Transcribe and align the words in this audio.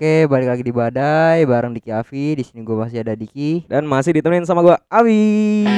Oke, 0.00 0.24
balik 0.32 0.48
lagi 0.48 0.64
di 0.64 0.72
Badai 0.72 1.44
bareng 1.44 1.76
Diki 1.76 1.92
Avi. 1.92 2.32
Di 2.32 2.40
sini 2.40 2.64
gue 2.64 2.72
masih 2.72 3.04
ada 3.04 3.12
Diki. 3.12 3.68
Dan 3.68 3.84
masih 3.84 4.16
ditemenin 4.16 4.48
sama 4.48 4.64
gua 4.64 4.80
Awi. 4.88 5.68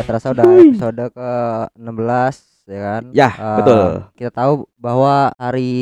Gak 0.00 0.04
terasa 0.08 0.32
udah 0.32 0.48
episode 0.48 1.04
ke 1.12 1.32
16 1.76 2.49
ya 2.70 2.80
kan. 2.80 3.02
Ya, 3.10 3.30
Eh, 3.34 3.56
betul. 3.58 3.88
Kita 4.14 4.30
tahu 4.30 4.52
bahwa 4.78 5.34
hari 5.34 5.74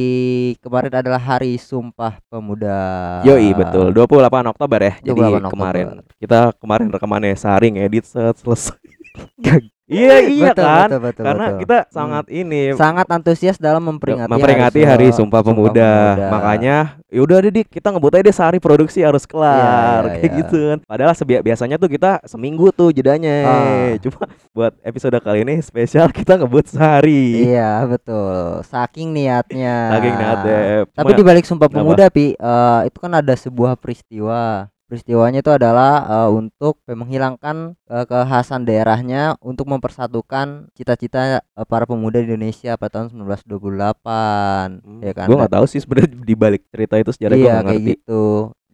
kemarin 0.65 0.93
adalah 0.97 1.21
Hari 1.21 1.61
Sumpah 1.61 2.17
Pemuda. 2.33 2.81
Yoi 3.29 3.53
betul 3.53 3.93
28 3.93 4.49
Oktober 4.49 4.81
ya. 4.81 4.95
Jadi 5.05 5.21
28 5.21 5.37
Oktober. 5.37 5.53
kemarin 5.53 5.87
kita 6.17 6.39
kemarin 6.57 6.89
rekamannya 6.89 7.37
sehari 7.37 7.69
ngedit 7.77 8.09
set 8.09 8.41
selesai. 8.41 8.88
iya 9.89 10.21
iya 10.29 10.53
Betul, 10.53 10.65
kan. 10.69 10.89
betul, 10.93 11.01
betul, 11.01 11.25
Karena 11.25 11.47
betul. 11.49 11.61
kita 11.65 11.79
sangat 11.89 12.25
ini 12.29 12.61
sangat 12.77 13.07
antusias 13.09 13.57
dalam 13.57 13.81
memperingati 13.81 14.29
memperingati 14.29 14.81
Hari 14.85 15.09
Sumpah 15.17 15.41
Pemuda. 15.41 15.93
Makanya 16.29 17.01
yaudah 17.09 17.41
deh 17.41 17.65
kita 17.65 17.89
ngebut 17.89 18.21
aja 18.21 18.25
deh 18.29 18.37
sehari 18.37 18.59
produksi 18.61 19.01
harus 19.01 19.25
kelar 19.25 20.05
iya, 20.05 20.13
kayak 20.21 20.29
iya. 20.29 20.39
gitu 20.45 20.57
kan. 20.61 20.79
Padahal 20.85 21.13
sebi- 21.17 21.41
biasanya 21.41 21.81
tuh 21.81 21.89
kita 21.89 22.21
seminggu 22.29 22.69
tuh 22.77 22.93
jedanya. 22.93 23.37
Ah. 23.49 23.91
Cuma 24.05 24.29
buat 24.53 24.77
episode 24.85 25.17
kali 25.25 25.49
ini 25.49 25.65
spesial 25.65 26.13
kita 26.13 26.37
ngebut 26.37 26.69
sehari. 26.69 27.49
Iya 27.49 27.89
betul. 27.89 28.61
Saking 28.69 29.17
niatnya. 29.17 29.97
Saking 29.97 30.15
niatnya. 30.21 30.59
Tapi 30.93 31.11
Cuma- 31.15 31.19
di 31.19 31.25
balik 31.25 31.45
Sumpah? 31.49 31.69
Pemuda, 31.73 32.13
Pi, 32.13 32.37
eh, 32.37 32.81
itu 32.89 32.99
kan 33.01 33.13
ada 33.17 33.33
sebuah 33.33 33.77
peristiwa. 33.81 34.69
Peristiwanya 34.89 35.45
itu 35.45 35.53
adalah 35.53 35.93
eh, 36.09 36.31
untuk 36.33 36.81
menghilangkan 36.89 37.77
eh, 37.93 38.05
kekhasan 38.09 38.65
daerahnya 38.65 39.37
untuk 39.45 39.69
mempersatukan 39.69 40.73
cita-cita 40.73 41.45
eh, 41.45 41.67
para 41.69 41.85
pemuda 41.85 42.25
di 42.25 42.33
Indonesia 42.33 42.73
pada 42.81 43.05
tahun 43.05 43.13
1928, 43.13 45.05
ya 45.05 45.13
kan? 45.13 45.27
Gue 45.29 45.37
nggak 45.37 45.55
tahu 45.61 45.67
sih 45.69 45.85
sebenarnya 45.85 46.09
di 46.25 46.33
balik 46.33 46.65
cerita 46.73 46.97
itu 46.97 47.13
sejarah 47.13 47.37
gue 47.37 47.45
Iya 47.45 47.53
kayak 47.53 47.65
ngerti. 47.69 47.91
gitu. 48.01 48.25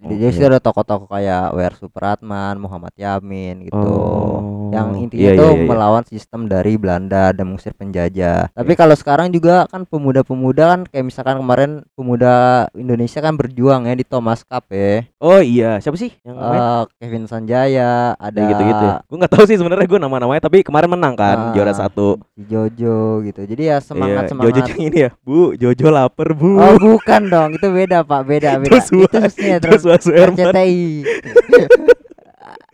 Jadi 0.05 0.37
situ 0.37 0.45
ada 0.45 0.61
tokoh-tokoh 0.61 1.09
kayak 1.09 1.57
W.R. 1.57 1.75
Supratman, 1.81 2.61
Muhammad 2.61 2.93
Yamin 2.95 3.67
gitu. 3.67 3.75
Oh, 3.75 4.64
Yang 4.75 4.89
intinya 5.01 5.23
iya, 5.23 5.33
itu 5.35 5.47
iya, 5.47 5.55
iya. 5.55 5.67
melawan 5.67 6.05
sistem 6.05 6.41
dari 6.45 6.73
Belanda 6.75 7.31
dan 7.31 7.45
mengusir 7.47 7.73
penjajah. 7.73 8.51
Tapi 8.51 8.73
kalau 8.75 8.93
sekarang 8.93 9.31
juga 9.31 9.65
kan 9.67 9.83
pemuda-pemuda 9.85 10.65
kan 10.67 10.81
kayak 10.85 11.07
misalkan 11.07 11.39
kemarin 11.39 11.71
pemuda 11.95 12.35
Indonesia 12.73 13.19
kan 13.19 13.35
berjuang 13.35 13.87
ya 13.87 13.95
di 13.95 14.03
Thomas 14.03 14.43
Cup 14.43 14.67
ya. 14.69 15.07
Oh 15.19 15.39
iya, 15.39 15.79
siapa 15.79 15.95
sih 15.95 16.11
yang? 16.21 16.37
Eh, 16.37 16.83
Kevin 16.99 17.25
Sanjaya, 17.25 18.13
ada 18.15 18.39
Ya 18.39 18.49
gitu-gitu. 18.51 18.87
Gue 19.07 19.17
nggak 19.19 19.33
tahu 19.33 19.45
sih 19.45 19.57
sebenarnya 19.57 19.87
gue 19.87 20.01
nama-namanya 20.01 20.43
tapi 20.43 20.61
kemarin 20.61 20.91
menang 20.91 21.15
kan 21.15 21.37
Ah, 21.37 21.53
juara 21.53 21.71
satu. 21.71 22.19
Jojo 22.35 23.23
gitu. 23.23 23.41
Jadi 23.43 23.63
ya 23.67 23.79
semangat 23.79 24.27
Iya, 24.27 24.31
semangat. 24.35 24.47
Jojo 24.51 24.61
yang 24.69 24.81
ini 24.83 24.99
ya, 25.01 25.11
Bu. 25.21 25.55
Jojo 25.55 25.87
lapar 25.89 26.33
bu. 26.33 26.57
Oh 26.57 26.75
bukan 26.77 27.23
dong, 27.27 27.51
itu 27.53 27.67
beda 27.67 28.03
pak, 28.03 28.23
beda 28.25 28.51
beda. 28.61 28.71
Joshua- 28.75 29.07
itu 29.07 29.19
sinetron 29.31 29.73
Joshua 29.73 29.97
Suherman. 29.97 30.51
RCTI. 30.51 30.83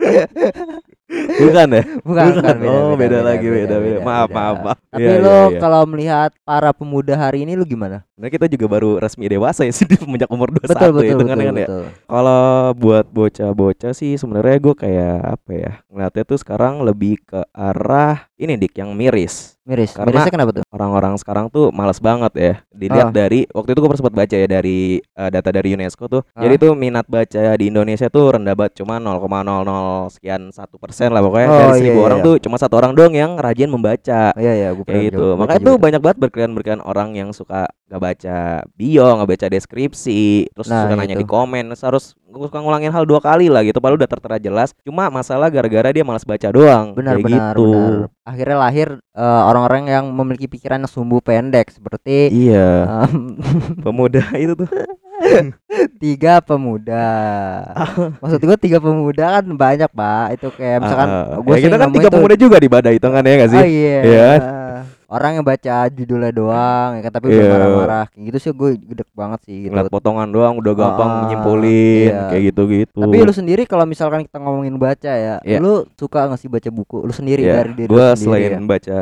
Bukan 1.11 1.67
ya? 1.69 1.83
Bukan, 2.01 2.25
bukan, 2.39 2.55
beda, 2.57 2.71
oh 2.71 2.93
beda, 2.95 3.19
lagi 3.19 3.47
beda 3.47 3.75
beda. 3.77 3.97
Maaf 3.99 4.27
beda. 4.27 4.35
maaf 4.35 4.55
maaf. 4.63 4.77
Tapi 4.87 5.03
Iya, 5.03 5.15
lo 5.19 5.37
iya. 5.51 5.59
kalau 5.59 5.81
melihat 5.83 6.31
para 6.41 6.69
pemuda 6.71 7.13
hari 7.15 7.43
ini 7.43 7.55
lu 7.55 7.67
gimana? 7.67 8.03
Nah, 8.15 8.29
kita 8.29 8.45
juga 8.45 8.69
baru 8.69 9.01
resmi 9.01 9.27
dewasa 9.27 9.65
ya 9.67 9.73
sih 9.75 9.83
di 9.83 9.97
semenjak 9.99 10.29
umur 10.31 10.53
21 10.53 10.71
Betul 10.71 10.89
betul 10.93 11.03
itu 11.03 11.15
betul, 11.17 11.27
kan 11.27 11.37
kan 11.39 11.55
ya. 11.57 11.67
betul. 11.67 11.83
Kalau 12.07 12.43
buat 12.77 13.05
bocah-bocah 13.11 13.91
sih 13.91 14.13
sebenarnya 14.15 14.57
gue 14.61 14.75
kayak 14.77 15.15
apa 15.35 15.51
ya? 15.51 15.71
Ngeliatnya 15.89 16.23
tuh 16.23 16.37
sekarang 16.39 16.73
lebih 16.85 17.19
ke 17.23 17.41
arah 17.51 18.31
ini 18.37 18.55
dik 18.55 18.79
yang 18.79 18.95
miris. 18.95 19.59
Miris. 19.61 19.93
Karena- 19.93 20.09
Mirisnya 20.09 20.33
kenapa 20.33 20.51
tuh? 20.51 20.63
Orang-orang 20.67 21.13
sekarang 21.15 21.45
tuh 21.47 21.69
males 21.69 22.01
banget 22.01 22.33
ya. 22.33 22.53
Dilihat 22.71 23.09
Ah. 23.09 23.13
dari 23.13 23.45
waktu 23.47 23.69
itu 23.71 23.79
gue 23.79 23.93
sempat 23.93 24.15
baca 24.15 24.33
ya 24.33 24.47
dari 24.47 24.79
eh, 24.97 25.29
data 25.29 25.49
dari 25.49 25.69
UNESCO 25.71 26.09
tuh. 26.09 26.21
Ah. 26.33 26.41
Jadi 26.41 26.55
tuh 26.57 26.73
minat 26.73 27.05
baca 27.05 27.53
di 27.53 27.69
Indonesia 27.69 28.09
tuh 28.09 28.33
rendah 28.33 28.57
banget 28.57 28.81
cuma 28.81 28.97
0,00 28.97 29.61
sekian 30.09 30.49
satu 30.49 30.75
persen 30.75 31.13
lah 31.13 31.21
pokoknya 31.21 31.47
Oh, 31.47 31.53
dari 31.53 31.65
iya, 31.67 31.77
seribu 31.77 31.99
iya, 31.99 32.05
orang 32.05 32.19
iya. 32.19 32.25
tuh 32.25 32.35
cuma 32.41 32.55
satu 32.57 32.73
orang 32.75 32.91
doang 32.91 33.13
yang 33.13 33.37
rajin 33.37 33.69
membaca. 33.69 34.33
Iya 34.33 34.53
iya, 34.55 34.69
gue 34.73 34.81
Kayak 34.81 35.03
gitu. 35.13 35.25
Makanya 35.35 35.61
tuh 35.63 35.75
banyak 35.77 36.01
banget 36.01 36.17
berkelian-berkelian 36.19 36.81
orang 36.81 37.09
yang 37.13 37.29
suka 37.29 37.69
gak 37.85 38.01
baca 38.01 38.37
bio, 38.73 39.05
gak 39.15 39.29
baca 39.29 39.47
deskripsi, 39.47 40.49
terus 40.49 40.67
Nah, 40.67 40.87
suka 40.87 40.95
nanya 40.95 41.13
itu. 41.13 41.21
di 41.21 41.27
komen, 41.27 41.63
terus 41.69 41.83
harus 41.83 42.05
suka 42.31 42.57
ngulangin 42.59 42.89
hal 42.89 43.03
dua 43.03 43.19
kali 43.19 43.51
lah 43.51 43.61
gitu, 43.61 43.77
padahal 43.83 43.99
udah 43.99 44.09
tertera 44.09 44.37
jelas. 44.39 44.71
Cuma 44.81 45.11
masalah 45.11 45.51
gara-gara 45.51 45.91
dia 45.91 46.03
malas 46.03 46.23
baca 46.23 46.47
doang. 46.49 46.95
benar 46.95 47.19
kayak 47.19 47.25
benar 47.27 47.53
gitu. 47.55 47.67
benar. 47.67 48.09
Akhirnya 48.23 48.57
lahir 48.57 48.87
eh, 48.97 49.41
orang-orang 49.45 49.83
yang 49.91 50.05
memiliki 50.09 50.47
pikiran 50.47 50.81
yang 50.81 50.91
sumbu 50.91 51.19
pendek 51.19 51.67
seperti 51.69 52.31
Iya, 52.31 53.05
em, 53.09 53.35
pemuda 53.85 54.23
itu 54.37 54.55
tuh. 54.55 54.69
tiga 56.03 56.41
pemuda. 56.41 57.05
Maksud 58.21 58.41
gue 58.41 58.57
tiga 58.57 58.81
pemuda 58.81 59.37
kan 59.37 59.45
banyak 59.53 59.89
pak. 59.93 60.25
Itu 60.39 60.49
kayak 60.53 60.77
misalkan 60.81 61.09
Ah, 61.11 61.37
gue 61.37 61.53
ya 61.53 61.61
kita 61.69 61.77
kan 61.77 61.89
tiga 61.93 62.09
pemuda 62.09 62.35
juga 62.37 62.57
di 62.57 62.69
badai 62.71 62.97
itu 62.97 63.05
kan 63.05 63.21
ya 63.21 63.33
gak 63.37 63.51
sih? 63.53 63.59
Oh 63.61 63.67
iya. 63.67 63.99
Kan? 64.01 64.41
Orang 65.11 65.35
yang 65.35 65.43
baca 65.43 65.91
judulnya 65.91 66.31
doang 66.31 66.89
ya 66.95 67.01
kan 67.03 67.11
tapi 67.11 67.25
Iya. 67.27 67.35
udah 67.35 67.47
marah-marah 67.51 68.05
kayak 68.07 68.23
gitu 68.25 68.37
sih 68.39 68.51
gue 68.51 68.69
gede 68.79 69.03
banget 69.11 69.39
sih 69.43 69.55
gitu. 69.61 69.75
Ngeliat 69.75 69.91
potongan 69.91 70.27
doang 70.27 70.55
udah 70.55 70.71
gampang 70.71 71.09
Ah, 71.11 71.21
nyimpulin 71.27 72.07
iya. 72.07 72.31
kayak 72.31 72.43
gitu-gitu. 72.47 72.95
Tapi 72.95 73.17
lu 73.19 73.33
sendiri 73.33 73.63
kalau 73.65 73.83
misalkan 73.83 74.23
kita 74.23 74.39
ngomongin 74.39 74.79
baca 74.79 75.11
ya, 75.11 75.35
Iya. 75.43 75.59
lu 75.59 75.83
suka 75.93 76.25
nggak 76.25 76.39
sih 76.39 76.47
baca 76.47 76.69
buku? 76.69 77.03
Lu 77.03 77.11
sendiri 77.11 77.43
ya, 77.43 77.59
dari 77.59 77.75
diri 77.75 77.91
gue 77.91 78.07
selain 78.15 78.55
ya? 78.55 78.59
baca 78.63 78.97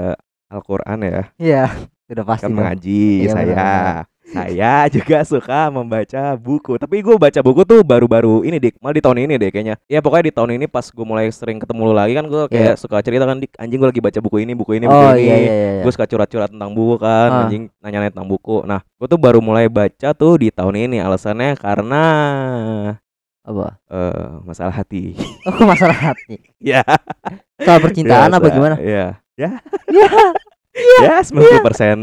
Al-Quran 0.49 0.97
ya, 0.99 1.21
Iya, 1.37 1.63
sudah 2.09 2.25
pasti. 2.25 2.43
kan 2.43 2.51
mengaji 2.51 3.05
Iya, 3.21 3.29
saya. 3.29 3.69
Saya 4.29 4.71
juga 4.87 5.17
suka 5.23 5.67
membaca 5.67 6.21
buku 6.35 6.75
tapi 6.75 6.99
gue 6.99 7.15
baca 7.15 7.39
buku 7.39 7.61
tuh 7.63 7.81
baru-baru 7.81 8.43
ini 8.43 8.57
dik 8.57 8.77
malah 8.77 8.93
di 8.93 9.01
tahun 9.01 9.17
ini 9.21 9.33
deh 9.35 9.49
kayaknya 9.49 9.75
ya 9.83 9.99
pokoknya 9.99 10.25
di 10.25 10.33
tahun 10.33 10.51
ini 10.53 10.65
pas 10.65 10.85
gue 10.85 11.01
mulai 11.01 11.27
sering 11.29 11.57
ketemu 11.57 11.81
lu 11.83 11.93
lagi 11.93 12.13
kan 12.13 12.25
gue 12.25 12.43
kayak 12.47 12.75
suka 12.75 12.99
cerita 12.99 13.23
kan 13.23 13.37
dik 13.37 13.51
anjing 13.55 13.77
gue 13.77 13.89
lagi 13.89 13.99
baca 13.99 14.19
buku 14.19 14.37
ini 14.39 14.53
buku 14.53 14.71
ini 14.73 14.85
buku 14.85 14.95
Iya. 14.95 15.07
Oh 15.07 15.13
ini 15.13 15.23
iya 15.23 15.35
iya 15.35 15.51
iya. 15.51 15.81
gue 15.81 15.89
suka 15.89 16.05
curhat-curhat 16.05 16.49
tentang 16.49 16.71
buku 16.71 16.95
kan 16.97 17.29
Ah. 17.29 17.41
anjing 17.43 17.73
nanya-nanya 17.79 18.11
tentang 18.11 18.27
buku 18.27 18.61
nah 18.63 18.79
gue 18.79 19.07
tuh 19.07 19.17
baru 19.17 19.39
mulai 19.39 19.65
baca 19.65 20.11
tuh 20.11 20.33
di 20.37 20.49
tahun 20.49 20.75
ini 20.79 20.97
alasannya 20.99 21.55
karena 21.55 22.03
Apa? 23.41 23.81
eh 23.87 24.29
masalah 24.43 24.75
hati 24.75 25.17
Oh 25.43 25.65
masalah 25.65 26.13
hati. 26.13 26.37
ya 26.61 26.85
Soal 27.57 27.79
percintaan 27.79 28.29
apa 28.29 28.45
biasa. 28.45 28.55
gimana? 28.55 28.75
ya 28.77 29.17
ya 29.33 29.57
ya 30.99 31.15
sembilan 31.21 31.45
puluh 31.45 31.63
persen 31.63 31.97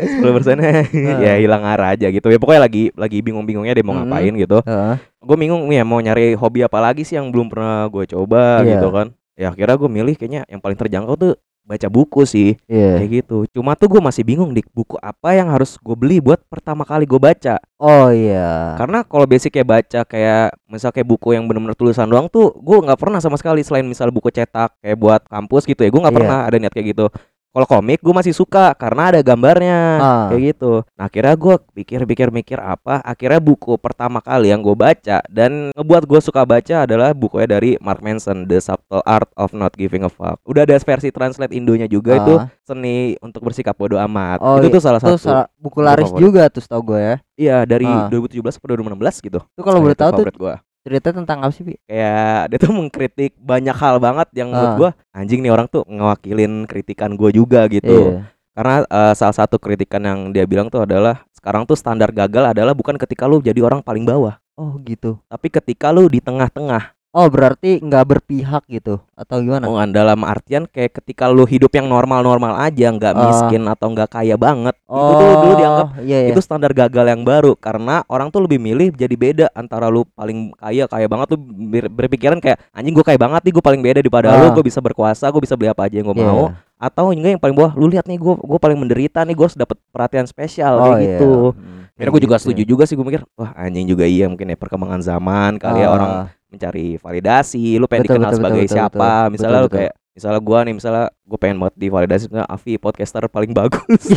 sepuluh 0.00 0.32
persennya 0.34 0.70
ya 1.24 1.34
hilang 1.36 1.62
arah 1.62 1.94
aja 1.94 2.08
gitu 2.08 2.26
ya 2.26 2.38
pokoknya 2.38 2.62
lagi 2.62 2.82
lagi 2.94 3.18
bingung-bingungnya 3.20 3.72
dia 3.72 3.82
mau 3.82 3.94
Mm-mm. 3.94 4.06
ngapain 4.06 4.34
gitu 4.34 4.58
Heeh. 4.60 4.94
gue 5.00 5.36
bingung 5.36 5.62
nih 5.66 5.80
ya 5.80 5.84
mau 5.84 5.98
nyari 5.98 6.34
hobi 6.34 6.62
apa 6.62 6.78
lagi 6.80 7.02
sih 7.02 7.14
yang 7.14 7.28
belum 7.28 7.48
pernah 7.48 7.86
gue 7.86 8.04
coba 8.06 8.60
Iya. 8.60 8.76
gitu 8.76 8.88
kan 8.90 9.06
ya 9.34 9.50
akhirnya 9.50 9.76
gue 9.76 9.90
milih 9.90 10.14
kayaknya 10.14 10.42
yang 10.46 10.58
paling 10.58 10.76
terjangkau 10.76 11.14
tuh 11.14 11.32
baca 11.64 11.88
buku 11.88 12.22
sih 12.24 12.60
Iya. 12.68 13.00
kayak 13.00 13.10
gitu 13.24 13.36
cuma 13.50 13.72
tuh 13.72 13.88
gue 13.88 13.98
masih 13.98 14.20
bingung 14.20 14.52
dik 14.52 14.68
buku 14.70 15.00
apa 15.00 15.32
yang 15.32 15.48
harus 15.48 15.74
gue 15.76 15.96
beli 15.96 16.20
buat 16.20 16.44
pertama 16.46 16.84
kali 16.84 17.04
gue 17.04 17.16
baca 17.16 17.56
Oh 17.80 18.08
iya. 18.08 18.76
karena 18.76 19.00
kalau 19.02 19.24
basic 19.24 19.52
kayak 19.52 19.68
baca 19.68 20.00
kayak 20.04 20.52
misal 20.64 20.88
kayak 20.88 21.04
buku 21.04 21.32
yang 21.32 21.44
bener-bener 21.44 21.72
tulisan 21.74 22.04
doang 22.04 22.28
tuh 22.28 22.52
gue 22.54 22.78
nggak 22.80 22.96
pernah 22.96 23.20
sama 23.20 23.36
sekali 23.36 23.60
selain 23.60 23.84
misal 23.84 24.08
buku 24.08 24.28
cetak 24.28 24.76
kayak 24.78 24.96
buat 24.96 25.20
kampus 25.24 25.64
gitu 25.64 25.80
ya 25.80 25.90
gue 25.92 26.00
nggak 26.00 26.12
Iya. 26.12 26.20
pernah 26.20 26.38
ada 26.44 26.56
niat 26.56 26.72
kayak 26.72 26.88
gitu 26.92 27.06
kalau 27.54 27.66
komik 27.70 28.02
gue 28.02 28.10
masih 28.10 28.34
suka 28.34 28.74
karena 28.74 29.08
ada 29.08 29.20
gambarnya 29.20 29.78
Ah. 29.94 30.26
kayak 30.28 30.42
gitu 30.52 30.82
nah 30.92 31.06
akhirnya 31.06 31.34
gue 31.34 31.54
pikir-pikir 31.72 32.28
mikir 32.28 32.58
apa 32.58 32.98
akhirnya 33.00 33.38
buku 33.38 33.78
pertama 33.78 34.18
kali 34.18 34.50
yang 34.50 34.58
gue 34.58 34.74
baca 34.74 35.22
dan 35.24 35.70
ngebuat 35.70 36.02
gue 36.04 36.18
suka 36.18 36.42
baca 36.42 36.82
adalah 36.82 37.14
bukunya 37.14 37.46
dari 37.48 37.70
Mark 37.78 38.00
Manson 38.00 38.44
The 38.44 38.58
Subtle 38.58 39.00
Art 39.00 39.30
of 39.34 39.52
Not 39.52 39.72
Giving 39.72 40.02
a 40.02 40.10
Fuck 40.10 40.42
udah 40.42 40.66
ada 40.66 40.74
versi 40.76 41.08
translate 41.08 41.54
Indonya 41.54 41.86
juga 41.86 42.18
itu 42.18 42.34
Ah. 42.36 42.50
seni 42.60 43.14
untuk 43.20 43.40
bersikap 43.40 43.72
bodoh 43.74 44.02
amat 44.02 44.42
Oh, 44.42 44.58
itu 44.58 44.66
iya. 44.66 44.74
tuh 44.74 44.82
salah 44.82 44.98
Itu 44.98 45.14
satu 45.14 45.18
salah- 45.20 45.48
buku 45.56 45.78
laris 45.78 46.10
juga 46.12 46.50
tuh 46.50 46.60
tau 46.60 46.82
gue 46.82 46.98
ya. 46.98 47.14
iya 47.34 47.56
dari 47.62 47.86
Ah. 47.86 48.10
2017 48.10 48.58
atau 48.58 48.66
2016 48.68 49.22
gitu 49.22 49.38
Itu 49.38 49.62
kalau 49.62 49.78
boleh 49.78 49.94
itu 49.94 50.02
tahu 50.02 50.10
tuh 50.18 50.26
gua. 50.34 50.56
Cerita 50.84 51.08
tentang 51.10 51.40
apa 51.40 51.50
sih, 51.50 51.64
Pi? 51.64 51.74
kayak 51.84 52.40
dia 52.52 52.58
tuh 52.60 52.70
mengkritik 52.70 53.32
banyak 53.36 53.72
hal 53.72 53.96
banget 53.98 54.28
yang 54.32 54.52
menurut 54.52 54.68
Ah. 54.68 54.78
gua 54.78 54.90
anjing 55.10 55.40
nih 55.40 55.48
orang 55.48 55.66
tuh 55.66 55.82
ngewakilin 55.86 56.68
kritikan 56.68 57.16
gua 57.16 57.28
juga 57.28 57.64
gitu 57.66 58.12
Iya. 58.14 58.28
karena 58.52 58.74
eh, 58.84 59.14
salah 59.14 59.34
satu 59.34 59.56
kritikan 59.56 60.00
yang 60.00 60.30
dia 60.30 60.44
bilang 60.44 60.68
tuh 60.68 60.84
adalah 60.84 61.24
sekarang 61.32 61.64
tuh 61.64 61.74
standar 61.74 62.08
gagal 62.08 62.52
adalah 62.52 62.72
bukan 62.72 62.94
ketika 62.94 63.24
lu 63.24 63.40
jadi 63.40 63.58
orang 63.58 63.80
paling 63.80 64.04
bawah 64.04 64.36
Oh 64.54 64.78
gitu. 64.80 65.18
tapi 65.26 65.50
ketika 65.50 65.90
lu 65.90 66.06
di 66.06 66.22
tengah-tengah 66.22 66.93
Oh 67.14 67.30
berarti 67.30 67.78
nggak 67.78 68.04
berpihak 68.04 68.66
gitu 68.66 68.98
atau 69.14 69.38
gimana? 69.38 69.64
Oh, 69.64 69.78
dalam 69.86 70.18
artian 70.20 70.66
kayak 70.66 70.98
ketika 70.98 71.30
lu 71.30 71.46
hidup 71.46 71.70
yang 71.70 71.86
normal-normal 71.86 72.58
aja, 72.58 72.90
nggak 72.90 73.14
Ah. 73.14 73.22
miskin 73.24 73.62
atau 73.64 73.86
nggak 73.88 74.10
kaya 74.10 74.34
banget, 74.36 74.74
itu 74.74 75.12
tuh 75.14 75.28
dulu 75.38 75.54
dianggap 75.54 75.86
iya, 76.02 76.18
iya. 76.20 76.30
itu 76.34 76.40
standar 76.42 76.74
gagal 76.74 77.06
yang 77.06 77.22
baru 77.22 77.54
karena 77.54 78.02
orang 78.04 78.28
tuh 78.28 78.42
lebih 78.42 78.58
milih 78.58 78.90
jadi 78.92 79.14
beda 79.14 79.46
antara 79.52 79.86
lu 79.86 80.02
paling 80.10 80.50
kaya 80.54 80.84
kaya 80.84 81.06
banget 81.06 81.26
tuh 81.30 81.38
ber- 81.38 81.86
berpikiran 81.88 82.42
kayak 82.42 82.58
anjing 82.70 82.90
gue 82.92 83.04
kaya 83.04 83.14
banget 83.16 83.40
nih 83.40 83.52
gue 83.52 83.62
paling 83.62 83.78
beda 83.80 83.98
daripada 84.00 84.28
lu 84.34 84.46
Ah. 84.46 84.52
gue 84.52 84.64
bisa 84.64 84.78
berkuasa 84.78 85.24
gue 85.24 85.38
bisa 85.40 85.54
beli 85.54 85.70
apa 85.70 85.86
aja 85.86 85.94
yang 85.94 86.10
gue 86.10 86.18
Iya. 86.18 86.26
mau 86.26 86.50
atau 86.76 87.14
enggak 87.14 87.30
yang 87.30 87.40
paling 87.40 87.54
bawah 87.54 87.72
lu 87.72 87.86
lihat 87.86 88.04
nih 88.04 88.18
gue 88.18 88.34
gue 88.34 88.58
paling 88.58 88.74
menderita 88.76 89.22
nih 89.22 89.32
gue 89.32 89.44
harus 89.44 89.54
dapet 89.54 89.78
perhatian 89.88 90.26
spesial 90.26 90.74
Oh 90.76 90.84
kayak 90.84 90.98
iya. 90.98 91.06
gitu 91.14 91.32
Hmm, 91.54 91.86
kayak 91.94 92.10
gue 92.10 92.22
juga 92.26 92.34
gitu 92.34 92.42
setuju 92.42 92.60
ya. 92.60 92.68
juga 92.68 92.82
sih 92.84 92.94
gue 92.94 93.06
mikir 93.06 93.22
wah 93.32 93.54
anjing 93.54 93.86
juga 93.86 94.02
iya 94.04 94.26
mungkin 94.26 94.50
ya 94.50 94.58
perkembangan 94.58 94.98
zaman 95.00 95.52
kali 95.56 95.78
ya 95.78 95.86
Ah, 95.86 95.94
orang 95.94 96.12
mencari 96.54 96.96
validasi 96.96 97.76
lu 97.76 97.84
pengen 97.84 98.02
Betul, 98.02 98.14
dikenal 98.14 98.30
betul, 98.30 98.38
sebagai 98.38 98.62
betul, 98.62 98.74
siapa 98.74 98.96
betul. 99.18 99.30
misalnya 99.30 99.50
Betul, 99.52 99.60
lu 99.60 99.68
betul. 99.68 99.78
kayak 99.80 99.92
misalnya 100.14 100.40
gua 100.40 100.58
nih 100.62 100.74
misalnya 100.74 101.04
gue 101.20 101.38
pengen 101.38 101.56
banget 101.58 101.74
divalidasi 101.76 102.24
misalnya 102.28 102.46
Avi 102.46 102.72
podcaster 102.76 103.22
paling 103.26 103.50
bagus 103.50 104.02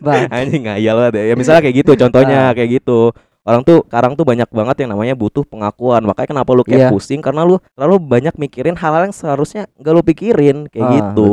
Bang, 0.00 0.30
anjing 0.30 0.64
ngayal 0.64 0.94
banget 0.96 1.14
ya. 1.14 1.24
ya 1.26 1.34
misalnya 1.34 1.60
kayak 1.60 1.76
gitu 1.76 1.92
contohnya 1.98 2.40
Ah. 2.40 2.54
kayak 2.54 2.80
gitu 2.80 3.10
orang 3.42 3.64
tuh 3.64 3.80
sekarang 3.82 4.12
tuh 4.12 4.22
banyak 4.22 4.44
banget 4.46 4.76
yang 4.78 4.90
namanya 4.92 5.12
butuh 5.12 5.40
pengakuan 5.42 6.00
makanya 6.00 6.28
kenapa 6.30 6.50
lu 6.52 6.62
kayak 6.62 6.78
Iya. 6.78 6.90
pusing 6.92 7.18
karena 7.18 7.42
lu 7.42 7.56
terlalu 7.72 7.96
banyak 7.98 8.36
mikirin 8.36 8.76
hal-hal 8.76 9.04
yang 9.04 9.16
seharusnya 9.16 9.66
gak 9.74 9.88
lu 9.90 10.00
pikirin 10.00 10.68
kayak 10.68 10.84
Ah, 10.84 10.92
gitu 10.94 11.28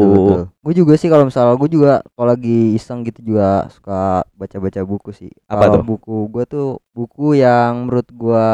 Gue 0.60 0.74
juga 0.74 0.96
sih 0.96 1.06
kalau 1.06 1.24
misalnya 1.24 1.54
gue 1.54 1.70
juga 1.70 1.92
kalau 2.16 2.28
lagi 2.32 2.74
iseng 2.74 3.04
gitu 3.04 3.20
juga 3.22 3.68
suka 3.70 4.26
baca-baca 4.34 4.82
buku 4.82 5.12
sih. 5.12 5.30
Apa 5.46 5.70
tuh? 5.70 5.84
buku 5.86 6.18
gue 6.32 6.44
tuh 6.46 6.68
buku 6.90 7.38
yang 7.38 7.86
menurut 7.86 8.08
gua 8.10 8.48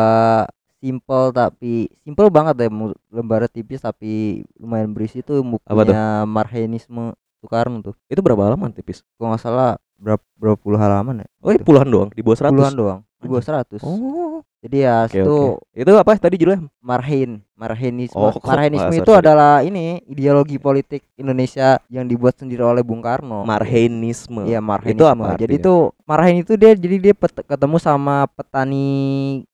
simple 0.82 1.30
tapi 1.32 1.88
simple 2.02 2.28
banget 2.34 2.58
deh 2.58 2.70
lembarnya 3.14 3.48
tipis 3.48 3.80
tapi 3.80 4.42
lumayan 4.58 4.92
berisi 4.92 5.22
tuh 5.22 5.40
tuh? 5.40 5.46
bukunya 5.62 6.26
Marhenisme 6.26 7.14
Soekarno 7.38 7.82
tuh. 7.86 7.96
itu 8.10 8.22
berapa 8.22 8.50
halaman 8.50 8.74
tipis 8.74 9.06
Kalau 9.18 9.34
nggak 9.34 9.42
salah 9.42 9.78
berapa 10.02 10.22
berapa 10.42 10.58
puluh 10.58 10.82
halaman 10.82 11.22
ya? 11.22 11.28
oh 11.46 11.54
iya, 11.54 11.62
puluhan 11.62 11.86
doang 11.86 12.10
di 12.10 12.26
bawah 12.26 12.38
seratus 12.38 12.58
Puluhan 12.58 12.74
doang. 12.74 13.00
Di 13.22 13.30
bawah 13.30 13.46
100. 13.46 13.86
oh 13.86 14.42
Jadi 14.66 14.78
ya 14.82 15.06
oke 15.06 15.14
itu 15.14 15.36
oke 15.62 15.78
itu 15.78 15.92
apa 15.94 16.12
tadi 16.18 16.36
judulnya 16.42 16.66
Marhen, 16.82 17.46
Marhenisme. 17.54 18.18
Oh, 18.18 18.34
itu 18.34 19.14
Sunda? 19.14 19.22
adalah 19.22 19.54
ini 19.62 20.02
ideologi 20.10 20.58
politik 20.58 21.06
Indonesia 21.18 21.78
yang 21.90 22.10
dibuat 22.10 22.42
sendiri 22.42 22.66
oleh 22.66 22.82
Bung 22.82 23.02
Karno. 23.06 23.46
marhenisme 23.46 24.42
Iya 24.50 24.58
marhenisme. 24.58 24.98
Itu 24.98 25.06
apa 25.06 25.38
Jadi 25.38 25.56
tuh 25.62 25.94
marhen 26.10 26.42
itu 26.42 26.54
dia 26.58 26.74
jadi 26.74 26.98
dia 26.98 27.14
pet- 27.14 27.46
ketemu 27.46 27.78
sama 27.78 28.26
petani 28.34 28.90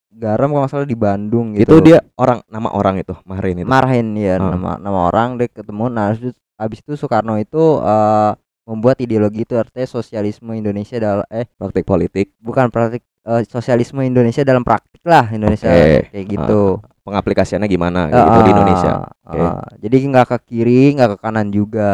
garam 0.09 0.49
kalau 0.49 0.61
nggak 0.63 0.71
salah 0.71 0.87
di 0.87 0.95
Bandung 0.95 1.53
gitu. 1.53 1.67
itu 1.67 1.75
dia 1.83 1.99
orang 2.15 2.41
nama 2.47 2.69
orang 2.69 2.97
itu 2.97 3.13
marhen 3.23 3.59
itu 3.59 3.67
marhen 3.67 4.07
ya 4.13 4.35
Ah. 4.35 4.49
nama 4.49 4.69
nama 4.77 4.99
orang 5.05 5.35
dia 5.35 5.47
ketemu. 5.47 5.87
Nah 5.87 6.15
habis 6.57 6.79
itu- 6.79 6.97
Soekarno 6.97 7.37
itu 7.37 7.59
eh, 7.79 8.31
membuat 8.65 8.97
ideologi 8.99 9.43
itu 9.43 9.55
artinya 9.55 9.85
sosialisme 9.85 10.51
Indonesia 10.51 10.97
dalam 10.97 11.23
eh 11.29 11.45
praktik 11.47 11.85
politik 11.85 12.33
bukan 12.37 12.67
praktik 12.67 13.05
eh, 13.23 13.43
sosialisme 13.45 14.01
Indonesia 14.01 14.41
dalam 14.41 14.65
praktik 14.65 14.99
lah 15.03 15.29
Indonesia 15.29 15.69
Oke. 15.69 16.11
kayak 16.11 16.25
gitu. 16.27 16.61
Pengaplikasiannya 17.07 17.65
gimana 17.65 18.11
gitu 18.11 18.19
di 18.19 18.41
Ah, 18.43 18.51
Indonesia 18.51 18.91
Oke. 19.23 19.39
ah. 19.39 19.63
jadi 19.79 19.95
nggak 20.03 20.25
ke 20.27 20.37
kiri 20.45 20.83
nggak 20.91 21.09
ke 21.15 21.17
kanan 21.17 21.47
juga 21.49 21.93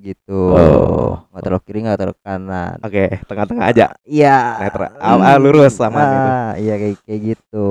gitu 0.00 0.42
Oh. 0.50 1.20
nggak 1.28 1.42
terlalu 1.42 1.62
kiri 1.62 1.78
nggak 1.84 1.98
terlalu 1.98 2.18
kanan 2.18 2.76
oke 2.80 3.04
tengah-tengah 3.22 3.64
aja 3.68 3.86
iya 4.02 4.38
Netral. 4.58 4.90
Ah, 4.96 5.20
ah, 5.20 5.36
lurus 5.36 5.74
sama 5.74 6.00
gitu. 6.00 6.28
ah, 6.30 6.50
iya 6.56 6.74
kayak 6.74 6.96
kayak 7.04 7.20
gitu 7.30 7.68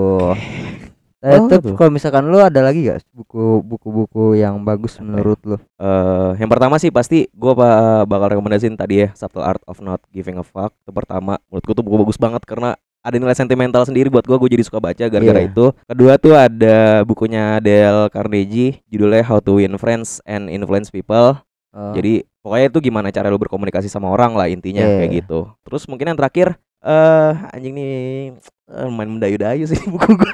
Oh, 1.23 1.25
Eh, 1.25 1.39
itu 1.39 1.55
gitu. 1.55 1.79
kalau 1.79 1.87
misalkan 1.87 2.27
lu 2.27 2.35
ada 2.35 2.59
lagi 2.59 2.83
gak 2.83 2.99
buku 3.09 3.63
buku-buku 3.63 4.35
yang 4.35 4.59
bagus 4.59 4.99
Apa 4.99 4.99
ya? 4.99 5.05
menurut 5.07 5.39
lu 5.45 5.55
Eh, 5.79 6.31
yang 6.35 6.51
pertama 6.51 6.75
sih 6.75 6.91
pasti 6.91 7.31
gua 7.31 7.55
ba- 7.55 8.03
bakal 8.03 8.35
rekomendasiin 8.35 8.75
tadi 8.75 9.07
ya 9.07 9.15
Subtle 9.15 9.39
Art 9.39 9.63
of 9.63 9.79
Not 9.79 10.03
Giving 10.11 10.35
a 10.35 10.43
Fuck. 10.43 10.75
Itu 10.77 10.91
pertama, 10.91 11.39
menurutku 11.47 11.71
tuh 11.71 11.79
buku 11.79 11.95
bagus 11.97 12.19
banget 12.19 12.43
karena 12.43 12.75
ada 13.03 13.15
nilai 13.15 13.35
sentimental 13.35 13.83
sendiri 13.83 14.07
buat 14.07 14.23
gua, 14.23 14.35
gue 14.37 14.49
jadi 14.49 14.63
suka 14.63 14.79
baca 14.79 15.03
gara-gara 15.03 15.37
Iya. 15.37 15.51
itu. 15.51 15.65
Kedua 15.83 16.15
tuh 16.15 16.33
ada 16.33 17.03
bukunya 17.03 17.59
Dale 17.59 18.07
Carnegie, 18.07 18.79
judulnya 18.87 19.21
How 19.21 19.37
to 19.37 19.59
Win 19.59 19.75
Friends 19.75 20.23
and 20.23 20.47
Influence 20.47 20.87
People. 20.87 21.35
Eh, 21.69 21.93
Jadi 21.93 22.13
pokoknya 22.39 22.65
itu 22.69 22.79
gimana 22.81 23.07
cara 23.09 23.27
lu 23.27 23.35
berkomunikasi 23.35 23.85
sama 23.85 24.07
orang 24.07 24.33
lah 24.33 24.47
intinya 24.47 24.81
Iya. 24.81 24.97
kayak 24.99 25.11
gitu. 25.19 25.51
Terus 25.61 25.83
mungkin 25.85 26.07
yang 26.07 26.17
terakhir 26.17 26.55
eh 26.79 27.31
anjing 27.49 27.73
nih 27.73 27.93
eh, 28.69 28.89
main 28.89 29.09
mendayu-dayu 29.09 29.63
sih 29.65 29.79
buku 29.91 30.13
gua. 30.13 30.31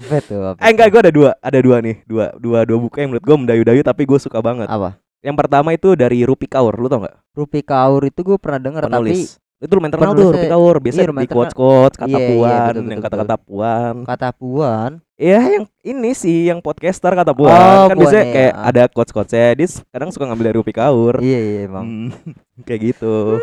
apa 0.00 0.16
tuh 0.20 0.40
apa 0.44 0.58
Eh 0.58 0.70
enggak, 0.70 0.88
gue 0.88 1.00
ada 1.00 1.12
dua, 1.12 1.30
ada 1.38 1.58
dua 1.58 1.76
nih, 1.78 2.00
dua, 2.04 2.32
dua, 2.34 2.64
dua 2.64 2.78
buku 2.78 2.96
yang 2.96 3.10
menurut 3.10 3.22
gue 3.22 3.36
mendayu-dayu 3.36 3.82
tapi 3.82 4.02
gue 4.04 4.16
suka 4.16 4.38
banget. 4.38 4.66
apa 4.66 4.96
Yang 5.20 5.36
pertama 5.36 5.68
itu 5.70 5.92
dari 5.92 6.24
Rupi 6.24 6.46
Kaur, 6.46 6.72
lu 6.74 6.88
tau 6.88 7.04
nggak? 7.04 7.16
Rupi 7.34 7.60
Kaur 7.60 8.00
itu 8.02 8.20
gue 8.20 8.36
pernah 8.36 8.56
denger 8.58 8.82
tapi 8.84 8.94
Penulis. 9.12 9.36
Itu 9.60 9.76
lumayan 9.76 9.92
terkenal 9.92 10.16
tuh 10.16 10.32
Rupi 10.32 10.48
Kaur, 10.48 10.76
biasa 10.80 10.98
iya, 10.98 11.12
di 11.12 11.28
quotes 11.28 11.52
quotes 11.52 11.96
kata 12.00 12.08
Iya, 12.08 12.16
iya, 12.18 12.28
puan, 12.32 12.72
betul, 12.72 12.84
yang 12.88 13.02
kata-kata 13.04 13.36
puan. 13.36 13.94
kata 14.08 14.28
puan 14.32 14.90
Iya, 15.14 15.40
yang 15.52 15.64
ini 15.84 16.10
sih, 16.16 16.48
yang 16.48 16.64
podcaster 16.64 17.12
kata 17.12 17.36
puan. 17.36 17.52
Oh, 17.52 17.84
kan 17.86 17.96
biasanya 18.00 18.24
Puan, 18.24 18.34
kayak 18.34 18.52
iya. 18.56 18.64
ada 18.64 18.82
quotes 18.88 19.12
quotesnya, 19.12 19.52
dia 19.52 19.68
kadang 19.92 20.08
suka 20.08 20.24
ngambil 20.24 20.44
dari 20.48 20.56
Rupi 20.56 20.72
Kaur. 20.72 21.20
iya 21.20 21.38
iya 21.38 21.60
emang 21.68 21.84
Hmm, 21.84 22.08
kayak 22.66 22.80
gitu. 22.88 23.36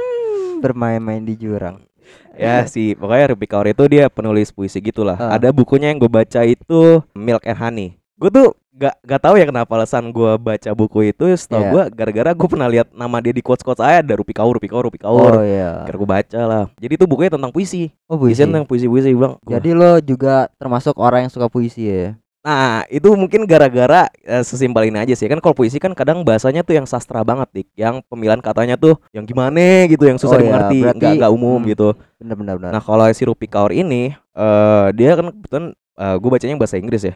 bermain-main 0.58 1.22
di 1.22 1.38
jurang 1.38 1.86
ya 2.34 2.66
sih, 2.66 2.94
pokoknya 2.94 3.34
Rupi 3.34 3.46
Kaur 3.46 3.66
itu 3.66 3.84
dia 3.86 4.10
penulis 4.10 4.50
puisi 4.50 4.78
gitulah. 4.80 5.18
Ah. 5.18 5.38
Ada 5.38 5.50
bukunya 5.50 5.90
yang 5.90 5.98
gue 5.98 6.08
baca 6.08 6.42
itu 6.42 7.02
Milk 7.12 7.44
and 7.44 7.58
Honey. 7.58 7.90
Gue 8.16 8.30
tuh 8.30 8.58
gak 8.78 8.96
gak 9.02 9.22
tahu 9.22 9.36
ya 9.36 9.46
kenapa 9.50 9.72
alasan 9.74 10.14
gue 10.14 10.32
baca 10.38 10.70
buku 10.72 11.10
itu. 11.10 11.26
Setahu 11.34 11.60
Iya. 11.60 11.72
gue 11.74 11.84
gara-gara 11.92 12.32
gue 12.32 12.48
pernah 12.48 12.70
lihat 12.70 12.88
nama 12.94 13.18
dia 13.18 13.34
di 13.34 13.42
quotes 13.42 13.66
quotes 13.66 13.82
saya 13.82 14.06
ada 14.06 14.14
Rupi 14.14 14.32
Kaur, 14.32 14.54
Rupi 14.54 14.70
Kaur, 14.70 14.86
Rupi 14.86 15.02
Kaur. 15.02 15.34
oh 15.34 15.44
iya 15.44 15.82
Akhirnya 15.82 16.00
gue 16.00 16.10
baca 16.10 16.40
lah. 16.46 16.64
Jadi 16.78 16.94
itu 16.96 17.06
bukunya 17.06 17.34
tentang 17.34 17.50
puisi. 17.50 17.90
oh 18.06 18.16
puisi 18.16 18.38
Puisi 18.38 18.46
tentang 18.46 18.64
puisi-puisi 18.64 19.10
gue 19.10 19.18
bilang. 19.18 19.36
"Wah, 19.42 19.58
jadi 19.58 19.70
lo 19.74 19.98
juga 20.00 20.48
termasuk 20.56 20.94
orang 20.96 21.26
yang 21.26 21.34
suka 21.34 21.50
puisi 21.50 21.90
ya 21.90 22.16
Nah, 22.48 22.88
itu 22.88 23.12
mungkin 23.12 23.44
gara-gara 23.44 24.08
eh, 24.24 24.40
sesimpel 24.40 24.88
ini 24.88 24.96
aja 24.96 25.12
sih. 25.12 25.28
Kan 25.28 25.44
kalau 25.44 25.52
puisi 25.52 25.84
kan 25.84 25.92
kadang 25.92 26.24
bahasanya 26.24 26.64
tuh 26.64 26.80
yang 26.80 26.88
sastra 26.88 27.20
banget, 27.20 27.52
Dik. 27.52 27.68
Yang 27.76 28.08
pemilihan 28.08 28.40
katanya 28.40 28.80
tuh 28.80 28.96
yang 29.12 29.28
gimana 29.28 29.84
gitu, 29.84 30.08
yang 30.08 30.16
susah 30.16 30.40
Oh, 30.40 30.40
iya. 30.40 30.48
dimengerti, 30.48 30.78
Berarti- 30.80 30.96
nggak 30.96 31.14
nggak 31.20 31.34
umum 31.36 31.60
hmm. 31.60 31.68
gitu. 31.68 31.90
bener-bener 32.16 32.56
bener. 32.56 32.72
Nah, 32.72 32.80
kalau 32.80 33.04
si 33.12 33.28
Rupi 33.28 33.52
Kaur 33.52 33.76
ini 33.76 34.16
eh 34.16 34.88
dia 34.96 35.20
kan 35.20 35.28
kebetulan 35.28 35.66
gue 35.98 36.30
bacanya 36.32 36.56
bahasa 36.56 36.80
Inggris 36.80 37.04
ya. 37.04 37.14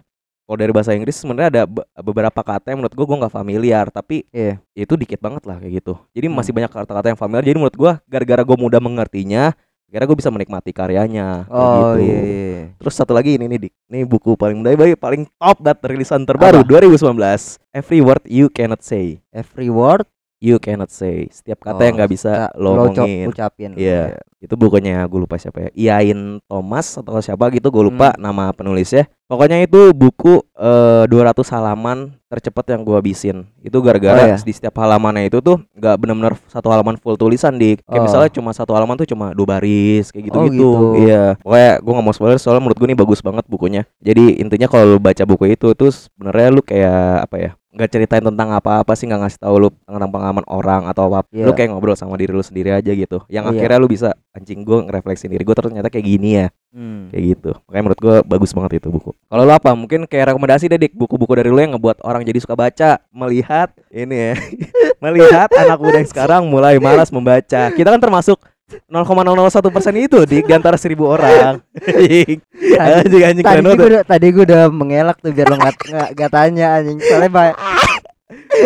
Kalau 0.52 0.60
dari 0.60 0.76
bahasa 0.76 0.92
Inggris 0.92 1.16
sebenarnya 1.16 1.48
ada 1.48 1.64
be- 1.64 1.88
beberapa 2.04 2.36
kata 2.36 2.76
yang 2.76 2.84
menurut 2.84 2.92
gue 2.92 3.06
gue 3.08 3.18
nggak 3.24 3.32
familiar, 3.32 3.88
tapi 3.88 4.28
Iya. 4.30 4.60
itu 4.76 5.00
dikit 5.00 5.24
banget 5.24 5.48
lah 5.48 5.56
kayak 5.56 5.80
gitu. 5.80 5.96
Jadi 6.12 6.28
Hmm. 6.28 6.36
masih 6.36 6.52
banyak 6.52 6.68
kata-kata 6.68 7.08
yang 7.08 7.16
familiar. 7.16 7.48
Jadi 7.48 7.56
menurut 7.56 7.78
gue 7.80 7.92
gara-gara 8.04 8.44
gue 8.44 8.58
mudah 8.60 8.84
mengertinya, 8.84 9.56
kira 9.88 10.04
gue 10.04 10.18
bisa 10.20 10.28
menikmati 10.28 10.76
karyanya. 10.76 11.48
kayak 11.48 11.56
oh 11.56 11.96
gitu. 11.96 12.04
iya, 12.04 12.20
iya. 12.20 12.60
Terus 12.76 12.94
satu 12.94 13.16
lagi 13.16 13.40
ini 13.40 13.48
nih 13.48 13.60
Dik. 13.64 13.74
Ini 13.88 14.00
buku 14.04 14.36
paling 14.36 14.60
baik 14.60 15.00
paling 15.00 15.24
top 15.40 15.64
dat 15.64 15.80
rilisan 15.88 16.28
terbaru 16.28 16.64
Apa? 16.64 16.68
2019. 16.68 17.56
Every 17.72 18.04
word 18.04 18.20
you 18.28 18.52
cannot 18.52 18.84
say. 18.84 19.24
every 19.32 19.72
word 19.72 20.04
You 20.42 20.58
cannot 20.58 20.90
say. 20.90 21.30
Setiap 21.30 21.62
kata 21.62 21.78
Oh, 21.78 21.86
yang 21.86 21.96
nggak 21.96 22.10
bisa 22.10 22.50
lo 22.58 22.74
lo 22.74 22.90
ucap- 22.90 23.06
omongin. 23.06 23.30
ucapin 23.30 23.72
Iya. 23.78 24.18
Itu 24.42 24.58
bukunya 24.58 25.06
gue 25.06 25.22
lupa 25.22 25.38
siapa 25.38 25.70
ya. 25.70 26.02
Iain 26.02 26.42
Thomas 26.44 26.98
atau 26.98 27.22
siapa 27.22 27.46
gitu 27.50 27.70
gue 27.70 27.84
lupa 27.86 28.10
Hmm. 28.12 28.20
nama 28.20 28.50
penulisnya. 28.50 29.06
Pokoknya 29.30 29.62
itu 29.62 29.94
buku 29.94 30.42
eh, 30.58 31.06
200 31.06 31.46
halaman 31.48 32.18
tercepat 32.26 32.70
yang 32.70 32.82
gue 32.82 32.94
habisin. 32.94 33.46
Itu 33.60 33.80
gara-gara 33.80 34.18
Oh, 34.18 34.28
iya. 34.28 34.38
di 34.38 34.50
setiap 34.50 34.74
halamannya 34.76 35.26
itu 35.26 35.40
tuh 35.40 35.62
nggak 35.72 35.96
benar-benar 35.96 36.34
satu 36.46 36.68
halaman 36.68 36.98
full 36.98 37.16
tulisan 37.16 37.54
di 37.56 37.78
kayak 37.78 38.02
Oh. 38.02 38.06
misalnya 38.06 38.30
cuma 38.32 38.50
satu 38.50 38.74
halaman 38.74 38.98
tuh 38.98 39.06
cuma 39.06 39.32
dua 39.32 39.46
baris 39.48 40.10
kayak 40.10 40.26
Oh, 40.28 40.50
gitu-gitu. 40.50 40.58
gitu. 40.58 40.70
Iya. 41.06 41.38
Pokoknya 41.38 41.72
gue 41.78 41.92
nggak 41.92 42.06
mau 42.08 42.16
spoiler 42.16 42.38
soalnya 42.38 42.62
menurut 42.62 42.78
gue 42.78 42.88
ini 42.88 42.98
bagus 42.98 43.22
banget 43.22 43.46
bukunya. 43.46 43.86
Jadi 44.00 44.42
intinya 44.42 44.66
kalau 44.66 44.86
lu 44.88 44.98
baca 44.98 45.22
buku 45.22 45.54
itu 45.54 45.70
tuh 45.72 45.90
sebenarnya 45.90 46.48
lu 46.50 46.62
kayak 46.62 47.30
apa 47.30 47.38
ya? 47.38 47.52
Nggak 47.72 47.88
ceritain 47.88 48.20
tentang 48.20 48.52
apa-apa 48.52 48.92
sih 48.94 49.08
nggak 49.08 49.22
ngasih 49.24 49.40
tahu 49.40 49.56
lu 49.58 49.70
tentang 49.88 50.12
pengalaman 50.12 50.44
orang 50.46 50.92
atau 50.92 51.08
apa 51.08 51.24
Iya. 51.32 51.48
lu 51.48 51.56
kayak 51.56 51.72
ngobrol 51.72 51.96
sama 51.96 52.20
diri 52.20 52.36
lu 52.36 52.44
sendiri 52.44 52.76
aja 52.76 52.92
gitu. 52.92 53.24
Yang 53.32 53.46
Iya. 53.48 53.52
akhirnya 53.56 53.78
lu 53.80 53.88
bisa 53.88 54.10
anjing 54.36 54.60
gue 54.62 54.78
ngerefleksi 54.84 55.32
diri 55.32 55.44
gue 55.44 55.56
ternyata 55.56 55.88
kayak 55.88 56.06
gini 56.06 56.30
ya. 56.36 56.48
Hmm. 56.72 57.12
kayak 57.12 57.24
gitu. 57.36 57.52
Makanya 57.68 57.84
menurut 57.84 58.00
gue 58.00 58.16
bagus 58.24 58.52
banget 58.56 58.80
itu 58.80 58.88
buku. 58.88 59.12
Kalau 59.28 59.44
lu 59.44 59.52
apa? 59.52 59.76
Mungkin 59.76 60.08
kayak 60.08 60.32
rekomendasi 60.32 60.72
deh 60.72 60.80
dik 60.80 60.96
buku-buku 60.96 61.36
dari 61.36 61.52
lu 61.52 61.60
yang 61.60 61.76
ngebuat 61.76 62.00
orang 62.00 62.24
jadi 62.24 62.40
suka 62.40 62.56
baca. 62.56 63.04
Melihat 63.12 63.76
ini 63.92 64.16
ya. 64.16 64.34
Melihat 65.04 65.52
anak 65.52 65.80
muda 65.80 66.00
yang 66.00 66.08
sekarang 66.08 66.48
mulai 66.48 66.80
malas 66.80 67.12
membaca. 67.12 67.72
Kita 67.72 67.88
kan 67.92 68.00
termasuk 68.00 68.40
0,001 68.86 69.70
persen 69.70 69.96
itu 69.96 70.20
di 70.24 70.42
antara 70.48 70.76
seribu 70.76 71.08
orang. 71.08 71.60
Anjing 71.76 72.40
anjing 72.78 73.24
anjing 73.24 73.44
tadi 73.44 73.62
keren 73.62 73.78
gue 73.78 74.02
tadi 74.04 74.28
gue 74.30 74.44
udah 74.44 74.64
mengelak 74.68 75.18
tuh 75.18 75.30
biar 75.30 75.48
lo 75.48 75.56
nggak 75.56 75.76
nggak 76.14 76.32
tanya 76.32 76.66
anjing. 76.78 76.98
Soalnya 77.00 77.30
ba- 77.30 77.58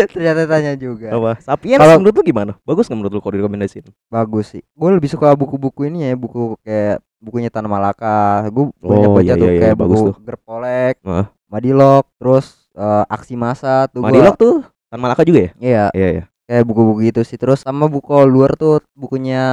ternyata 0.07 0.41
tanya 0.45 0.73
juga. 0.75 1.09
Apa? 1.09 1.31
Sapiens 1.39 1.79
Kalau- 1.79 1.97
menurut 1.97 2.15
lu 2.15 2.23
gimana? 2.23 2.51
bagus 2.61 2.85
nggak 2.85 2.97
menurut 2.97 3.13
lu 3.13 3.19
kalau 3.19 3.33
direkomendasiin? 3.33 3.85
Bagus 4.07 4.45
sih. 4.51 4.61
Gue 4.71 4.89
lebih 4.91 5.07
suka 5.07 5.33
buku-buku 5.33 5.85
ini 5.85 6.05
ya 6.05 6.13
buku 6.13 6.55
kayak 6.61 7.01
bukunya 7.17 7.49
Tanah 7.49 7.67
Malaka. 7.67 8.45
Gue 8.49 8.69
banyak 8.77 9.09
Oh, 9.09 9.15
baca 9.15 9.25
iya, 9.25 9.33
tuh 9.35 9.47
iya, 9.47 9.53
iya, 9.53 9.61
kayak 9.61 9.75
bagus 9.75 9.99
buku 9.99 10.07
tuh. 10.07 10.15
Gerpolek 10.21 10.95
Heeh. 11.01 11.25
Madilog, 11.45 12.03
terus 12.17 12.45
eh, 12.73 13.03
aksi 13.07 13.33
massa 13.33 13.87
tuh 13.87 14.01
gua- 14.01 14.09
Madilog 14.11 14.35
tuh 14.35 14.55
Tan 14.85 14.99
Malaka 14.99 15.23
juga 15.23 15.39
ya? 15.39 15.51
Iya, 15.57 15.83
Iya 15.91 16.07
iya. 16.11 16.23
Kayak 16.45 16.63
buku-buku 16.63 16.99
gitu 17.05 17.21
sih. 17.21 17.35
Terus 17.35 17.61
sama 17.61 17.85
buku 17.85 18.13
luar 18.25 18.53
tuh 18.55 18.81
bukunya 18.93 19.43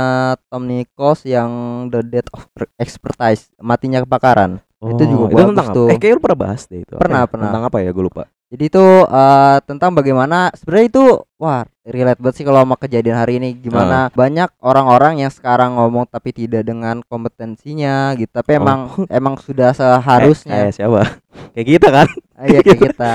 Tom 0.46 0.64
Nichols 0.64 1.24
yang 1.24 1.50
The 1.88 2.00
Death 2.00 2.30
of 2.32 2.44
Expertise, 2.76 3.48
matinya 3.58 4.00
kebakaran. 4.00 4.60
Itu 4.82 5.06
juga 5.06 5.30
itu 5.30 5.34
bagus 5.38 5.46
tentang 5.54 5.68
apa? 5.70 5.76
tuh. 5.78 5.86
Eh 5.88 5.96
kayaknya 5.96 6.16
lu 6.18 6.22
pernah 6.22 6.38
bahas 6.42 6.60
deh 6.66 6.80
itu. 6.82 6.94
Apa 6.94 7.02
Pernah, 7.06 7.22
ya? 7.22 7.30
pernah. 7.30 7.46
Tentang 7.48 7.64
apa 7.70 7.78
ya? 7.78 7.90
Gue 7.94 8.04
lupa. 8.10 8.22
Jadi 8.52 8.64
itu 8.68 8.84
eh, 9.08 9.56
tentang 9.64 9.90
bagaimana 9.94 10.38
sebenarnya 10.52 10.86
itu 10.90 11.04
wah 11.40 11.62
relate 11.86 12.20
banget 12.20 12.34
sih 12.36 12.44
kalau 12.44 12.60
sama 12.60 12.76
kejadian 12.76 13.16
hari 13.16 13.40
ini 13.40 13.56
gimana 13.56 14.12
banyak 14.12 14.52
orang-orang 14.60 15.24
yang 15.24 15.32
sekarang 15.32 15.78
ngomong 15.78 16.04
tapi 16.04 16.34
tidak 16.34 16.66
dengan 16.66 17.00
kompetensinya 17.06 18.12
gitu. 18.18 18.28
Tapi 18.28 18.52
Oh. 18.52 18.60
emang 18.60 18.80
emang 19.08 19.34
sudah 19.38 19.70
Eh, 19.70 19.78
seharusnya 19.78 20.66
kayak 20.66 20.74
siapa? 20.74 21.00
kayak 21.56 21.68
kita 21.78 21.88
kan? 21.88 22.08
Ah, 22.36 22.44
Iya 22.50 22.58
kayak 22.60 22.80
kita. 22.90 23.12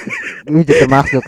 Ini 0.48 0.60
juga 0.64 0.78
termasuk. 0.82 1.22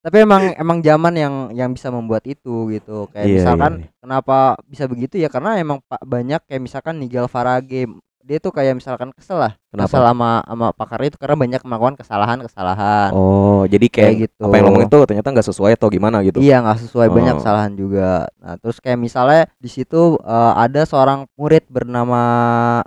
Tapi 0.00 0.16
emang 0.18 0.56
emang 0.56 0.78
zaman 0.80 1.12
yang 1.12 1.34
yang 1.52 1.70
bisa 1.70 1.88
membuat 1.88 2.24
itu 2.24 2.72
gitu. 2.72 3.04
Kayak 3.12 3.26
Iya, 3.26 3.36
misalkan 3.36 3.72
iya, 3.76 3.84
iya. 3.84 3.90
kenapa 4.00 4.36
bisa 4.64 4.84
begitu 4.84 5.14
ya 5.16 5.28
karena 5.28 5.56
emang 5.56 5.84
pak 5.84 6.00
banyak 6.02 6.40
kayak 6.44 6.62
misalkan 6.62 6.96
Nigel 6.96 7.28
Farage 7.28 7.84
dia 8.20 8.36
tuh 8.36 8.52
kayak 8.52 8.76
misalkan 8.76 9.10
kesel 9.10 9.40
lah 9.40 9.56
Kenapa? 9.72 9.90
kesel 9.90 10.04
sama 10.04 10.44
sama 10.44 10.66
pakar 10.70 11.00
itu 11.02 11.16
karena 11.16 11.34
banyak 11.34 11.60
melakukan 11.64 11.96
kesalahan-kesalahan 11.98 13.10
Oh, 13.10 13.64
jadi 13.64 13.86
kayak, 13.88 14.06
kayak 14.06 14.16
gitu 14.28 14.42
apa 14.44 14.54
yang 14.54 14.64
ngomong 14.68 14.84
itu 14.86 14.98
ternyata 15.02 15.28
nggak 15.32 15.48
sesuai 15.48 15.72
atau 15.74 15.88
gimana 15.88 16.20
gitu. 16.20 16.36
iya 16.38 16.60
nggak 16.60 16.84
sesuai 16.84 17.08
banyak 17.08 17.34
Oh. 17.34 17.38
kesalahan 17.40 17.72
juga 17.74 18.28
nah 18.36 18.54
terus 18.54 18.76
kayak 18.78 19.00
misalnya 19.00 19.48
di 19.56 19.72
situ 19.72 20.20
eh, 20.20 20.52
ada 20.54 20.84
seorang 20.84 21.24
murid 21.32 21.64
bernama 21.66 22.22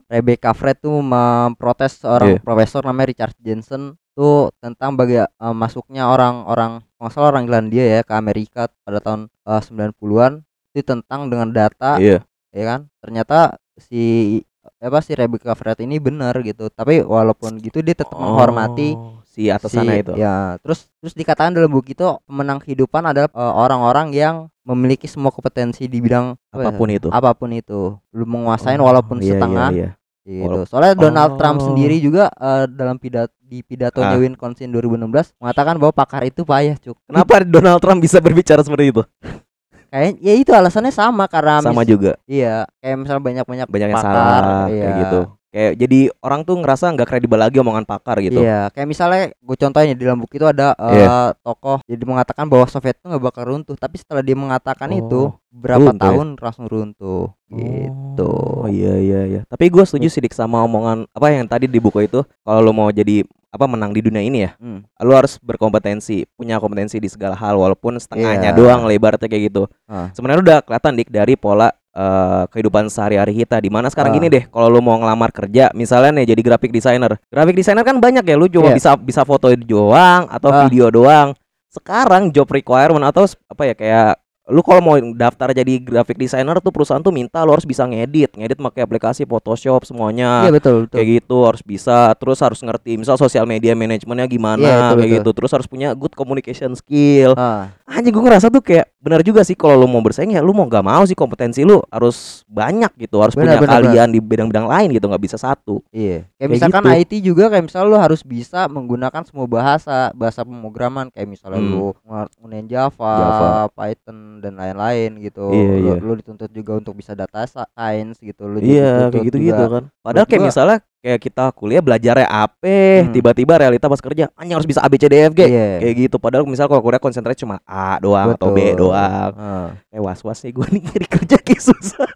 Rebecca 0.05 0.53
Fred 0.53 0.77
tuh 0.77 1.01
memprotes 1.01 1.97
seorang 1.97 2.37
Iya. 2.37 2.39
profesor 2.39 2.85
namanya 2.85 3.09
Richard 3.09 3.35
Jensen 3.37 3.97
tuh 4.13 4.53
tentang 4.57 4.93
bagi 4.93 5.17
eh, 5.17 5.27
masuknya 5.51 6.07
orang-orang 6.07 6.85
kalau 7.03 7.11
nggak 7.11 7.19
salah 7.19 7.29
orang 7.29 7.43
Irlandia 7.45 7.83
ya 7.85 8.01
ke 8.01 8.13
Amerika 8.13 8.71
pada 8.79 8.97
tahun 8.97 9.27
eh, 9.27 9.61
90-an 9.61 10.33
itu 10.71 10.81
tentang 10.81 11.27
dengan 11.27 11.51
data 11.51 11.99
Iya. 11.99 12.23
ya 12.49 12.63
kan 12.65 12.79
ternyata 12.97 13.59
si 13.75 14.39
apa 14.79 15.03
si 15.03 15.11
Rebecca 15.11 15.51
Fred 15.51 15.75
ini 15.79 15.99
benar 15.99 16.39
gitu 16.39 16.71
tapi 16.71 17.03
walaupun 17.03 17.59
gitu 17.59 17.79
dia 17.79 17.91
tetap 17.93 18.15
menghormati 18.15 18.95
Oh, 18.95 19.19
si 19.25 19.51
atasannya 19.51 19.91
si- 19.91 20.01
itu. 20.01 20.13
ya 20.15 20.55
terus 20.57 20.87
terus 20.97 21.11
dikatakan 21.11 21.51
dalam 21.51 21.67
buku 21.67 21.91
itu 21.91 22.07
pemenang 22.23 22.63
kehidupan 22.63 23.03
adalah 23.03 23.27
eh, 23.27 23.53
orang-orang 23.53 24.07
yang 24.13 24.35
memiliki 24.63 25.03
semua 25.05 25.27
kompetensi 25.29 25.83
di 25.85 25.99
bidang 25.99 26.39
apa 26.47 26.61
ya, 26.61 26.65
Apa 26.65 26.71
pun 26.73 26.87
itu. 26.89 27.07
apa 27.11 27.29
pun 27.35 27.49
itu 27.51 27.81
lu 28.09 28.23
menguasain 28.25 28.79
Oh, 28.79 28.87
walaupun 28.87 29.19
iya, 29.19 29.35
setengah 29.35 29.69
Iya, 29.69 29.89
iya. 30.23 30.39
gitu 30.39 30.43
Walaupun- 30.47 30.69
soalnya 30.71 30.95
Donald 30.95 31.31
Trump 31.35 31.57
Oh. 31.59 31.65
sendiri 31.67 31.99
juga 31.99 32.31
eh, 32.31 32.63
dalam 32.71 32.95
pidat 32.95 33.27
di 33.53 33.61
pidatonya 33.61 34.09
Ah. 34.09 34.19
Wisconsin 34.19 34.67
2016 34.67 35.37
mengatakan 35.37 35.77
bahwa 35.77 35.93
pakar 35.93 36.25
itu 36.25 36.41
payah 36.41 36.73
cuk 36.75 36.97
Kenapa 37.05 37.45
Donald 37.45 37.77
Trump 37.77 38.01
bisa 38.01 38.17
berbicara 38.17 38.65
seperti 38.65 38.89
itu? 38.89 39.05
kayak 39.93 40.17
ya 40.17 40.33
itu 40.33 40.49
alasannya 40.49 40.89
sama 40.89 41.29
karena 41.29 41.61
Sama 41.61 41.85
mis- 41.85 41.87
juga. 41.87 42.17
iya 42.25 42.65
kayak 42.81 42.97
misalnya 42.97 43.21
banyak-banyak 43.21 43.67
Banyak 43.69 43.87
yang 43.87 43.97
pakar, 44.01 44.09
salah 44.09 44.65
iya. 44.67 44.81
kayak 44.81 44.95
gitu. 44.99 45.21
Kayak 45.53 45.73
jadi 45.77 45.99
orang 46.17 46.41
tuh 46.41 46.55
ngerasa 46.57 46.85
nggak 46.89 47.05
kredibel 47.05 47.37
lagi 47.37 47.61
omongan 47.61 47.85
pakar 47.85 48.17
gitu. 48.17 48.41
Iya, 48.41 48.73
kayak 48.73 48.89
misalnya 48.89 49.21
gue 49.37 49.53
contohnya 49.53 49.93
di 49.93 50.01
dalam 50.01 50.17
buku 50.17 50.41
itu 50.41 50.49
ada 50.49 50.73
eh, 50.73 50.97
Iya. 50.97 51.37
tokoh 51.37 51.77
jadi 51.85 52.01
mengatakan 52.01 52.49
bahwa 52.49 52.65
Soviet 52.65 52.97
itu 52.97 53.05
nggak 53.05 53.21
bakal 53.21 53.43
runtuh, 53.45 53.77
tapi 53.77 54.01
setelah 54.01 54.25
dia 54.25 54.33
mengatakan 54.33 54.89
itu 54.91 55.29
Oh, 55.29 55.37
berapa 55.53 55.93
runtuh 55.93 55.93
ya? 55.93 56.01
tahun 56.09 56.27
langsung 56.41 56.65
runtuh 56.65 57.29
gitu. 57.47 58.31
Oh 58.57 58.67
iya 58.67 58.97
iya 58.97 59.21
iya. 59.27 59.41
Tapi 59.45 59.69
gue 59.69 59.83
setuju 59.83 60.09
sih 60.09 60.21
Dik 60.21 60.33
sama 60.33 60.57
omongan 60.59 61.05
apa 61.07 61.29
yang 61.29 61.45
tadi 61.45 61.65
di 61.67 61.77
buku 61.77 62.01
itu. 62.03 62.25
Kalau 62.41 62.57
lo 62.59 62.73
mau 62.73 62.89
jadi 62.89 63.21
apa 63.53 63.69
menang 63.69 63.93
di 63.93 64.01
dunia 64.01 64.19
ini 64.19 64.43
ya, 64.43 64.57
Hmm. 64.57 64.81
lo 64.99 65.13
harus 65.13 65.37
berkompetensi, 65.37 66.25
punya 66.33 66.57
kompetensi 66.57 66.97
di 66.97 67.05
segala 67.05 67.37
hal 67.37 67.53
walaupun 67.53 67.95
setengahnya 67.95 68.49
Iya. 68.49 68.57
doang 68.57 68.89
lebarnya 68.89 69.21
kayak 69.21 69.53
gitu. 69.53 69.69
Ah. 69.85 70.09
Sebenarnya 70.11 70.41
udah 70.41 70.57
kelihatan 70.65 70.93
Dik 70.97 71.09
dari 71.09 71.37
pola 71.37 71.69
eh, 71.93 72.43
kehidupan 72.49 72.89
sehari-hari 72.89 73.37
kita 73.37 73.61
di 73.61 73.69
mana 73.69 73.85
sekarang 73.85 74.09
Ah. 74.09 74.17
gini 74.17 74.25
deh 74.25 74.49
kalau 74.49 74.65
lu 74.65 74.81
mau 74.81 74.97
ngelamar 74.97 75.29
kerja 75.29 75.69
misalnya 75.77 76.17
nih 76.17 76.33
jadi 76.33 76.41
graphic 76.41 76.73
designer 76.73 77.21
graphic 77.29 77.53
designer 77.53 77.85
kan 77.85 78.01
banyak 78.01 78.25
ya 78.25 78.33
lu 78.33 78.49
cuma 78.49 78.73
Iya. 78.73 78.81
bisa 78.81 78.91
bisa 78.97 79.21
foto 79.21 79.53
doang 79.53 80.25
atau 80.25 80.49
Ah. 80.49 80.65
video 80.65 80.89
doang 80.89 81.37
sekarang 81.69 82.29
job 82.29 82.49
requirement 82.49 83.05
atau 83.05 83.29
apa 83.45 83.63
ya 83.69 83.73
kayak 83.73 84.22
lu 84.45 84.59
kalau 84.59 84.83
mau 84.83 84.95
daftar 84.99 85.55
jadi 85.55 85.79
graphic 85.79 86.17
designer 86.17 86.59
tuh 86.59 86.67
perusahaan 86.67 86.99
tuh 86.99 87.09
minta 87.09 87.39
lu 87.41 87.51
harus 87.51 87.63
bisa 87.63 87.83
ngedit 87.83 88.35
ngedit 88.35 88.59
pakai 88.59 88.83
aplikasi 88.83 89.23
Photoshop 89.23 89.83
semuanya 89.83 90.43
Iya 90.43 90.51
betul 90.51 90.75
betul. 90.83 90.95
kayak 90.95 91.07
gitu 91.17 91.37
harus 91.43 91.61
bisa 91.61 92.11
terus 92.13 92.37
harus 92.37 92.59
ngerti 92.59 92.99
misal 92.99 93.15
sosial 93.15 93.43
media 93.43 93.71
manajemennya 93.71 94.27
gimana 94.27 94.59
Iya, 94.59 94.75
itu 94.75 94.75
kayak 94.75 94.99
betul. 94.99 95.15
gitu 95.15 95.29
terus 95.31 95.51
harus 95.53 95.63
punya 95.65 95.95
good 95.95 96.11
communication 96.11 96.75
skill 96.75 97.31
Ah, 97.33 97.71
anjing 97.87 98.11
gue 98.11 98.19
ngerasa 98.21 98.51
tuh 98.51 98.59
kayak 98.59 98.91
benar 98.99 99.19
juga 99.19 99.43
sih 99.43 99.51
kalau 99.53 99.75
lu 99.77 99.87
mau 99.87 99.99
bersaing 99.99 100.31
ya 100.31 100.39
lu 100.39 100.51
mau 100.51 100.63
gak 100.63 100.79
mau 100.81 101.03
sih 101.03 101.15
kompetensi 101.15 101.63
lu 101.63 101.79
harus 101.87 102.43
banyak 102.45 102.91
gitu 102.97 103.19
harus 103.19 103.35
Benar, 103.35 103.55
punya 103.55 103.59
benar, 103.61 103.73
kalian 103.79 104.07
di 104.09 104.19
bidang-bidang 104.19 104.63
lain 104.65 104.91
gitu 104.91 105.07
nggak 105.07 105.23
bisa 105.23 105.35
satu 105.35 105.79
iya. 105.89 106.27
Kayak, 106.33 106.35
Kayak 106.35 106.49
misalkan 106.51 106.83
gitu. 106.83 106.99
IT 106.99 107.11
juga 107.21 107.43
kayak 107.47 107.63
misalnya 107.63 107.87
lu 107.87 107.97
harus 107.97 108.21
bisa 108.21 108.67
menggunakan 108.67 109.23
semua 109.23 109.43
bahasa, 109.45 110.11
bahasa 110.11 110.43
pemrograman 110.43 111.07
kayak 111.07 111.27
misalnya 111.29 111.59
Hmm. 111.59 111.71
lu 111.71 111.85
nggunain 112.03 112.67
Java, 112.67 113.13
Java. 113.13 113.51
Python 113.69 114.32
dan 114.39 114.55
lain-lain 114.55 115.19
gitu. 115.19 115.51
Iya, 115.51 115.69
lu, 115.69 115.77
iya. 115.83 115.93
lu 115.99 116.13
dituntut 116.15 116.49
juga 116.49 116.79
untuk 116.79 116.95
bisa 116.95 117.13
data 117.13 117.43
science 117.43 118.17
gitu. 118.17 118.47
Lu 118.47 118.57
iya 118.57 119.11
kayak 119.11 119.25
gitu 119.27 119.37
juga 119.37 119.49
gitu 119.51 119.63
kan 119.67 119.83
padahal 119.99 120.25
kayak 120.25 120.43
misalnya 120.43 120.77
kayak 121.03 121.19
kita 121.19 121.45
kuliah 121.51 121.83
belajarnya 121.83 122.25
AP 122.25 122.63
Hmm. 122.63 123.11
tiba-tiba 123.11 123.53
realita 123.59 123.85
pas 123.85 123.99
kerja 123.99 124.31
anjing 124.33 124.55
harus 124.55 124.63
bisa 124.63 124.79
A 124.79 124.87
B 124.87 124.95
C 124.95 125.05
D 125.05 125.19
E 125.19 125.27
F 125.27 125.33
G 125.35 125.41
Iya. 125.43 125.67
kayak 125.83 125.95
gitu 126.07 126.15
padahal 126.15 126.47
misal 126.47 126.71
kalau 126.71 126.79
kuliah 126.79 127.01
konsentrasi 127.01 127.43
cuma 127.43 127.59
A 127.67 127.99
doang 127.99 128.31
atau 128.33 128.55
B 128.55 128.71
Betul. 128.71 128.87
doang 128.87 129.31
Ah. 129.35 129.67
kayak 129.91 129.99
was 130.01 130.21
was 130.23 130.39
nih 130.39 130.55
gue 130.55 130.67
nih 130.71 130.81
nyari 130.81 131.07
kerja 131.11 131.35
kayak 131.37 131.61
susah 131.61 132.07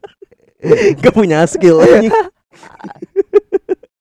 gak 1.04 1.14
punya 1.14 1.44
skill 1.44 1.84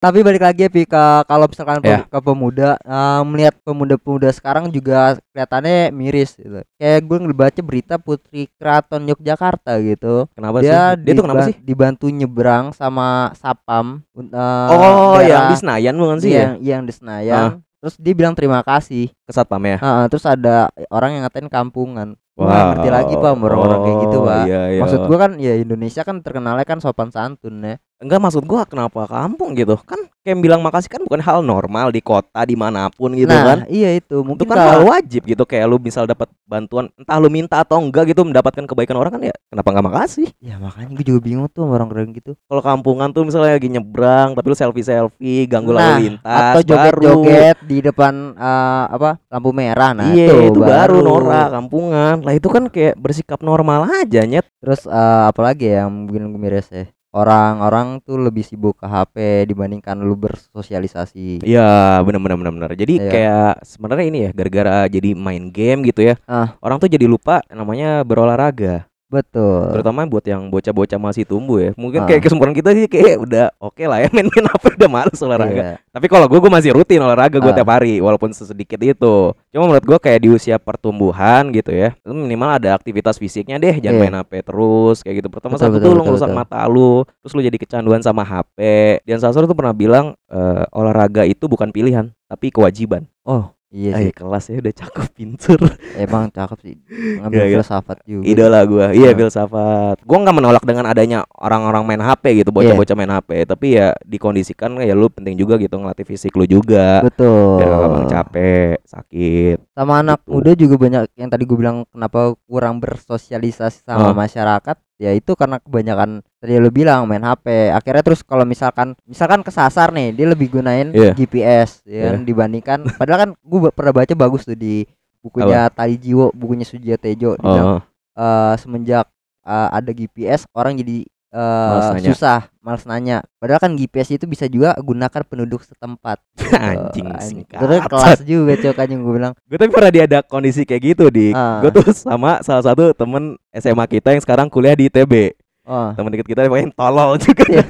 Tapi 0.06 0.22
balik 0.22 0.38
lagi 0.38 0.62
ya 0.62 0.70
Pi, 0.70 0.86
ke 0.86 1.04
kalau 1.26 1.50
misalkan 1.50 1.82
Ya. 1.82 2.06
ke 2.06 2.18
pemuda 2.22 2.78
eh, 2.78 3.20
melihat 3.26 3.58
pemuda-pemuda 3.66 4.30
sekarang 4.30 4.70
juga 4.70 5.18
kelihatannya 5.34 5.90
miris 5.90 6.38
gitu. 6.38 6.62
Kayak 6.78 7.00
gue 7.02 7.18
ngebaca 7.26 7.60
berita 7.66 7.94
Putri 7.98 8.46
Keraton 8.54 9.02
Yogyakarta 9.10 9.82
gitu. 9.82 10.30
kenapa 10.38 10.62
Dia 10.62 10.94
sih 10.94 11.02
dia 11.02 11.12
tuh 11.18 11.24
kenapa 11.26 11.42
sih 11.50 11.56
dibantu 11.58 12.06
nyebrang 12.06 12.70
sama 12.70 13.34
sapam 13.34 14.06
eh, 14.14 14.68
oh 14.70 15.18
yang 15.18 15.50
di 15.50 15.56
Senayan 15.58 15.98
bukan 15.98 16.18
sih 16.22 16.30
iya, 16.30 16.38
ya 16.38 16.42
yang, 16.46 16.54
yang 16.62 16.82
di 16.86 16.92
Senayan. 16.94 17.42
Terus 17.82 17.94
dia 17.98 18.14
bilang 18.14 18.34
terima 18.38 18.62
kasih. 18.62 19.10
ke 19.26 19.32
satpam 19.34 19.62
ya 19.66 19.76
Heeh, 19.82 20.04
terus 20.06 20.22
ada 20.22 20.70
orang 20.86 21.18
yang 21.18 21.22
ngatain 21.26 21.50
kampungan. 21.50 22.14
Gua 22.36 22.46
nggak 22.46 22.64
ngerti 22.68 22.88
lagi 22.92 23.14
pak 23.16 23.32
orang-orang 23.32 23.80
kayak 23.80 23.96
gitu 24.04 24.18
Oh, 24.20 24.26
pak. 24.28 24.44
iya, 24.44 24.62
iya. 24.68 24.80
Maksud 24.84 25.00
gua 25.08 25.18
kan 25.18 25.32
ya 25.40 25.52
Indonesia 25.56 26.02
kan 26.04 26.16
terkenalnya 26.20 26.66
kan 26.68 26.78
sopan 26.78 27.08
santun 27.08 27.64
ya. 27.64 27.74
Enggak 27.96 28.20
maksud 28.20 28.44
gua 28.44 28.68
kenapa 28.68 29.08
kampung 29.08 29.56
gitu? 29.56 29.80
Kan 29.80 29.96
kayak 30.20 30.42
bilang 30.42 30.60
makasih 30.60 30.90
kan 30.90 31.00
bukan 31.00 31.22
hal 31.22 31.38
normal 31.40 31.88
di 31.88 32.02
kota 32.02 32.42
di 32.42 32.52
mana 32.52 32.90
pun 32.90 33.14
gitu 33.14 33.30
nah 33.30 33.46
kan. 33.46 33.58
iya 33.70 33.94
itu 33.94 34.20
Itu 34.20 34.26
mungkin 34.26 34.42
kan 34.44 34.58
hal 34.58 34.82
wajib 34.82 35.22
gitu 35.22 35.46
Kayak 35.46 35.70
lu 35.70 35.78
misal 35.78 36.02
dapat 36.02 36.26
bantuan 36.42 36.90
Entah 36.98 37.22
lu 37.22 37.30
minta 37.30 37.62
atau 37.62 37.78
enggak 37.78 38.10
gitu 38.10 38.26
Mendapatkan 38.26 38.66
kebaikan 38.66 38.98
orang 38.98 39.14
kan 39.14 39.22
ya 39.22 39.36
Kenapa 39.46 39.70
nggak 39.70 39.86
makasih? 39.86 40.26
Ya 40.42 40.58
makanya 40.58 40.98
gue 40.98 41.06
juga 41.06 41.20
bingung 41.22 41.46
tuh 41.46 41.62
sama 41.62 41.78
orang-orang 41.78 42.10
gitu. 42.10 42.34
Kalau 42.42 42.58
kampungan 42.58 43.14
tuh 43.14 43.22
misalnya 43.22 43.54
lagi 43.54 43.70
nyebrang 43.70 44.34
Tapi 44.34 44.46
lu 44.50 44.56
selfie-selfie 44.58 45.46
Ganggu 45.46 45.70
Nah, 45.70 45.94
lalu 45.94 46.10
lintas 46.10 46.26
atau 46.26 46.60
baru. 46.66 46.66
joget-joget 46.66 47.56
di 47.62 47.78
depan 47.80 48.12
eh, 48.34 48.84
apa 48.92 49.10
lampu 49.30 49.50
merah. 49.54 49.94
Nah 49.94 50.10
Iya 50.10 50.50
itu, 50.50 50.58
baru 50.58 51.00
norak 51.00 51.54
kampungan. 51.54 52.14
Lah 52.26 52.34
itu 52.34 52.50
kan 52.50 52.66
kayak 52.66 52.98
bersikap 52.98 53.38
normal 53.40 53.86
aja 54.02 54.26
nyet. 54.26 54.44
Terus 54.58 54.84
eh, 54.84 55.22
apalagi 55.30 55.70
ya 55.70 55.86
yang 55.86 56.10
bikin 56.10 56.34
gue 56.34 56.40
miris 56.42 56.66
ya 56.68 56.90
orang-orang 57.16 58.04
tuh 58.04 58.20
lebih 58.20 58.44
sibuk 58.44 58.76
ke 58.76 58.84
HP 58.84 59.48
dibandingkan 59.48 59.96
lu 59.96 60.12
bersosialisasi 60.20 61.40
Iya 61.40 62.04
bener 62.04 62.20
bener 62.20 62.36
bener 62.36 62.52
bener. 62.52 62.70
Jadi 62.76 62.94
Iya. 63.00 63.08
kayak 63.08 63.52
sebenarnya 63.64 64.04
ini 64.04 64.18
ya 64.28 64.30
gara-gara 64.36 64.76
jadi 64.92 65.16
main 65.16 65.48
game 65.48 65.88
gitu 65.88 66.04
ya. 66.04 66.20
Ah. 66.28 66.52
Orang 66.60 66.76
tuh 66.76 66.92
jadi 66.92 67.08
lupa 67.08 67.40
namanya 67.48 68.04
berolahraga. 68.04 68.84
Betul 69.06 69.70
Terutama 69.70 70.02
buat 70.02 70.22
yang 70.22 70.48
bocah-bocah 70.48 70.98
masih 70.98 71.22
tumbuh 71.22 71.58
ya. 71.58 71.70
Mungkin 71.74 72.02
Ah. 72.02 72.06
kayak 72.06 72.22
kesempatan 72.22 72.52
kita 72.52 72.70
sih 72.72 72.86
kayak 72.86 73.16
udah 73.18 73.46
oke 73.56 73.78
lah 73.80 74.02
ya 74.02 74.08
main-main 74.14 74.46
apa 74.46 74.66
udah 74.68 74.88
males 74.88 75.18
olahraga. 75.18 75.54
Iya. 75.54 75.74
Tapi 75.90 76.06
kalau 76.06 76.26
gue 76.26 76.38
gue 76.38 76.50
masih 76.50 76.70
rutin 76.72 76.98
olahraga 76.98 77.38
gue 77.38 77.48
Ah. 77.48 77.56
tiap 77.56 77.70
hari 77.70 77.98
walaupun 77.98 78.30
sesedikit 78.30 78.78
itu. 78.78 79.16
Cuma 79.50 79.64
menurut 79.64 79.84
gue 79.84 79.98
kayak 79.98 80.20
di 80.20 80.28
usia 80.28 80.56
pertumbuhan 80.56 81.48
gitu 81.50 81.70
ya. 81.70 81.94
Minimal 82.02 82.58
ada 82.58 82.74
aktivitas 82.74 83.16
fisiknya 83.16 83.56
deh, 83.56 83.78
jangan 83.78 83.96
Iya. 83.96 84.02
main 84.02 84.16
HP 84.18 84.32
terus 84.42 84.96
kayak 85.00 85.16
gitu. 85.20 85.28
Pertama 85.30 85.54
Betul, 85.54 85.64
satu 85.64 85.76
betul, 85.78 85.86
tuh 85.86 85.92
lu 85.92 86.02
ngerusak 86.04 86.28
betul. 86.28 86.40
mata 86.42 86.60
lu, 86.66 86.92
terus 87.20 87.32
lu 87.32 87.40
jadi 87.40 87.56
kecanduan 87.56 88.00
sama 88.00 88.22
HP. 88.22 88.58
Dian 89.02 89.18
Sastro 89.18 89.44
tuh 89.44 89.56
pernah 89.56 89.72
bilang 89.72 90.12
eh, 90.26 90.64
olahraga 90.70 91.22
itu 91.22 91.46
bukan 91.46 91.70
pilihan, 91.70 92.10
tapi 92.26 92.50
kewajiban. 92.50 93.06
oh 93.22 93.55
Iya 93.66 93.90
Ah, 93.90 93.98
sih. 93.98 94.04
iya, 94.06 94.12
kelas 94.14 94.44
ya 94.46 94.56
udah 94.56 94.74
cakep 94.76 95.06
pinter 95.10 95.58
Emang 95.98 96.30
cakep 96.30 96.58
sih. 96.62 96.76
Ngambil 97.18 97.34
Iya, 97.36 97.44
iya. 97.44 97.56
filsafat 97.58 97.98
juga. 98.06 98.22
idola 98.24 98.60
gua 98.62 98.86
iya 98.92 99.10
filsafat 99.10 99.96
gua 100.00 100.18
nggak 100.22 100.36
menolak 100.36 100.62
dengan 100.62 100.86
adanya 100.86 101.18
orang-orang 101.32 101.82
main 101.84 101.98
HP 102.00 102.24
gitu 102.38 102.50
bocah-bocah 102.50 102.94
main 102.94 103.10
HP 103.10 103.42
tapi 103.44 103.74
ya 103.74 103.90
dikondisikan 104.00 104.78
ya 104.78 104.94
lu 104.94 105.08
penting 105.08 105.34
juga 105.34 105.58
gitu 105.58 105.74
ngelatih 105.74 106.06
fisik 106.06 106.30
lu 106.32 106.46
juga 106.46 107.02
Betul. 107.02 107.58
biar 107.58 107.68
gak 107.68 108.06
capek 108.08 108.74
sakit 108.82 109.58
Sama 109.72 109.98
anak 109.98 110.22
Gitu. 110.22 110.30
muda 110.30 110.50
juga 110.54 110.74
banyak 110.78 111.02
yang 111.14 111.28
tadi 111.28 111.42
gue 111.42 111.56
bilang 111.56 111.82
kenapa 111.88 112.20
kurang 112.46 112.78
bersosialisasi 112.78 113.82
sama 113.82 114.10
Ah. 114.10 114.16
masyarakat. 114.16 114.76
Ya 114.96 115.12
itu 115.12 115.36
karena 115.36 115.60
kebanyakan 115.60 116.24
tadi 116.40 116.56
lu 116.56 116.72
bilang 116.72 117.04
main 117.04 117.20
HP. 117.20 117.68
Akhirnya 117.68 118.00
terus 118.00 118.24
kalau 118.24 118.48
misalkan 118.48 118.96
misalkan 119.04 119.44
kesasar 119.44 119.92
nih, 119.92 120.16
dia 120.16 120.26
lebih 120.32 120.48
gunain 120.48 120.88
Iya. 120.92 121.12
GPS 121.12 121.84
ya 121.84 122.16
kan, 122.16 122.24
dibandingkan 122.24 122.78
padahal 122.96 123.18
kan 123.28 123.30
gue 123.36 123.60
pernah 123.76 123.92
baca 123.92 124.14
bagus 124.16 124.48
tuh 124.48 124.56
di 124.56 124.88
bukunya 125.20 125.68
Tali 125.68 125.96
Jiwo, 126.00 126.32
bukunya 126.32 126.64
Sujia 126.64 126.96
Tejo 126.96 127.36
bilang 127.36 127.66
oh 127.76 127.80
eh, 128.16 128.54
semenjak 128.56 129.04
eh, 129.44 129.68
ada 129.74 129.90
GPS 129.92 130.48
orang 130.56 130.80
jadi 130.80 131.04
eh, 131.36 131.92
Males 131.92 132.04
susah 132.08 132.48
males 132.64 132.82
nanya. 132.82 133.22
Padahal 133.38 133.60
kan 133.62 133.72
GPS 133.76 134.16
itu 134.16 134.24
bisa 134.26 134.50
juga 134.50 134.74
gunakan 134.80 135.22
penduduk 135.22 135.62
setempat. 135.62 136.18
Anjing 136.56 137.06
singkat 137.22 137.60
terus 137.60 137.82
kelas 137.86 138.20
juga 138.26 138.52
cok 138.58 138.76
anjing 138.80 139.00
gue 139.04 139.14
bilang. 139.14 139.32
Gue 139.46 139.56
tapi 139.60 139.70
pernah 139.70 139.90
dia 139.92 140.04
ada 140.08 140.18
kondisi 140.24 140.66
kayak 140.66 140.82
gitu 140.82 141.04
di 141.12 141.30
Ah. 141.30 141.60
gue 141.62 141.70
tuh 141.70 141.92
sama 141.92 142.40
salah 142.40 142.64
satu 142.64 142.90
temen 142.96 143.36
SMA 143.52 143.84
kita 143.86 144.16
yang 144.16 144.22
sekarang 144.24 144.48
kuliah 144.48 144.74
di 144.74 144.88
ITB 144.88 145.36
oh 145.66 145.90
temen 145.92 146.10
deket 146.10 146.26
kita 146.26 146.40
yang 146.44 146.70
tolol 146.72 147.18
juga 147.22 147.44
Iya. 147.46 147.66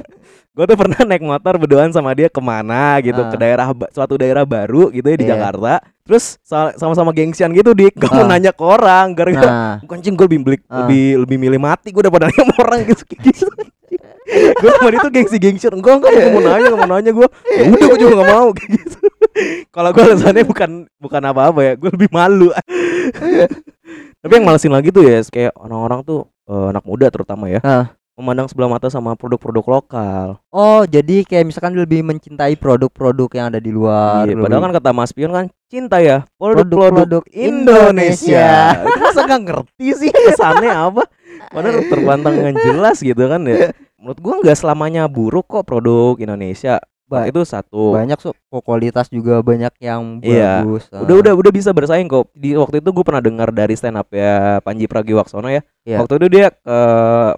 gue 0.53 0.65
tuh 0.65 0.77
pernah 0.77 0.97
naik 1.05 1.21
motor 1.21 1.55
berduaan 1.57 1.91
sama 1.91 2.13
dia 2.13 2.29
ke 2.29 2.41
mana 2.41 2.97
gitu 3.01 3.21
Ah. 3.21 3.29
ke 3.29 3.37
daerah 3.37 3.67
suatu 3.91 4.17
daerah 4.17 4.45
baru 4.45 4.89
gitu 4.89 5.05
ya 5.05 5.17
di 5.17 5.25
Iya. 5.25 5.37
Jakarta 5.37 5.81
terus 6.01 6.41
sa- 6.41 6.73
sama-sama 6.75 7.13
gengsian 7.13 7.53
gitu 7.53 7.73
dik 7.73 7.93
gue 7.95 8.09
mau 8.09 8.25
Ah. 8.25 8.29
nanya 8.31 8.53
ke 8.53 8.63
orang 8.63 9.13
gara-gara 9.13 9.45
nah 9.47 9.75
Bukan 9.81 10.01
anjing 10.01 10.15
gue 10.15 10.27
lebih 10.27 10.41
beli, 10.43 10.57
Ah. 10.67 10.85
lebih 10.85 11.05
lebih 11.25 11.37
milih 11.39 11.61
mati 11.61 11.89
gue 11.91 12.01
daripada 12.01 12.29
nanya 12.29 12.41
sama 12.43 12.55
orang 12.63 12.79
gitu 12.89 13.05
gitu. 13.17 13.49
gue 14.59 14.71
sama 14.73 14.89
dia 14.91 14.99
tuh 14.99 15.13
gengsi 15.13 15.37
gengsian 15.37 15.73
enggak 15.73 16.01
enggak 16.01 16.11
gue 16.11 16.31
mau 16.31 16.43
nanya 16.43 16.69
mau 16.73 16.89
nanya 16.91 17.11
gue 17.13 17.29
ya 17.47 17.63
udah 17.67 17.87
gue 17.87 17.99
juga 17.99 18.13
gak 18.17 18.31
mau 18.31 18.49
kayak 18.51 18.71
gitu 18.75 18.97
kalau 19.77 19.91
gue 19.93 20.03
alasannya 20.03 20.45
bukan 20.45 20.71
bukan 20.97 21.23
apa-apa 21.23 21.61
ya 21.63 21.73
gue 21.77 21.91
lebih 21.93 22.11
malu 22.11 22.49
tapi 24.19 24.33
yang 24.33 24.45
malesin 24.45 24.73
lagi 24.73 24.89
tuh 24.91 25.05
ya 25.05 25.21
kayak 25.23 25.53
orang-orang 25.55 26.01
tuh 26.03 26.27
eh, 26.47 26.67
anak 26.71 26.83
muda 26.83 27.07
terutama 27.09 27.47
ya 27.47 27.61
Ah. 27.61 27.87
memandang 28.13 28.47
sebelah 28.47 28.71
mata 28.71 28.89
sama 28.89 29.13
produk-produk 29.13 29.61
lokal 29.63 30.27
oh 30.49 30.83
jadi 30.83 31.21
kayak 31.23 31.45
misalkan 31.45 31.75
lebih 31.75 32.01
mencintai 32.01 32.55
produk-produk 32.55 33.29
yang 33.31 33.47
ada 33.51 33.59
di 33.59 33.69
luar 33.69 34.25
Iya, 34.25 34.35
padahal 34.37 34.63
kan 34.63 34.73
kata 34.75 34.91
Mas 34.91 35.13
Pion 35.13 35.31
kan 35.31 35.47
cinta 35.67 35.99
ya 35.99 36.25
produk-produk 36.37 37.27
Indonesia. 37.29 38.73
Itu 38.79 38.99
masa 39.01 39.21
nggak 39.23 39.43
ngerti 39.43 39.87
sih 39.97 40.11
kesannya 40.11 40.73
apa? 40.73 41.03
Padahal 41.47 41.83
terbantang 41.87 42.35
dengan 42.35 42.55
jelas 42.57 42.99
gitu 42.99 43.21
kan 43.21 43.43
ya. 43.45 43.71
Menurut 43.97 44.19
gua 44.19 44.35
nggak 44.41 44.57
selamanya 44.57 45.05
buruk 45.07 45.47
kok 45.47 45.65
produk 45.65 46.17
Indonesia. 46.17 46.79
Ba- 47.07 47.23
itu 47.23 47.39
satu. 47.43 47.95
banyak 47.95 48.19
so 48.19 48.35
kualitas 48.61 49.07
juga 49.07 49.39
banyak 49.39 49.71
yang 49.79 50.19
Iya. 50.27 50.67
bagus 50.67 50.91
ah. 50.91 51.07
Udah 51.07 51.15
udah 51.21 51.33
udah 51.35 51.53
bisa 51.55 51.71
bersaing 51.71 52.07
kok. 52.07 52.27
Di 52.33 52.59
waktu 52.59 52.83
itu 52.83 52.91
gue 52.91 53.05
pernah 53.07 53.23
dengar 53.23 53.55
dari 53.55 53.79
stand 53.79 53.95
up 53.95 54.11
ya 54.11 54.59
Panji 54.59 54.91
Pragiwaksono 54.91 55.47
ya. 55.47 55.63
Iya. 55.87 56.03
Waktu 56.03 56.19
itu 56.19 56.27
dia 56.29 56.47
ke 56.51 56.79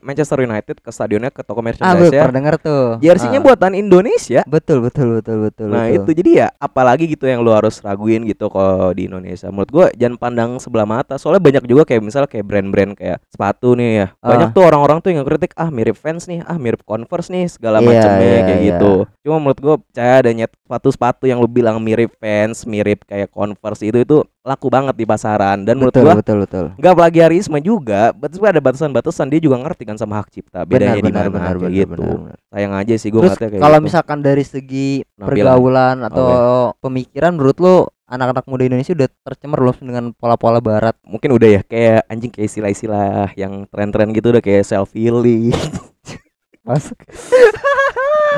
Manchester 0.00 0.40
United 0.40 0.80
ke 0.80 0.88
stadionnya 0.88 1.28
ke 1.28 1.44
toko 1.44 1.60
ah 1.60 1.64
merchandise 1.68 2.08
ya. 2.08 2.24
pernah 2.24 2.36
denger 2.40 2.54
tuh 2.56 2.84
Jersey-nya 2.98 3.40
Ah. 3.40 3.44
buatan 3.44 3.72
Indonesia. 3.76 4.40
betul 4.48 4.80
betul 4.80 5.20
betul 5.20 5.36
betul 5.44 5.68
Nah 5.68 5.84
betul. 5.84 6.00
itu 6.00 6.10
jadi 6.16 6.30
ya 6.32 6.48
apalagi 6.56 7.04
gitu 7.06 7.28
yang 7.28 7.44
lu 7.44 7.52
harus 7.52 7.76
raguin 7.78 8.24
gitu 8.24 8.48
kalau 8.48 8.90
di 8.90 9.04
Indonesia. 9.04 9.52
Menurut 9.52 9.68
gua 9.68 9.86
jangan 9.92 10.16
pandang 10.16 10.50
sebelah 10.56 10.88
mata. 10.88 11.20
Soalnya 11.20 11.44
banyak 11.44 11.64
juga 11.68 11.84
kayak 11.84 12.00
misal 12.00 12.24
kayak 12.24 12.42
brand-brand 12.42 12.96
kayak 12.96 13.20
sepatu 13.28 13.76
nih 13.76 13.90
ya. 13.94 14.06
Banyak 14.18 14.48
Ah. 14.50 14.54
tuh 14.56 14.64
orang-orang 14.64 14.98
tuh 14.98 15.10
yang 15.12 15.22
kritik 15.22 15.52
ah 15.54 15.68
mirip 15.68 15.94
fans 15.94 16.24
nih, 16.24 16.40
ah 16.42 16.56
mirip 16.56 16.80
Converse 16.82 17.28
nih 17.28 17.44
segala 17.46 17.78
Iya, 17.78 17.86
macamnya 17.86 18.24
iya, 18.24 18.40
kayak 18.42 18.48
iya. 18.56 18.68
gitu. 18.72 18.92
Cuma 19.22 19.36
menurut 19.38 19.60
gua 19.60 19.74
percaya 19.76 20.24
adanya 20.24 20.46
sepatu-sepatu 20.48 21.24
yang 21.24 21.36
lu 21.36 21.48
bilang 21.48 21.76
mirip 21.78 22.16
fans, 22.16 22.64
mirip 22.64 23.04
kayak 23.04 23.28
Converse 23.28 23.84
itu 23.84 24.00
itu 24.00 24.24
laku 24.48 24.72
banget 24.72 24.96
di 24.96 25.04
pasaran 25.04 25.60
dan 25.60 25.76
menurut 25.76 25.92
betul 25.92 26.08
gua 26.08 26.16
betul 26.16 26.36
betul 26.48 26.64
nggak 26.80 26.94
plagiarisme 26.96 27.58
juga, 27.60 28.16
betul 28.16 28.48
ada 28.48 28.64
batasan-batasan 28.64 29.28
dia 29.28 29.40
juga 29.44 29.60
ngerti 29.60 29.84
kan 29.84 30.00
sama 30.00 30.16
hak 30.24 30.32
cipta 30.32 30.64
bedanya 30.64 30.96
di 30.96 31.04
mana 31.04 31.28
benar, 31.28 31.54
gitu. 31.68 31.92
benar, 31.92 32.16
benar. 32.16 32.36
Sayang 32.48 32.72
aja 32.72 32.94
sih 32.96 33.12
gua 33.12 33.28
Terus 33.28 33.36
kayak 33.36 33.60
kalau 33.60 33.76
gitu. 33.76 33.86
misalkan 33.92 34.18
dari 34.24 34.44
segi 34.48 35.04
Penampilan. 35.04 35.28
pergaulan 35.28 35.96
atau 36.08 36.28
pemikiran 36.80 37.36
menurut 37.36 37.58
lo 37.60 37.76
anak-anak 38.08 38.44
muda 38.48 38.64
Indonesia 38.64 38.96
udah 38.96 39.08
tercemar 39.28 39.58
belum 39.60 39.76
dengan 39.84 40.04
pola-pola 40.16 40.64
barat? 40.64 40.96
mungkin 41.04 41.28
udah 41.36 41.48
ya 41.48 41.62
kayak 41.68 42.08
anjing 42.08 42.32
kayak 42.32 42.48
istilah-istilah 42.48 43.36
yang 43.36 43.68
tren-tren 43.68 44.08
gitu 44.16 44.32
udah 44.32 44.40
kayak 44.40 44.64
self 44.64 44.96
healing. 44.96 45.52
Masuk. 46.68 46.96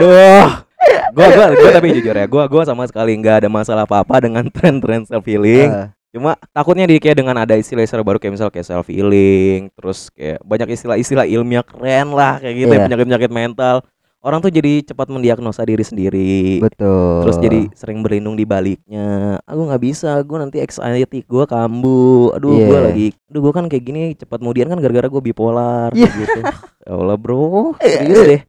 Duh. 0.02 0.66
Gua 1.10 1.26
gua 1.34 1.46
gua 1.54 1.70
tapi 1.74 1.92
jujur 1.92 2.14
ya, 2.14 2.26
gua 2.30 2.46
gua 2.46 2.62
sama 2.64 2.86
sekali 2.86 3.12
nggak 3.18 3.44
ada 3.44 3.48
masalah 3.50 3.84
apa-apa 3.84 4.22
dengan 4.22 4.46
tren-tren 4.48 5.02
self 5.06 5.26
healing. 5.26 5.70
Ah, 5.70 5.90
Cuma 6.10 6.34
takutnya 6.50 6.90
di 6.90 6.98
kayak 6.98 7.22
dengan 7.22 7.38
ada 7.38 7.54
istilah-istilah 7.54 8.02
baru 8.02 8.18
kayak 8.18 8.34
misal 8.34 8.50
kayak 8.50 8.66
self 8.66 8.90
healing, 8.90 9.70
terus 9.78 10.10
kayak 10.10 10.42
banyak 10.42 10.74
istilah-istilah 10.74 11.22
ilmiah 11.22 11.62
keren 11.62 12.10
lah 12.10 12.42
kayak 12.42 12.54
gitu 12.58 12.72
Iya. 12.72 12.82
penyakit-penyakit 12.90 13.30
mental. 13.30 13.76
Orang 14.20 14.44
tuh 14.44 14.52
jadi 14.52 14.84
cepat 14.84 15.08
mendiagnosa 15.08 15.64
diri 15.64 15.80
sendiri. 15.80 16.60
betul. 16.60 17.24
Terus 17.24 17.36
jadi 17.40 17.60
sering 17.72 18.04
berlindung 18.04 18.36
di 18.36 18.44
baliknya. 18.44 19.40
Aku 19.48 19.64
nggak 19.64 19.80
bisa, 19.80 20.20
gue 20.20 20.36
nanti 20.36 20.60
anxiety 20.60 21.24
gue 21.24 21.44
kambuh. 21.46 22.36
Aduh, 22.36 22.52
gue 22.52 22.68
Iya. 22.68 22.80
lagi, 22.84 23.06
aduh 23.30 23.40
gue 23.40 23.52
kan 23.54 23.64
kayak 23.64 23.80
gini 23.80 24.02
cepat 24.12 24.42
kemudian 24.42 24.68
kan 24.68 24.76
gara-gara 24.76 25.08
gue 25.08 25.22
bipolar 25.24 25.88
kayak 25.94 26.12
gitu. 26.20 26.40
Ya 26.80 26.96
Allah 26.96 27.12
bro, 27.14 27.76
serius 27.76 28.20
deh. 28.24 28.40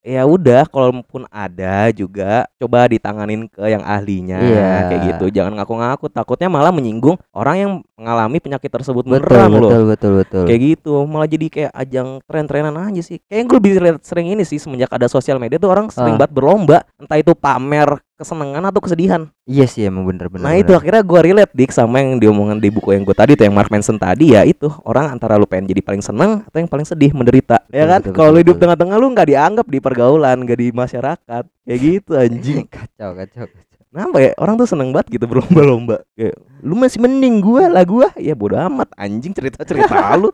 Ya 0.00 0.24
udah, 0.24 0.64
kalaupun 0.64 1.28
ada 1.28 1.92
juga 1.92 2.48
coba 2.56 2.88
ditanganin 2.88 3.44
ke 3.44 3.60
yang 3.60 3.84
ahlinya 3.84 4.40
Iya. 4.40 4.72
kayak 4.88 5.00
gitu. 5.12 5.24
Jangan 5.28 5.52
ngaku-ngaku, 5.60 6.08
takutnya 6.08 6.48
malah 6.48 6.72
menyinggung 6.72 7.20
orang 7.30 7.56
yang 7.56 7.72
mengalami 7.94 8.40
penyakit 8.40 8.72
tersebut 8.72 9.04
betul 9.04 9.20
beneran 9.20 9.48
betul 9.52 9.60
loh. 9.60 9.84
betul 9.86 10.12
betul. 10.16 10.44
Kayak 10.48 10.60
gitu, 10.64 10.94
malah 11.04 11.28
jadi 11.28 11.46
kayak 11.46 11.72
ajang 11.74 12.08
tren-trenan 12.24 12.72
aja 12.74 13.02
sih. 13.04 13.20
Kayak 13.28 13.44
gue 13.46 13.56
lebih 13.60 13.72
sering 14.00 14.26
ini 14.32 14.42
sih 14.42 14.56
semenjak 14.56 14.88
ada 14.88 15.04
sosial 15.04 15.36
media 15.36 15.60
tuh 15.60 15.68
orang 15.68 15.92
sering 15.92 16.16
Ah. 16.16 16.24
banget 16.24 16.32
berlomba, 16.32 16.78
entah 16.96 17.20
itu 17.20 17.36
pamer 17.36 18.00
kesenangan 18.14 18.62
atau 18.70 18.80
kesedihan. 18.80 19.26
Iya 19.44 19.66
sih 19.66 19.82
emang 19.84 20.06
bener 20.06 20.30
bener. 20.30 20.46
nah 20.46 20.54
itu 20.54 20.70
akhirnya 20.70 21.02
gue 21.02 21.20
relate 21.20 21.52
dik 21.52 21.74
sama 21.74 21.98
yang 21.98 22.22
diomongin 22.22 22.62
di 22.62 22.70
buku 22.70 22.94
yang 22.94 23.02
gue 23.02 23.12
tadi 23.12 23.34
tuh 23.34 23.44
yang 23.44 23.54
Mark 23.54 23.68
Manson 23.68 23.98
tadi 23.98 24.32
ya 24.38 24.46
itu 24.46 24.70
orang 24.86 25.10
antara 25.12 25.34
lu 25.34 25.44
pengen 25.44 25.68
jadi 25.74 25.82
paling 25.82 26.00
seneng 26.00 26.46
atau 26.46 26.58
yang 26.62 26.70
paling 26.70 26.86
sedih 26.86 27.10
menderita 27.10 27.66
ya 27.68 27.84
Betul, 27.84 27.90
kan 27.90 28.00
betul, 28.00 28.14
kalau 28.14 28.30
lu 28.30 28.38
hidup 28.40 28.56
tengah-tengah 28.62 28.96
lu 28.96 29.06
nggak 29.12 29.28
dianggap 29.28 29.66
di 29.66 29.78
pergaulan 29.82 30.36
nggak 30.46 30.58
di 30.62 30.68
masyarakat 30.70 31.44
kayak 31.66 31.78
gitu 31.82 32.10
anjing 32.14 32.64
kacau 32.74 33.10
kacau. 33.18 33.44
kacau. 33.50 33.82
Kenapa 33.94 34.16
ya 34.18 34.30
orang 34.42 34.54
tuh 34.58 34.66
seneng 34.66 34.90
banget 34.90 35.06
gitu 35.18 35.24
berlomba-lomba 35.26 36.02
kayak 36.14 36.34
lu 36.62 36.74
masih 36.78 36.98
mending 37.02 37.42
gua 37.42 37.66
lah 37.66 37.84
gua 37.86 38.08
ya 38.18 38.34
bodo 38.34 38.54
amat 38.58 38.90
anjing 38.94 39.34
cerita-cerita 39.34 39.94
lu 40.22 40.30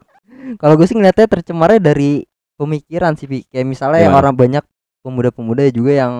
Kalau 0.56 0.74
gue 0.74 0.88
sih 0.88 0.96
ngeliatnya 0.96 1.28
tercemarnya 1.28 1.92
dari 1.92 2.24
pemikiran 2.56 3.16
sih. 3.16 3.28
Kayak 3.48 3.66
misalnya 3.68 4.00
yang 4.08 4.16
orang 4.16 4.34
banyak 4.36 4.64
pemuda-pemuda 5.00 5.68
juga 5.72 5.92
yang 5.96 6.12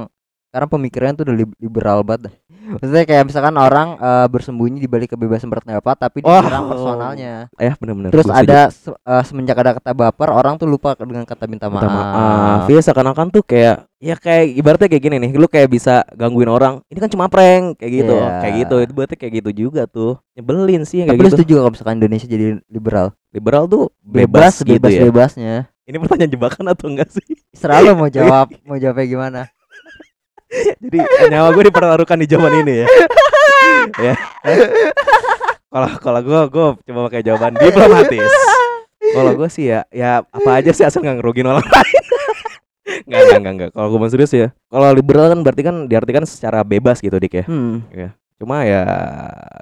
sekarang 0.51 0.69
pemikirannya 0.69 1.15
tuh 1.15 1.25
udah 1.25 1.37
lib- 1.37 1.57
liberal 1.57 2.03
banget. 2.03 2.35
Maksudnya 2.71 3.03
kayak 3.05 3.25
misalkan 3.25 3.55
orang 3.55 3.89
eh, 3.97 4.27
bersembunyi 4.27 4.79
di 4.79 4.87
balik 4.87 5.11
kebebasan 5.11 5.47
berpendapat 5.47 5.95
tapi 5.97 6.19
Oh. 6.21 6.35
diserang 6.37 6.67
personalnya. 6.67 7.35
ya 7.53 7.73
bener-bener 7.77 8.11
Terus 8.11 8.25
gua 8.25 8.35
setuju. 8.37 8.47
ada 8.47 8.61
se- 8.69 8.95
eh, 8.95 9.23
semenjak 9.25 9.57
ada 9.57 9.71
kata 9.73 9.91
baper 9.93 10.29
orang 10.29 10.55
tuh 10.55 10.67
lupa 10.67 10.95
dengan 10.97 11.23
kata 11.25 11.47
minta 11.47 11.67
maaf. 11.67 11.79
minta 11.79 11.89
maaf 11.89 12.63
ya 12.67 12.79
seakan-akan 12.81 13.27
tuh 13.29 13.43
kayak 13.45 13.87
ya 13.97 14.15
kayak 14.15 14.45
ibaratnya 14.53 14.87
kayak 14.89 15.03
gini 15.03 15.17
nih 15.19 15.31
lu 15.33 15.47
kayak 15.47 15.67
bisa 15.69 16.03
gangguin 16.13 16.47
orang 16.49 16.79
ini 16.87 16.99
kan 16.99 17.09
cuma 17.09 17.27
prank 17.27 17.75
kayak 17.77 17.93
gitu 17.97 18.15
Iya. 18.17 18.39
kayak 18.41 18.55
gitu 18.57 18.75
itu 18.81 18.93
berarti 18.93 19.15
kayak 19.17 19.33
gitu 19.37 19.51
juga 19.53 19.83
tuh 19.85 20.19
nyebelin 20.33 20.83
sih 20.85 21.03
yang 21.03 21.09
Tapi 21.09 21.17
kayak 21.17 21.21
lu 21.21 21.29
gitu 21.29 21.37
setuju 21.37 21.55
kalau 21.57 21.71
misalkan 21.71 21.95
Indonesia 21.97 22.27
jadi 22.27 22.47
liberal? 22.67 23.07
liberal 23.31 23.65
tuh 23.65 23.85
Bebas, 24.01 24.27
bebas, 24.27 24.55
gitu 24.61 24.79
bebas, 24.81 24.91
ya 24.93 25.03
bebasnya. 25.05 25.55
ini 25.85 25.97
pertanyaan 25.97 26.31
jebakan 26.31 26.65
atau 26.69 26.87
enggak 26.87 27.09
sih 27.11 27.35
Selalu 27.53 27.89
mau 27.93 28.09
jawab, 28.15 28.47
mau 28.63 28.77
jawabnya 28.77 29.07
gimana? 29.07 29.41
Jadi 30.83 30.99
nyawa 31.31 31.55
gue 31.55 31.65
dipertaruhkan 31.71 32.19
di 32.19 32.27
zaman 32.27 32.53
ini 32.67 32.75
ya 32.83 32.87
ya 34.11 34.15
kalau 35.71 35.91
kalau 36.03 36.21
gue 36.21 36.41
gue 36.51 36.67
coba 36.91 37.01
pakai 37.09 37.23
jawaban 37.23 37.55
diplomatis 37.57 38.31
kalau 39.15 39.33
gue 39.39 39.49
sih 39.51 39.71
ya 39.71 39.87
ya 39.95 40.27
apa 40.27 40.51
aja 40.59 40.71
sih 40.75 40.85
asal 40.87 41.03
nggak 41.03 41.23
ngerugin 41.23 41.49
orang 41.51 41.67
lain 41.67 42.05
Enggak, 43.07 43.21
enggak, 43.23 43.39
enggak, 43.39 43.55
enggak. 43.55 43.71
Kalau 43.75 43.87
gue 43.95 44.11
serius 44.11 44.33
ya. 44.35 44.49
Kalau 44.67 44.89
liberal 44.91 45.31
kan 45.31 45.41
berarti 45.47 45.63
kan 45.63 45.77
diartikan 45.87 46.25
secara 46.27 46.67
bebas 46.67 46.99
gitu, 46.99 47.15
Dik 47.23 47.35
ya. 47.43 47.45
Hmm. 47.47 47.87
Cuma 48.41 48.65
ya 48.65 48.89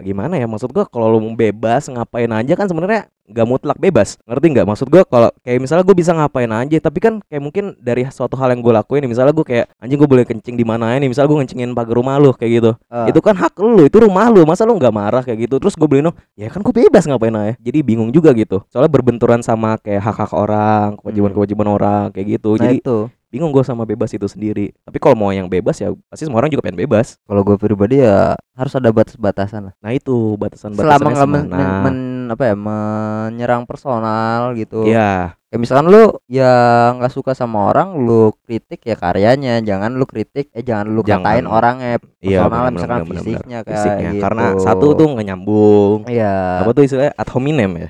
gimana 0.07 0.39
ya 0.39 0.47
maksud 0.47 0.71
gua 0.71 0.87
kalau 0.87 1.11
lu 1.11 1.19
mau 1.19 1.35
bebas 1.35 1.91
ngapain 1.91 2.31
aja 2.31 2.55
kan 2.55 2.71
sebenarnya 2.71 3.11
nggak 3.29 3.47
mutlak 3.51 3.79
bebas. 3.83 4.17
Ngerti 4.25 4.47
nggak? 4.55 4.67
Maksud 4.71 4.87
gua 4.87 5.03
kalau 5.03 5.29
kayak 5.43 5.59
misalnya 5.59 5.85
gue 5.85 5.97
bisa 5.99 6.15
ngapain 6.15 6.49
aja 6.49 6.79
tapi 6.81 6.99
kan 7.03 7.21
kayak 7.27 7.43
mungkin 7.43 7.77
dari 7.77 8.07
suatu 8.09 8.39
hal 8.41 8.55
yang 8.55 8.63
gue 8.65 8.73
lakuin 8.73 9.05
misalnya 9.05 9.37
gue 9.37 9.45
kayak 9.45 9.67
anjing 9.83 9.99
gue 10.01 10.09
boleh 10.09 10.25
kencing 10.25 10.57
di 10.57 10.65
mana 10.65 10.97
ini 10.97 11.11
misalnya 11.11 11.29
gue 11.35 11.39
ngencingin 11.45 11.75
pagar 11.77 11.99
rumah 11.99 12.17
lu 12.17 12.33
kayak 12.33 12.53
gitu. 12.63 12.71
Ah. 12.89 13.11
itu 13.11 13.21
kan 13.21 13.35
hak 13.37 13.59
lu 13.61 13.85
itu 13.85 13.99
rumah 13.99 14.31
lu. 14.33 14.47
Masa 14.47 14.65
lu 14.65 14.79
nggak 14.79 14.95
marah 14.95 15.23
kayak 15.27 15.51
gitu? 15.51 15.59
Terus 15.61 15.75
gue 15.77 15.89
beliin 15.91 16.09
ya 16.39 16.49
kan 16.49 16.63
gue 16.63 16.73
bebas 16.73 17.05
ngapain 17.05 17.35
aja. 17.35 17.55
Jadi 17.59 17.79
bingung 17.85 18.15
juga 18.15 18.31
gitu. 18.33 18.65
Soalnya 18.73 18.89
berbenturan 18.89 19.43
sama 19.43 19.77
kayak 19.83 20.01
hak 20.01 20.17
hak 20.23 20.33
orang 20.33 20.97
kewajiban 21.03 21.33
kewajiban 21.35 21.67
orang 21.69 22.05
kayak 22.15 22.39
gitu. 22.39 22.57
Nah 22.57 22.63
jadi 22.71 22.79
itu 22.81 22.99
bingung 23.29 23.53
gue 23.53 23.65
sama 23.65 23.85
bebas 23.85 24.11
itu 24.13 24.25
sendiri. 24.27 24.73
Tapi 24.85 24.97
kalau 25.01 25.17
mau 25.17 25.31
yang 25.33 25.47
bebas 25.49 25.79
ya 25.79 25.93
pasti 26.09 26.25
semua 26.27 26.43
orang 26.43 26.51
juga 26.53 26.65
pengen 26.65 26.81
bebas. 26.81 27.17
Kalau 27.29 27.41
gue 27.45 27.57
pribadi 27.61 28.01
ya 28.03 28.35
harus 28.57 28.73
ada 28.75 28.91
batas-batasan 28.91 29.71
lah. 29.71 29.75
Nah 29.81 29.93
itu 29.95 30.35
batasan 30.41 30.75
selama 30.75 31.09
nggak 31.15 31.29
men, 31.29 31.45
men- 31.49 31.81
men- 31.85 32.17
apa 32.29 32.43
ya 32.45 32.55
menyerang 32.59 33.65
personal 33.65 34.53
gitu. 34.57 34.85
Ya 34.89 35.38
kayak 35.49 35.61
misalkan 35.65 35.89
lu 35.89 36.05
ya 36.29 36.53
nggak 36.93 37.09
suka 37.09 37.33
sama 37.33 37.73
orang 37.73 37.97
lu 37.97 38.37
kritik 38.45 38.85
ya 38.85 38.93
karyanya 38.95 39.65
jangan 39.65 39.97
lu 39.97 40.05
kritik 40.05 40.53
eh 40.53 40.61
jangan 40.61 40.93
lu 40.93 41.01
Jangan. 41.01 41.25
katain 41.25 41.47
orangnya 41.49 41.89
iya 42.21 42.45
personal 42.45 42.61
benar, 42.61 42.73
misalkan 42.77 43.01
benar. 43.01 43.23
fisiknya 43.25 43.59
kayak 43.65 43.73
fisiknya 43.81 44.11
gitu. 44.13 44.23
karena 44.29 44.45
satu 44.61 44.87
tuh 44.93 45.07
nggak 45.09 45.27
nyambung 45.27 45.99
iya 46.05 46.61
apa 46.61 46.71
tuh 46.77 46.83
istilahnya 46.85 47.13
ad 47.17 47.29
hominem 47.33 47.71
ya 47.81 47.89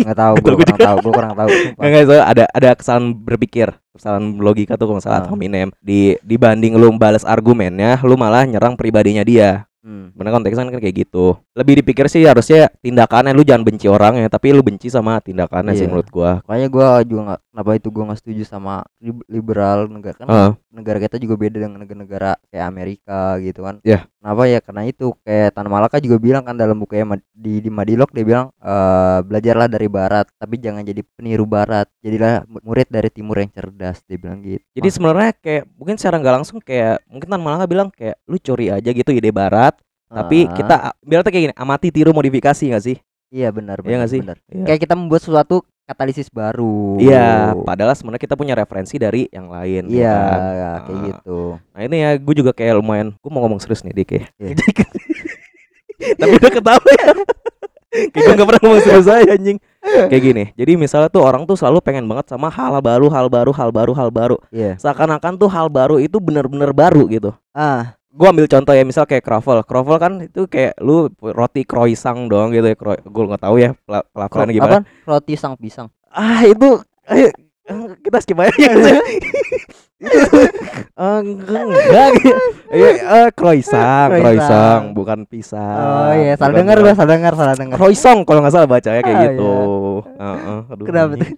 nggak 0.00 0.16
tahu 0.16 0.34
gue 0.40 0.54
kurang 0.64 0.80
tahu 0.80 0.96
gue 1.04 1.12
kurang 1.12 1.34
tahu. 1.36 1.48
Nggak, 1.76 2.02
soalnya 2.08 2.24
ada 2.24 2.44
ada 2.56 2.68
kesalahan 2.72 3.06
berpikir 3.12 3.68
kesalahan 3.92 4.24
logika 4.40 4.80
tuh 4.80 4.88
kalau 4.88 4.96
misalnya 5.04 5.20
ad 5.20 5.26
Ah. 5.28 5.30
hominem 5.36 5.68
di 5.84 6.16
dibanding 6.24 6.72
lu 6.72 6.88
balas 6.96 7.28
argumennya 7.28 8.00
lu 8.00 8.16
malah 8.16 8.48
nyerang 8.48 8.80
pribadinya 8.80 9.20
dia 9.20 9.67
Hmm. 9.78 10.10
Bener 10.10 10.34
konteksnya 10.34 10.66
kan 10.66 10.74
kayak 10.76 11.06
gitu. 11.06 11.38
Lebih 11.54 11.80
dipikir 11.80 12.06
sih 12.06 12.26
harusnya 12.26 12.66
tindakannya 12.78 13.30
lu 13.30 13.42
jangan 13.42 13.62
benci 13.62 13.86
orangnya, 13.86 14.26
tapi 14.26 14.50
lu 14.50 14.60
benci 14.60 14.88
sama 14.88 15.18
tindakannya 15.18 15.72
sih 15.72 15.86
Iya. 15.86 15.88
menurut 15.88 16.08
gua. 16.08 16.42
makanya 16.44 16.68
gue 16.68 16.88
juga 17.06 17.20
nggak 17.24 17.40
kenapa 17.48 17.70
itu 17.74 17.88
gue 17.88 18.04
nggak 18.04 18.18
setuju 18.18 18.42
sama 18.42 18.74
lib- 18.98 19.26
liberal 19.26 19.78
negara 19.86 20.16
kan 20.16 20.26
Heeh. 20.26 20.50
negara 20.72 20.98
kita 20.98 21.16
juga 21.16 21.34
beda 21.36 21.56
dengan 21.58 21.78
negara-negara 21.78 22.30
kayak 22.48 22.66
Amerika 22.66 23.20
gitu 23.38 23.60
kan 23.62 23.78
Iya. 23.82 24.06
Kenapa 24.18 24.42
ya 24.50 24.58
karena 24.62 24.82
itu 24.90 25.14
kayak 25.26 25.54
Tan 25.54 25.66
Malaka 25.70 25.96
juga 26.02 26.16
bilang 26.18 26.42
kan 26.46 26.54
dalam 26.58 26.76
bukunya 26.82 27.04
di 27.34 27.62
di 27.64 27.70
Madilog 27.70 28.10
dia 28.10 28.24
bilang 28.26 28.46
eh, 28.58 29.18
belajarlah 29.24 29.68
dari 29.70 29.86
barat 29.86 30.26
tapi 30.38 30.58
jangan 30.58 30.82
jadi 30.82 31.02
peniru 31.16 31.46
barat 31.46 31.86
jadilah 32.02 32.42
mu- 32.50 32.62
murid 32.66 32.88
dari 32.90 33.08
timur 33.14 33.38
yang 33.38 33.50
cerdas 33.54 34.02
dia 34.06 34.18
bilang 34.18 34.42
gitu 34.42 34.62
Jadi 34.78 34.88
sebenarnya 34.94 35.30
kayak 35.42 35.64
mungkin 35.74 35.96
secara 35.98 36.16
nggak 36.22 36.34
langsung 36.42 36.58
kayak 36.62 37.02
mungkin 37.10 37.28
Tan 37.30 37.42
Malaka 37.42 37.66
bilang 37.66 37.88
kayak 37.90 38.16
lu 38.30 38.38
curi 38.38 38.70
aja 38.70 38.90
gitu 38.94 39.10
ide 39.10 39.34
barat, 39.34 39.74
tapi 40.14 40.46
Ah, 40.46 40.54
kita 40.54 40.94
biar 41.02 41.20
kayak 41.26 41.44
gini, 41.50 41.54
amati 41.58 41.90
tiru 41.90 42.14
modifikasi 42.14 42.62
gak 42.72 42.84
sih? 42.84 42.96
iya 43.34 43.48
benar 43.52 43.78
Iya 43.84 43.96
benar 44.04 44.08
sih? 44.12 44.22
benar. 44.22 44.36
Iya. 44.48 44.64
kayak 44.66 44.80
kita 44.86 44.94
membuat 44.98 45.22
sesuatu 45.24 45.64
katalisis 45.88 46.28
baru 46.28 47.00
Iya, 47.00 47.56
padahal 47.58 47.96
sebenarnya 47.96 48.20
kita 48.20 48.34
punya 48.34 48.52
referensi 48.52 48.94
dari 48.94 49.24
yang 49.28 49.48
lain. 49.48 49.88
ya 49.88 49.96
iya 49.96 50.12
kan? 50.12 50.40
kayak 50.84 50.92
Ah. 50.92 51.04
gitu 51.08 51.40
Nah 51.72 51.80
ini 51.82 51.96
ya 51.98 52.10
gue 52.14 52.34
juga 52.36 52.52
kayak 52.52 52.76
lumayan 52.76 53.16
Gue 53.16 53.30
mau 53.30 53.40
ngomong 53.40 53.58
serius 53.58 53.80
nih 53.80 53.96
Dik 53.96 54.10
ya 54.12 54.24
Iya. 54.38 54.54
Tapi 56.20 56.32
udah 56.36 56.52
ketawa 56.52 56.88
ya 56.94 57.10
Kayak 57.88 58.22
gue 58.22 58.34
gak 58.36 58.46
pernah 58.46 58.62
ngomong 58.62 58.80
serius 58.80 59.08
aja 59.08 59.32
anjing 59.32 59.58
Kayak 59.82 60.22
gini 60.22 60.44
Jadi 60.54 60.72
misalnya 60.76 61.08
tuh 61.08 61.24
orang 61.24 61.42
tuh 61.42 61.56
selalu 61.56 61.80
pengen 61.80 62.04
banget 62.04 62.28
sama 62.28 62.46
hal 62.46 62.78
baru 62.78 63.08
Hal 63.08 63.26
baru, 63.26 63.50
hal 63.50 63.70
baru, 63.70 63.92
hal 63.96 64.10
baru 64.12 64.36
iya 64.52 64.76
Seakan-akan 64.76 65.34
tuh 65.34 65.48
hal 65.48 65.66
baru 65.66 65.96
itu 65.96 66.20
bener-bener 66.20 66.70
baru 66.70 67.08
gitu 67.08 67.32
ah 67.50 67.97
Gue 68.08 68.26
ambil 68.26 68.46
contoh 68.46 68.72
ya 68.72 68.82
misal 68.82 69.04
kayak 69.04 69.20
croffle 69.20 69.60
Croffle 69.62 69.96
kan 69.96 70.12
itu 70.18 70.44
kayak 70.44 70.76
lu 70.78 71.06
roti 71.20 71.62
croissant 71.62 72.24
doang 72.24 72.50
gitu 72.50 72.64
ya 72.64 72.76
Gue 72.98 73.24
gak 73.26 73.42
tau 73.42 73.54
ya 73.54 73.76
pel- 73.78 74.06
pelafalannya 74.08 74.54
gimana 74.54 74.72
apa 74.76 74.88
roti 75.04 75.34
sang 75.34 75.54
pisang 75.54 75.92
Ah 76.08 76.40
itu 76.42 76.80
ayo, 77.04 77.28
eh, 77.64 77.84
Kita 78.00 78.16
skip 78.18 78.36
aja 78.36 78.52
ya 78.54 78.72
Itu 79.98 80.40
eh, 80.94 81.18
enggak 81.20 81.62
enggak 81.64 82.08
gitu. 82.16 82.38
Iya, 82.70 82.90
eh, 82.94 83.28
croissant, 83.34 84.08
Croissant. 84.08 84.82
bukan 84.94 85.26
pisang. 85.26 85.74
oh 85.74 86.12
iya 86.12 86.38
salah 86.38 86.54
dengar 86.54 86.78
gua 86.78 86.94
salah 86.94 87.10
dengar 87.12 87.32
salah 87.34 87.54
dengar 87.54 87.74
Croissant 87.74 88.22
kalau 88.22 88.40
nggak 88.40 88.54
salah 88.54 88.68
bacanya 88.68 89.02
kayak 89.02 89.16
Ah, 89.16 89.24
gitu. 89.26 89.52
Heeh, 90.06 90.58
aduh, 90.70 90.84
Kenapa 90.86 91.12
anjing. 91.12 91.34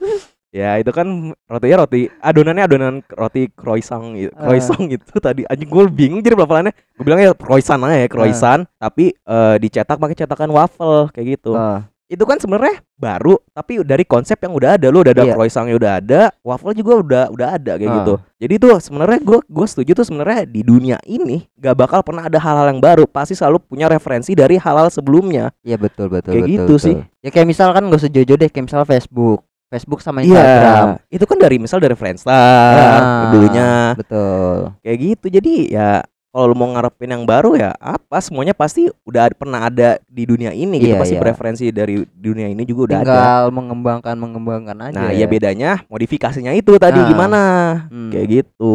Ya 0.51 0.75
itu 0.77 0.91
kan 0.91 1.07
rotinya 1.47 1.87
roti 1.87 2.11
adonannya 2.19 2.65
adonan 2.67 2.95
roti 3.09 3.47
croissant 3.55 4.03
gitu. 4.19 4.35
Ah. 4.35 4.51
Croissant 4.51 4.83
gitu 4.83 5.07
tadi 5.23 5.47
anjing 5.47 5.71
gue 5.71 5.85
bingung 5.89 6.21
jadi 6.21 6.35
pelafalannya. 6.35 6.75
Gue 6.99 7.05
bilang 7.07 7.23
ya 7.23 7.31
croissant 7.33 7.79
aja 7.87 7.97
ya, 7.97 8.09
croissant 8.11 8.67
tapi 8.77 9.15
eh, 9.15 9.55
dicetak 9.59 9.95
pakai 9.95 10.17
cetakan 10.19 10.51
waffle 10.51 11.07
kayak 11.15 11.39
gitu. 11.39 11.55
Ah, 11.55 11.87
Itu 12.11 12.27
kan 12.27 12.43
sebenarnya 12.43 12.83
baru 12.99 13.39
tapi 13.55 13.87
dari 13.87 14.03
konsep 14.03 14.35
yang 14.43 14.51
udah 14.51 14.75
ada 14.75 14.91
lu 14.91 15.07
udah 15.07 15.15
ada 15.15 15.23
Iya. 15.23 15.35
croissantnya 15.39 15.79
udah 15.79 15.93
ada, 16.03 16.21
waffle 16.43 16.75
juga 16.75 16.93
udah 16.99 17.25
udah 17.31 17.49
ada 17.55 17.73
kayak 17.79 17.87
Ah. 17.87 17.97
gitu. 18.03 18.15
Jadi 18.43 18.55
tuh 18.59 18.75
sebenarnya 18.83 19.21
gue 19.23 19.39
gue 19.47 19.67
setuju 19.71 19.91
tuh 19.95 20.07
sebenarnya 20.11 20.43
di 20.51 20.67
dunia 20.67 20.99
ini 21.07 21.47
gak 21.55 21.79
bakal 21.79 22.03
pernah 22.03 22.27
ada 22.27 22.43
hal-hal 22.43 22.75
yang 22.75 22.83
baru, 22.83 23.07
pasti 23.07 23.39
selalu 23.39 23.63
punya 23.63 23.87
referensi 23.87 24.35
dari 24.35 24.59
hal-hal 24.59 24.91
sebelumnya. 24.91 25.55
Iya 25.63 25.79
betul 25.79 26.11
betul 26.11 26.35
Kayak 26.35 26.43
betul, 26.43 26.55
gitu 26.59 26.75
betul. 26.75 26.83
sih. 26.83 26.97
Ya 27.23 27.31
kayak 27.31 27.47
misalkan 27.47 27.87
gak 27.87 28.01
usah 28.03 28.11
jojo 28.11 28.35
deh, 28.35 28.51
kayak 28.51 28.65
misal 28.67 28.83
Facebook, 28.83 29.47
Facebook 29.71 30.03
sama 30.03 30.21
Instagram. 30.21 30.99
Iya, 30.99 31.15
itu 31.15 31.25
kan 31.25 31.39
dari 31.39 31.57
misal 31.57 31.79
dari 31.79 31.95
Friendster 31.95 32.35
Ya, 32.75 32.91
dulunya 33.31 33.71
Betul. 33.95 34.75
kayak 34.83 34.99
gitu. 34.99 35.27
Jadi 35.31 35.55
ya 35.71 36.03
kalau 36.31 36.51
lu 36.51 36.55
mau 36.55 36.71
ngarepin 36.71 37.11
yang 37.11 37.27
baru 37.27 37.55
ya 37.55 37.75
apa 37.75 38.19
semuanya 38.19 38.51
pasti 38.51 38.87
udah 39.03 39.27
ada- 39.27 39.35
pernah 39.35 39.67
ada 39.67 39.99
di 40.07 40.23
dunia 40.23 40.51
ini 40.51 40.79
gitu 40.79 40.95
Iya, 40.95 40.99
pasti 40.99 41.15
iya. 41.15 41.23
preferensi 41.23 41.65
dari 41.71 42.07
dunia 42.07 42.47
ini 42.47 42.63
juga 42.63 42.81
udah 42.87 42.99
ada. 42.99 43.07
Tinggal 43.11 43.45
mengembangkan 43.51 44.15
mengembangkan 44.15 44.77
aja. 44.81 44.95
Nah, 44.95 45.11
ya 45.11 45.27
bedanya 45.27 45.83
modifikasinya 45.87 46.55
itu 46.55 46.75
tadi 46.77 47.03
Nah. 47.03 47.07
gimana? 47.07 47.43
Hmm. 47.91 48.11
Kayak 48.11 48.27
gitu. 48.43 48.75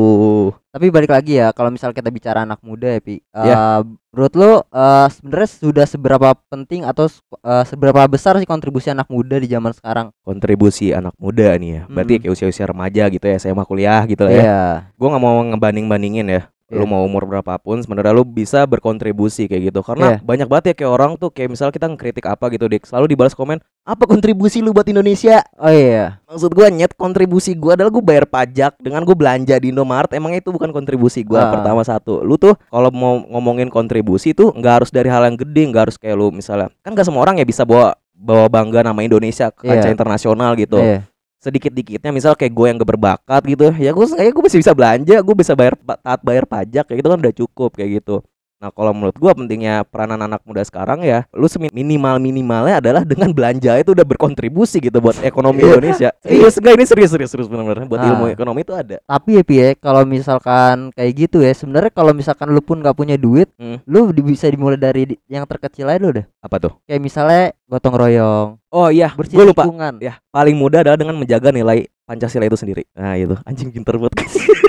Tapi 0.76 0.92
balik 0.92 1.08
lagi 1.08 1.40
ya, 1.40 1.56
kalau 1.56 1.72
misal 1.72 1.96
kita 1.96 2.12
bicara 2.12 2.44
anak 2.44 2.60
muda 2.60 2.92
ya, 2.92 3.00
Pi. 3.00 3.24
Ya. 3.32 3.80
menurut 4.12 4.32
lu 4.36 4.52
eh, 4.60 5.08
sebenarnya 5.12 5.50
sudah 5.60 5.86
seberapa 5.88 6.36
penting 6.52 6.84
atau 6.84 7.08
eh, 7.44 7.64
seberapa 7.64 8.04
besar 8.12 8.36
sih 8.40 8.48
kontribusi 8.48 8.92
anak 8.92 9.08
muda 9.08 9.40
di 9.40 9.48
zaman 9.48 9.72
sekarang? 9.72 10.12
Kontribusi 10.24 10.92
anak 10.92 11.16
muda 11.16 11.56
nih 11.56 11.80
ya. 11.80 11.82
Berarti 11.88 12.14
Hmm. 12.16 12.22
kayak 12.28 12.34
usia-usia 12.36 12.68
remaja 12.68 13.04
gitu 13.08 13.24
ya, 13.24 13.36
SMA 13.40 13.64
kuliah 13.64 14.04
gitu 14.04 14.28
lah 14.28 14.32
ya. 14.32 14.44
Iya. 14.44 14.64
Gue 15.00 15.08
nggak 15.08 15.24
mau 15.24 15.36
ngebanding-bandingin 15.48 16.28
ya. 16.28 16.42
Lu 16.74 16.82
Iya. 16.82 16.90
mau 16.90 17.06
umur 17.06 17.30
berapapun 17.30 17.78
sebenarnya 17.78 18.10
lu 18.10 18.26
bisa 18.26 18.66
berkontribusi 18.66 19.46
kayak 19.46 19.70
gitu. 19.70 19.86
Karena 19.86 20.18
Iya. 20.18 20.26
banyak 20.26 20.48
banget 20.50 20.66
ya 20.66 20.74
kayak 20.74 20.92
orang 20.92 21.12
tuh 21.14 21.30
kayak 21.30 21.54
misal 21.54 21.70
kita 21.70 21.86
ngekritik 21.86 22.26
apa 22.26 22.50
gitu 22.50 22.66
dik, 22.66 22.90
selalu 22.90 23.14
dibalas 23.14 23.38
komen, 23.38 23.62
"Apa 23.86 24.10
kontribusi 24.10 24.66
lu 24.66 24.74
buat 24.74 24.90
Indonesia?" 24.90 25.46
Oh 25.62 25.70
iya. 25.70 26.18
Maksud 26.26 26.58
gua 26.58 26.74
nyet 26.74 26.98
kontribusi 26.98 27.54
gua 27.54 27.78
adalah 27.78 27.94
gua 27.94 28.02
bayar 28.02 28.26
pajak 28.26 28.82
dengan 28.82 29.06
gua 29.06 29.14
belanja 29.14 29.62
di 29.62 29.70
Indomaret. 29.70 30.10
Emang 30.18 30.34
itu 30.34 30.50
bukan 30.50 30.74
kontribusi 30.74 31.22
gua 31.22 31.46
Ah. 31.46 31.52
pertama 31.54 31.86
satu. 31.86 32.26
Lu 32.26 32.34
tuh 32.36 32.58
kalau 32.74 32.90
mau 32.90 33.22
ngomongin 33.30 33.70
kontribusi 33.70 34.34
tuh 34.34 34.50
nggak 34.50 34.74
harus 34.82 34.90
dari 34.90 35.14
hal 35.14 35.22
yang 35.22 35.38
gede, 35.38 35.70
nggak 35.70 35.84
harus 35.94 35.98
kayak 36.02 36.18
lu 36.18 36.34
misalnya. 36.34 36.74
Kan 36.82 36.98
gak 36.98 37.06
semua 37.06 37.22
orang 37.22 37.38
ya 37.38 37.46
bisa 37.46 37.62
bawa 37.62 37.94
bawa 38.16 38.50
bangga 38.50 38.82
nama 38.82 39.06
Indonesia 39.06 39.54
ke 39.54 39.70
kancah 39.70 39.86
Iya. 39.86 39.94
internasional 39.94 40.58
gitu. 40.58 40.82
Iya. 40.82 41.06
Sedikit 41.46 41.70
dikitnya 41.78 42.10
misal 42.10 42.34
kayak 42.34 42.54
gue 42.58 42.66
yang 42.66 42.78
gak 42.82 42.90
berbakat 42.90 43.42
gitu, 43.46 43.70
ya 43.78 43.94
gue 43.94 44.06
kayak 44.18 44.34
gue 44.34 44.44
masih 44.50 44.60
bisa 44.66 44.74
belanja, 44.74 45.16
gue 45.22 45.36
bisa 45.38 45.54
bayar 45.54 45.78
taat 45.78 46.20
bayar 46.26 46.50
pajak 46.50 46.84
kayak 46.90 46.98
gitu 47.06 47.10
kan 47.14 47.20
udah 47.22 47.36
cukup 47.38 47.70
kayak 47.78 48.02
gitu. 48.02 48.26
Nah 48.66 48.74
kalau 48.74 48.98
menurut 48.98 49.14
gua 49.22 49.38
pentingnya 49.38 49.86
peranan 49.86 50.26
anak 50.26 50.42
muda 50.42 50.66
sekarang 50.66 51.06
ya 51.06 51.30
Lu 51.30 51.46
minimal 51.70 52.18
minimalnya 52.18 52.82
adalah 52.82 53.06
dengan 53.06 53.30
belanja 53.30 53.78
itu 53.78 53.94
udah 53.94 54.02
berkontribusi 54.02 54.82
gitu 54.82 54.98
buat 54.98 55.22
ekonomi 55.22 55.62
Indonesia. 55.62 56.10
Serius 56.26 56.58
enggak 56.58 56.74
ini 56.74 56.86
serius 56.90 57.12
serius 57.14 57.30
serius 57.30 57.46
benar-benar 57.46 57.86
buat 57.86 58.02
Ah. 58.02 58.10
ilmu 58.10 58.26
ekonomi 58.34 58.66
itu 58.66 58.74
ada. 58.74 58.98
Tapi 59.06 59.38
ya 59.38 59.44
Pi 59.46 59.56
ya, 59.62 59.70
kalau 59.78 60.02
misalkan 60.02 60.90
kayak 60.98 61.12
gitu 61.14 61.46
ya, 61.46 61.54
sebenarnya 61.54 61.94
kalau 61.94 62.10
misalkan 62.18 62.50
lu 62.50 62.58
pun 62.66 62.82
nggak 62.82 62.98
punya 62.98 63.22
duit, 63.22 63.54
Hmm. 63.62 63.78
lu 63.86 64.10
bisa 64.26 64.50
dimulai 64.50 64.82
dari 64.82 65.14
yang 65.30 65.46
terkecil 65.46 65.86
aja 65.86 66.02
dulu 66.02 66.18
deh. 66.18 66.26
Apa 66.42 66.58
tuh? 66.58 66.74
Kayak 66.90 67.02
misalnya 67.06 67.44
gotong 67.70 67.94
royong, 67.94 68.50
Oh 68.74 68.90
iya. 68.90 69.14
Bersih 69.14 69.38
gue 69.38 69.46
lupa. 69.54 69.70
lingkungan. 69.70 70.02
Ya 70.02 70.18
paling 70.34 70.58
mudah 70.58 70.82
adalah 70.82 70.98
dengan 70.98 71.14
menjaga 71.14 71.54
nilai 71.54 71.86
Pancasila 72.10 72.50
itu 72.50 72.58
sendiri. 72.58 72.82
Nah 72.98 73.14
itu 73.14 73.38
anjing 73.46 73.70
pinter 73.70 74.02
buat 74.02 74.10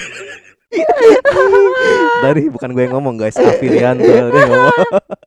Tadi 2.27 2.51
bukan 2.51 2.75
gue 2.75 2.83
yang 2.91 2.95
ngomong 2.99 3.15
guys. 3.15 3.39
Afilian 3.39 4.03
tuh 4.03 4.11
dia 4.35 4.45
ngomong 4.51 4.75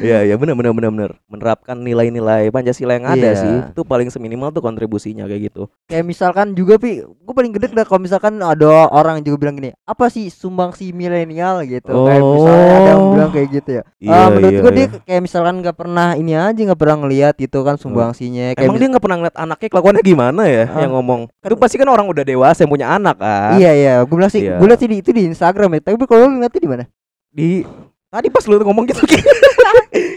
Iya 0.00 0.24
ya 0.24 0.34
benar 0.34 0.54
benar 0.54 0.72
benar 0.72 0.90
benar 0.90 1.10
menerapkan 1.26 1.76
nilai-nilai 1.76 2.48
Pancasila 2.48 2.96
yang 2.96 3.04
ada 3.04 3.28
Iya. 3.28 3.36
sih 3.36 3.54
itu 3.70 3.82
paling 3.82 4.08
seminimal 4.08 4.48
tuh 4.48 4.60
kontribusinya 4.60 5.24
kayak 5.24 5.52
gitu 5.52 5.68
Kayak 5.84 6.04
misalkan 6.06 6.54
juga 6.54 6.74
Pi, 6.76 7.02
gue 7.02 7.34
paling 7.34 7.52
gede 7.52 7.70
dah 7.70 7.84
kalau 7.84 8.00
misalkan 8.00 8.38
ada 8.38 8.88
orang 8.88 9.20
juga 9.20 9.36
bilang 9.38 9.54
gini, 9.54 9.70
apa 9.82 10.06
sih 10.06 10.26
sumbang 10.26 10.70
si 10.70 10.90
milenial 10.90 11.60
gitu. 11.62 12.06
Kayak 12.06 12.22
misalnya 12.22 12.64
ada 12.64 12.88
yang 12.88 13.00
Oh. 13.00 13.10
bilang 13.12 13.30
kayak 13.30 13.48
gitu 13.50 13.70
ya. 13.70 13.82
Iya, 13.98 14.14
Ah, 14.14 14.28
menurut 14.30 14.52
iya, 14.52 14.60
gue 14.60 14.72
dia 14.72 14.86
iya. 14.86 15.00
kayak 15.02 15.22
misalkan 15.22 15.54
nggak 15.60 15.76
pernah 15.76 16.08
ini 16.14 16.32
aja 16.32 16.60
nggak 16.62 16.78
pernah 16.78 16.96
ngelihat 17.00 17.34
gitu 17.36 17.58
kan 17.60 17.74
sumbangsinya. 17.76 18.54
Kayak 18.54 18.64
Emang 18.64 18.78
dia 18.78 18.88
nggak 18.88 19.04
pernah 19.04 19.16
ngeliat 19.18 19.36
anaknya 19.36 19.68
kelakuannya 19.68 20.02
gimana 20.02 20.42
ya 20.46 20.64
Ah. 20.64 20.80
yang 20.80 20.92
ngomong 20.94 21.20
itu 21.26 21.56
pasti 21.56 21.76
kan 21.76 21.88
orang 21.88 22.06
udah 22.06 22.22
dewasa 22.22 22.62
yang 22.62 22.70
punya 22.70 22.86
anak 22.88 23.16
kan 23.18 23.58
Iya 23.58 23.70
iya, 23.74 23.94
gue 24.00 24.14
bilang 24.14 24.30
sih, 24.30 24.42
Iya. 24.46 24.56
gue 24.56 24.66
lihat 24.66 24.80
sih 24.80 24.88
di, 24.88 24.96
itu 25.02 25.10
di 25.10 25.22
Instagram 25.26 25.70
ya. 25.76 25.80
Tapi 25.84 25.94
kalau 26.06 26.20
lu 26.24 26.38
ngeliatnya 26.38 26.60
di 26.60 26.70
mana? 26.70 26.84
di 27.30 27.62
Tadi 28.10 28.26
pas 28.26 28.42
lu 28.42 28.58
ngomong 28.58 28.84
gitu 28.84 29.06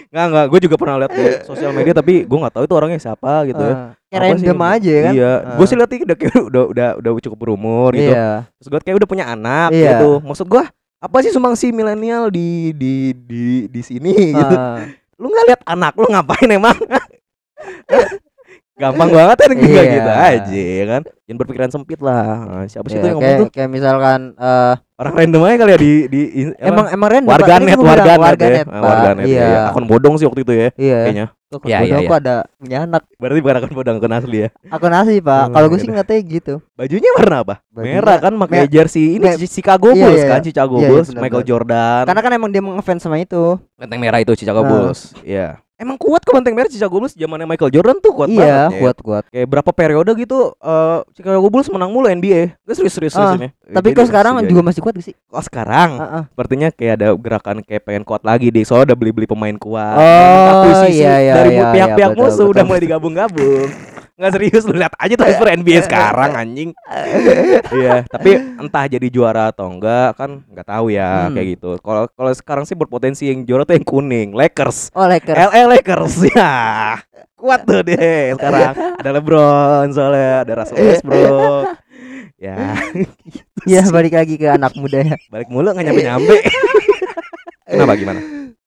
Enggak 0.09 0.25
enggak, 0.29 0.45
gue 0.49 0.59
juga 0.65 0.75
pernah 0.81 0.95
lihat 0.97 1.13
di 1.13 1.25
sosial 1.45 1.69
media 1.71 1.93
tapi 1.93 2.25
gue 2.25 2.37
nggak 2.37 2.49
tahu 2.51 2.65
itu 2.65 2.73
orangnya 2.73 2.97
siapa 2.97 3.45
gitu 3.45 3.61
ya. 3.61 3.69
Eh, 3.69 3.77
kayak 4.09 4.17
Apa 4.19 4.25
sih 4.33 4.33
random 4.41 4.57
ini? 4.57 4.73
aja 4.73 4.89
ya 4.89 5.01
kan 5.01 5.13
Iya, 5.13 5.31
Eh. 5.31 5.55
gue 5.55 5.65
sih 5.65 5.75
lihat 5.77 5.89
udah 5.93 6.17
kayak 6.17 6.35
udah 6.43 6.63
udah 6.67 6.87
udah 6.97 7.11
cukup 7.21 7.37
berumur 7.39 7.89
gitu. 7.93 8.09
iya 8.09 8.49
Terus 8.57 8.67
gue 8.67 8.79
kayak 8.81 8.97
udah 8.97 9.09
punya 9.09 9.25
anak 9.27 9.69
Iya. 9.69 9.89
gitu. 9.93 10.09
Maksud 10.21 10.47
gue 10.47 10.63
apa 11.03 11.17
sih 11.19 11.29
sumbangsi 11.29 11.69
milenial 11.69 12.27
di 12.27 12.73
di 12.73 12.93
di 13.13 13.43
di 13.67 13.81
sini 13.81 14.13
gitu. 14.33 14.55
Eh, 14.55 14.77
Lu 15.15 15.29
nggak 15.29 15.45
lihat 15.47 15.61
anak 15.63 15.93
lu 15.93 16.09
ngapain 16.09 16.49
emang? 16.49 16.73
Gampang 18.73 19.05
banget 19.07 19.37
kan 19.37 19.49
Iya. 19.53 19.83
gitu 19.87 20.09
aja 20.09 20.61
ya 20.73 20.85
kan. 20.87 21.01
Jangan 21.23 21.37
berpikiran 21.39 21.69
sempit 21.69 21.99
lah. 21.99 22.25
Nah, 22.43 22.65
siapa 22.65 22.85
sih 22.85 22.97
iya, 22.97 23.01
tuh 23.01 23.07
yang 23.07 23.15
kayak, 23.15 23.29
ngomong 23.29 23.41
tuh? 23.41 23.53
kayak 23.53 23.69
misalkan 23.69 24.19
eh 24.35 24.73
Orang 24.93 25.13
random 25.15 25.41
aja 25.43 25.55
kali 25.57 25.71
ya 25.71 25.79
di 25.79 25.91
di 26.07 26.21
emang 26.57 26.85
emang 26.87 27.09
random 27.09 27.29
warganet 27.29 27.67
bilang 27.69 27.85
warganet 27.85 28.09
ya. 28.09 28.17
warganet, 28.19 28.65
Ah, 28.67 28.81
warganet 28.81 29.25
iya 29.25 29.41
ya. 29.43 29.61
Akun 29.67 29.85
bodong 29.85 30.15
sih 30.15 30.25
waktu 30.25 30.41
itu 30.41 30.53
ya 30.53 30.69
iya 30.75 30.99
kayaknya. 31.03 31.27
Kok 31.53 31.61
Iya, 31.63 31.77
bodoh 31.79 31.93
iya, 31.95 32.09
kok 32.09 32.17
ada 32.17 32.35
punya 32.55 32.77
anak 32.81 33.01
Berarti 33.13 33.39
bukan 33.39 33.55
akun 33.55 33.73
bodong 33.73 33.95
akun 33.95 34.09
asli 34.11 34.37
ya. 34.39 34.49
akun 34.67 34.89
asli 34.91 35.17
pak 35.19 35.43
Oh, 35.43 35.53
kalau 35.53 35.67
gue 35.67 35.77
gitu. 35.77 35.83
sih 35.83 35.93
ngatanya 35.93 36.21
gitu 36.27 36.53
Bajunya 36.73 37.09
warna 37.13 37.35
apa? 37.39 37.55
Bajunya 37.69 37.93
Merah 37.95 38.17
kan 38.19 38.33
pakai 38.35 38.65
jersey 38.65 39.05
ini 39.13 39.25
Chicago 39.39 39.87
Iya, 39.87 40.01
Bulls 40.03 40.17
iya, 40.17 40.27
kan 40.27 40.39
iya. 40.39 40.45
Chicago 40.45 40.73
Iya, 40.73 40.81
iya, 40.81 40.89
Bulls 40.89 41.09
Michael. 41.13 41.45
Jordan 41.45 42.03
karena 42.03 42.21
kan 42.21 42.31
emang 42.33 42.49
dia 42.49 42.61
ngefans 42.63 43.01
sama 43.01 43.17
itu 43.17 43.43
benteng 43.77 44.01
merah 44.01 44.17
itu 44.17 44.33
Chicago 44.33 44.59
Nah. 44.59 44.69
Bulls. 44.71 45.13
Iya. 45.21 45.61
Emang 45.73 45.97
kuat 45.97 46.21
kok 46.21 46.31
benteng 46.31 46.53
merah 46.53 46.69
Chicago 46.69 46.95
Bulls 46.95 47.11
zamannya 47.11 47.43
Michael 47.45 47.73
Jordan 47.73 47.97
tuh 47.97 48.13
kuat 48.13 48.29
iya 48.29 48.69
banget. 48.69 48.71
ya. 48.71 48.79
kuat 48.79 48.97
kuat 48.99 49.23
Kayak 49.27 49.47
berapa 49.49 49.69
periode 49.69 50.11
gitu 50.13 50.53
eh 50.55 50.99
Chicago 51.11 51.49
Bulls 51.49 51.67
menang 51.67 51.89
mulu 51.89 52.05
NBA. 52.07 52.53
Gue 52.55 52.73
serius-serius 52.73 53.13
Ah, 53.13 53.33
ini. 53.33 53.49
tapi 53.67 53.89
Jadi 53.89 53.97
kok 53.97 54.05
sekarang 54.07 54.33
juga 54.43 54.61
masih 54.61 54.79
kuat 54.79 54.93
gak 54.93 55.03
sih 55.03 55.15
kok 55.17 55.43
sekarang 55.43 55.89
Heeh. 55.97 56.23
sepertinya 56.29 56.67
kayak 56.69 56.93
ada 56.95 57.07
gerakan 57.13 57.57
kayak 57.59 57.81
pengen 57.83 58.03
kuat 58.03 58.21
lagi 58.21 58.47
deh 58.47 58.61
soalnya 58.61 58.93
udah 58.93 58.97
beli-beli 58.97 59.25
pemain 59.25 59.55
kuat. 59.55 59.97
Oh, 59.97 60.03
Memang 60.05 60.45
akuisisi 60.55 61.01
iya, 61.01 61.13
iya, 61.19 61.33
dari 61.33 61.49
iya, 61.51 61.61
pihak-pihak 61.73 61.89
iya, 62.05 62.15
betul, 62.15 62.21
musuh 62.21 62.45
udah 62.45 62.53
betul. 62.53 62.67
mulai 62.67 62.81
digabung-gabung. 62.81 63.69
Nggak 64.13 64.31
serius 64.31 64.63
lu 64.63 64.73
lihat 64.73 64.93
aja 64.93 65.15
transfer 65.15 65.47
NBA 65.51 65.79
sekarang 65.87 66.31
anjing. 66.33 66.69
Iya, 67.73 68.05
tapi 68.05 68.37
entah 68.37 68.85
jadi 68.85 69.07
juara 69.09 69.49
atau 69.49 69.65
enggak 69.67 70.13
kan 70.13 70.45
nggak 70.45 70.67
tahu 70.67 70.93
ya 70.93 71.25
Hmm. 71.25 71.33
kayak 71.33 71.47
gitu. 71.57 71.71
Kalau 71.79 72.05
kalau 72.07 72.31
sekarang 72.31 72.63
sih 72.63 72.73
berpotensi 72.73 73.25
yang 73.25 73.41
juara 73.41 73.63
tuh 73.63 73.73
yang 73.73 73.81
kuning, 73.83 74.29
Lakers. 74.31 74.93
oh 74.93 75.05
Lakers 75.05 75.33
LA 75.33 75.61
Lakers 75.67 76.15
ya. 76.29 76.53
Kuat 77.33 77.65
tuh 77.65 77.81
deh 77.81 78.31
sekarang. 78.31 78.71
Ada 78.95 79.09
LeBron 79.11 79.87
soalnya, 79.89 80.45
ada 80.45 80.53
Russell 80.55 80.77
Westbrook. 80.79 81.65
ya, 82.37 82.75
Iya 83.63 83.81
balik 83.89 84.13
lagi 84.13 84.35
ke 84.35 84.47
anak 84.47 84.75
muda 84.75 84.99
ya 85.01 85.15
balik 85.27 85.47
mulu 85.47 85.71
nggak 85.71 85.85
nyampe-nyampe. 85.85 86.35
Kenapa 87.65 87.93
gimana? 87.95 88.19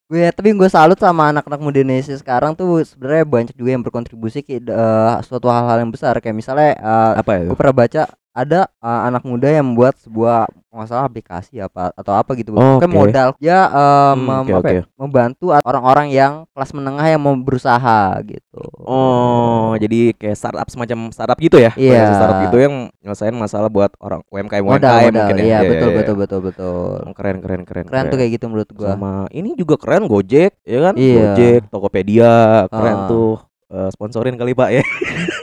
Gue 0.06 0.22
tapi 0.30 0.54
gue 0.54 0.68
salut 0.70 0.94
sama 0.94 1.34
anak-anak 1.34 1.58
muda 1.58 1.82
Indonesia 1.82 2.14
sekarang 2.14 2.54
tuh 2.54 2.78
sebenarnya 2.86 3.26
banyak 3.26 3.54
juga 3.58 3.70
yang 3.74 3.82
berkontribusi 3.82 4.38
ke 4.46 4.62
eh, 4.62 5.14
suatu 5.26 5.50
hal-hal 5.50 5.82
yang 5.82 5.90
besar 5.90 6.14
kayak 6.22 6.36
misalnya 6.38 6.78
eh, 6.78 7.12
Apa 7.18 7.30
ya? 7.42 7.42
gue 7.50 7.58
pernah 7.58 7.74
baca 7.74 8.02
ada 8.36 8.68
uh, 8.78 9.00
anak 9.02 9.24
muda 9.24 9.48
yang 9.48 9.64
membuat 9.64 9.96
sebuah 9.96 10.44
nggak 10.68 10.86
salah 10.86 11.04
aplikasi 11.04 11.56
apa 11.56 11.88
atau 11.90 12.12
apa 12.12 12.36
gitu 12.36 12.52
Oh, 12.52 12.76
Pokoknya 12.76 12.84
oke. 12.84 12.92
modal 12.92 13.28
ya 13.40 13.64
uh, 13.64 14.12
Hmm, 14.12 14.28
mem- 14.44 14.44
oke, 14.46 14.60
apa 14.60 14.68
ya, 14.70 14.82
membantu 14.94 15.44
orang-orang 15.56 16.06
yang 16.10 16.32
kelas 16.46 16.70
menengah 16.70 17.06
yang 17.06 17.16
mau 17.18 17.32
berusaha 17.32 17.98
gitu 18.22 18.60
Oh, 18.78 19.72
jadi 19.74 20.12
kayak 20.12 20.36
startup 20.36 20.68
semacam 20.68 21.08
startup 21.08 21.38
gitu 21.38 21.56
ya? 21.56 21.72
Iya. 21.72 21.96
Organisasi 21.96 22.12
Startup 22.14 22.38
gitu 22.42 22.56
yang 22.58 22.74
nyelesain 22.98 23.32
masalah 23.34 23.68
buat 23.68 23.88
orang 23.96 24.20
UMKM 24.26 24.60
modal 24.60 24.76
UMKM 24.76 25.04
modal 25.06 25.16
mungkin 25.16 25.36
ya. 25.38 25.40
iya 25.40 25.56
Iya, 25.56 25.58
betul 25.66 25.88
iya, 25.88 25.96
betul 25.96 26.12
iya. 26.12 26.20
betul 26.20 26.40
betul 26.42 26.90
Oh, 27.00 27.14
Keren 27.14 27.36
keren 27.40 27.62
keren. 27.64 27.84
keren 27.86 28.04
tuh 28.06 28.18
kayak 28.18 28.32
gitu 28.32 28.44
menurut 28.46 28.68
gua 28.70 28.88
Sama 28.90 29.12
ini 29.30 29.48
juga 29.54 29.74
keren 29.76 30.04
Gojek, 30.04 30.52
ya 30.60 30.78
kan? 30.82 30.94
Iya. 30.94 31.16
Gojek, 31.32 31.60
Tokopedia, 31.66 32.34
keren 32.68 32.96
Ah. 32.98 33.08
tuh. 33.08 33.40
Eh, 33.66 33.90
sponsorin 33.90 34.36
kali 34.36 34.52
Pak 34.52 34.70
ya. 34.70 34.84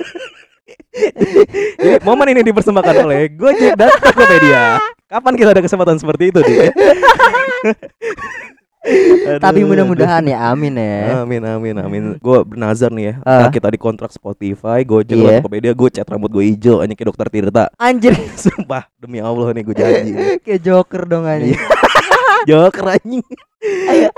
Jadi, 0.94 2.00
momen 2.06 2.28
ini 2.30 2.42
dipersembahkan 2.46 2.96
oleh 3.02 3.34
Gojek 3.34 3.74
dan 3.74 3.90
Tokopedia. 3.98 4.78
Kapan 5.10 5.34
kita 5.34 5.50
ada 5.54 5.62
kesempatan 5.62 5.98
seperti 5.98 6.30
itu, 6.30 6.40
Dik? 6.42 6.74
tapi 9.40 9.64
Aduh, 9.64 9.72
mudah-mudahan 9.72 10.28
ya 10.28 10.52
amin 10.52 10.76
ya 10.76 11.24
Amin 11.24 11.40
amin 11.40 11.76
amin. 11.80 12.04
Gue 12.20 12.44
bernazar 12.44 12.92
nih 12.92 13.16
ya. 13.16 13.24
Ntar 13.24 13.50
kita 13.56 13.72
di 13.72 13.80
kontrak 13.80 14.12
Spotify, 14.12 14.84
Gojek 14.84 15.16
Iya. 15.16 15.24
yeah. 15.24 15.40
Tokopedia, 15.40 15.72
gue 15.72 15.90
cat 15.90 16.04
rambut 16.04 16.28
gue 16.30 16.44
hijau 16.52 16.84
anjing 16.84 16.98
kayak 17.00 17.10
dokter 17.16 17.28
Tirta. 17.32 17.72
anjir 17.80 18.12
Sumpah 18.44 18.92
demi 19.00 19.24
Allah 19.24 19.56
nih 19.56 19.64
gue 19.64 19.76
janji. 19.76 20.12
kayak 20.46 20.62
joker 20.62 21.08
dong 21.08 21.24
anjir 21.24 21.56
Joker 22.44 23.00
anjing. 23.00 23.24
Iya 23.64 24.10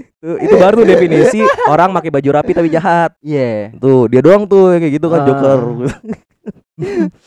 itu 0.00 0.28
itu 0.40 0.54
baru 0.56 0.80
definisi 0.82 1.40
orang 1.66 1.92
pakai 1.92 2.10
baju 2.10 2.28
rapi 2.34 2.52
tapi 2.52 2.68
jahat. 2.68 3.12
iya 3.20 3.72
Tuh 3.76 4.08
dia 4.08 4.20
doang 4.20 4.48
tuh 4.48 4.74
kayak 4.74 4.92
gitu 4.96 5.06
kan 5.06 5.20
Ah. 5.20 5.26
Joker. 5.28 5.60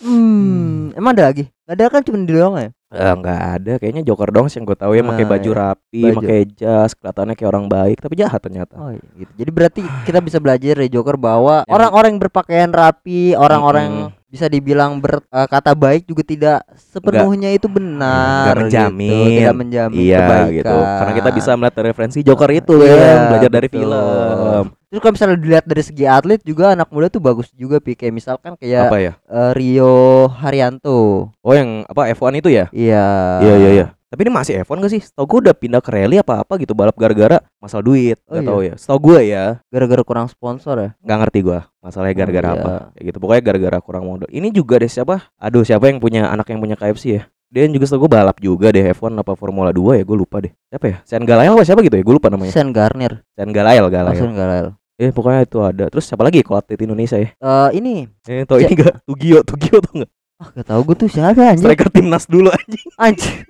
hmm 0.01 0.95
emang 0.95 1.11
ada 1.13 1.29
lagi 1.29 1.45
ada 1.67 1.83
kan 1.87 2.01
cuma 2.01 2.17
di 2.19 2.31
doang 2.31 2.55
ya 2.57 2.69
Eh, 2.91 3.13
nggak 3.15 3.41
ada 3.55 3.73
kayaknya 3.79 4.03
Joker 4.03 4.29
dong 4.29 4.45
sih 4.45 4.59
yang 4.59 4.67
gue 4.67 4.75
tahu 4.75 4.91
ya 4.93 5.01
pakai 5.01 5.23
Ah, 5.23 5.29
baju 5.31 5.47
iya. 5.47 5.59
rapi, 5.63 6.01
Baju. 6.03 6.15
pakai 6.19 6.39
jas, 6.51 6.91
kelihatannya 6.91 7.33
kayak 7.33 7.49
orang 7.49 7.65
baik 7.65 7.97
tapi 7.97 8.13
jahat 8.15 8.39
ternyata. 8.39 8.75
Oh 8.75 8.91
iya 8.91 9.07
gitu. 9.15 9.31
Jadi 9.31 9.49
berarti 9.49 9.79
kita 10.05 10.19
bisa 10.19 10.37
belajar 10.37 10.75
dari 10.75 10.91
Joker 10.91 11.15
bahwa 11.15 11.63
Yang- 11.63 11.71
orang-orang 11.71 12.09
yang 12.11 12.21
berpakaian 12.21 12.69
rapi, 12.69 13.31
orang-orang 13.33 14.11
Mm-mm. 14.11 14.27
bisa 14.27 14.45
dibilang 14.45 14.99
berkata 14.99 15.71
baik 15.71 16.03
juga 16.03 16.19
tidak 16.21 16.57
sepenuhnya 16.73 17.51
itu 17.51 17.71
benar. 17.71 18.51
Nggak 18.51 18.59
menjamin. 18.59 19.07
gitu. 19.07 19.39
Tidak 19.39 19.55
menjamin 19.55 19.95
Iya 19.97 20.19
kebaikan. 20.19 20.51
gitu. 20.51 20.77
Karena 20.83 21.13
kita 21.15 21.29
bisa 21.31 21.51
melihat 21.55 21.75
referensi 21.81 22.19
Joker 22.21 22.51
itu 22.51 22.75
Iya, 22.77 22.91
ya, 22.91 23.15
belajar 23.29 23.51
dari 23.53 23.67
betul. 23.67 23.79
film. 23.87 24.65
Terus 24.91 24.99
kalau 24.99 25.13
misalnya 25.15 25.37
dilihat 25.39 25.63
dari 25.63 25.79
segi 25.81 26.03
atlet 26.03 26.43
juga 26.43 26.75
anak 26.75 26.91
muda 26.91 27.07
tuh 27.07 27.23
bagus 27.23 27.47
juga 27.55 27.79
Pi. 27.79 27.95
Kayak 27.95 28.11
misalkan 28.11 28.59
kayak 28.59 28.91
Apa 28.91 28.99
ya? 28.99 29.13
eh, 29.23 29.51
Rio 29.55 30.27
Haryanto. 30.27 31.31
Oh 31.39 31.53
yang 31.55 31.87
apa 31.87 32.11
F1 32.11 32.35
itu 32.37 32.51
ya? 32.51 32.67
Iya. 32.75 33.07
Iya 33.39 33.55
iya 33.55 33.69
iya. 33.71 33.87
Tapi 34.11 34.27
ini 34.27 34.35
masih 34.35 34.59
F1 34.67 34.83
gak 34.83 34.91
sih? 34.91 34.99
Setahu 34.99 35.23
gue 35.25 35.39
udah 35.47 35.55
pindah 35.55 35.79
ke 35.79 35.87
rally 35.87 36.19
apa 36.19 36.43
apa 36.43 36.59
gitu 36.59 36.75
balap 36.75 36.99
gara-gara 36.99 37.39
masalah 37.63 37.79
duit. 37.79 38.19
Oh, 38.27 38.35
Gak 38.35 38.43
iya. 38.43 38.49
tahu 38.51 38.59
ya. 38.61 38.73
Setahu 38.75 38.99
gue 38.99 39.19
ya, 39.23 39.45
Gara-gara 39.71 40.03
kurang 40.03 40.27
sponsor 40.27 40.75
ya. 40.75 40.89
nggak 40.99 41.17
ngerti 41.23 41.39
gue 41.47 41.59
masalahnya 41.79 42.11
Oh, 42.11 42.19
gara-gara 42.19 42.47
iya. 42.51 42.55
apa. 42.59 42.71
Kayak 42.91 43.03
gitu. 43.07 43.17
Pokoknya 43.23 43.41
gara-gara 43.47 43.77
kurang 43.79 44.03
modal. 44.03 44.27
Ini 44.27 44.47
juga 44.51 44.75
deh 44.75 44.91
siapa? 44.91 45.31
Aduh 45.39 45.63
siapa 45.63 45.87
yang 45.87 46.03
punya 46.03 46.27
anak 46.27 46.51
yang 46.51 46.59
punya 46.59 46.75
KFC 46.75 47.05
ya? 47.15 47.23
Dia 47.47 47.63
juga 47.67 47.87
setahu 47.87 48.07
gue 48.07 48.11
balap 48.11 48.35
juga 48.43 48.67
deh 48.71 48.83
F1 48.91 49.15
apa 49.15 49.31
Formula 49.39 49.71
2 49.71 49.99
ya 49.99 50.03
gue 50.03 50.17
lupa 50.19 50.43
deh. 50.43 50.51
Siapa 50.67 50.85
ya? 50.87 50.97
Sen 51.07 51.23
Galael 51.23 51.55
apa 51.55 51.63
siapa 51.63 51.79
gitu 51.79 51.95
ya? 51.95 52.03
Gue 52.03 52.15
lupa 52.19 52.27
namanya. 52.27 52.51
Sen 52.51 52.75
Garner. 52.75 53.23
Sen 53.31 53.47
Galael 53.55 53.87
Galael. 53.87 54.19
Sen 54.19 54.35
Galael. 54.35 54.67
Eh 55.01 55.09
pokoknya 55.09 55.41
itu 55.41 55.57
ada. 55.59 55.85
Terus 55.89 56.05
siapa 56.05 56.21
lagi 56.21 56.45
kalau 56.45 56.61
atlet 56.61 56.77
Indonesia 56.77 57.17
ya? 57.17 57.33
Eh 57.33 57.69
ini 57.75 58.05
Eh 58.23 58.45
tau 58.45 58.61
Ja- 58.61 58.69
ini 58.69 58.77
gak? 58.77 59.01
Tugio, 59.01 59.41
Tugio 59.41 59.81
tuh 59.81 59.93
nggak? 59.97 60.11
ah 60.37 60.49
gak 60.51 60.67
tau 60.67 60.81
gue 60.81 60.95
tuh 60.95 61.05
siapa 61.05 61.37
anjir. 61.43 61.65
Striker 61.65 61.89
timnas 61.89 62.25
dulu 62.25 62.49
anjing. 62.49 62.87
Anjir. 62.97 63.45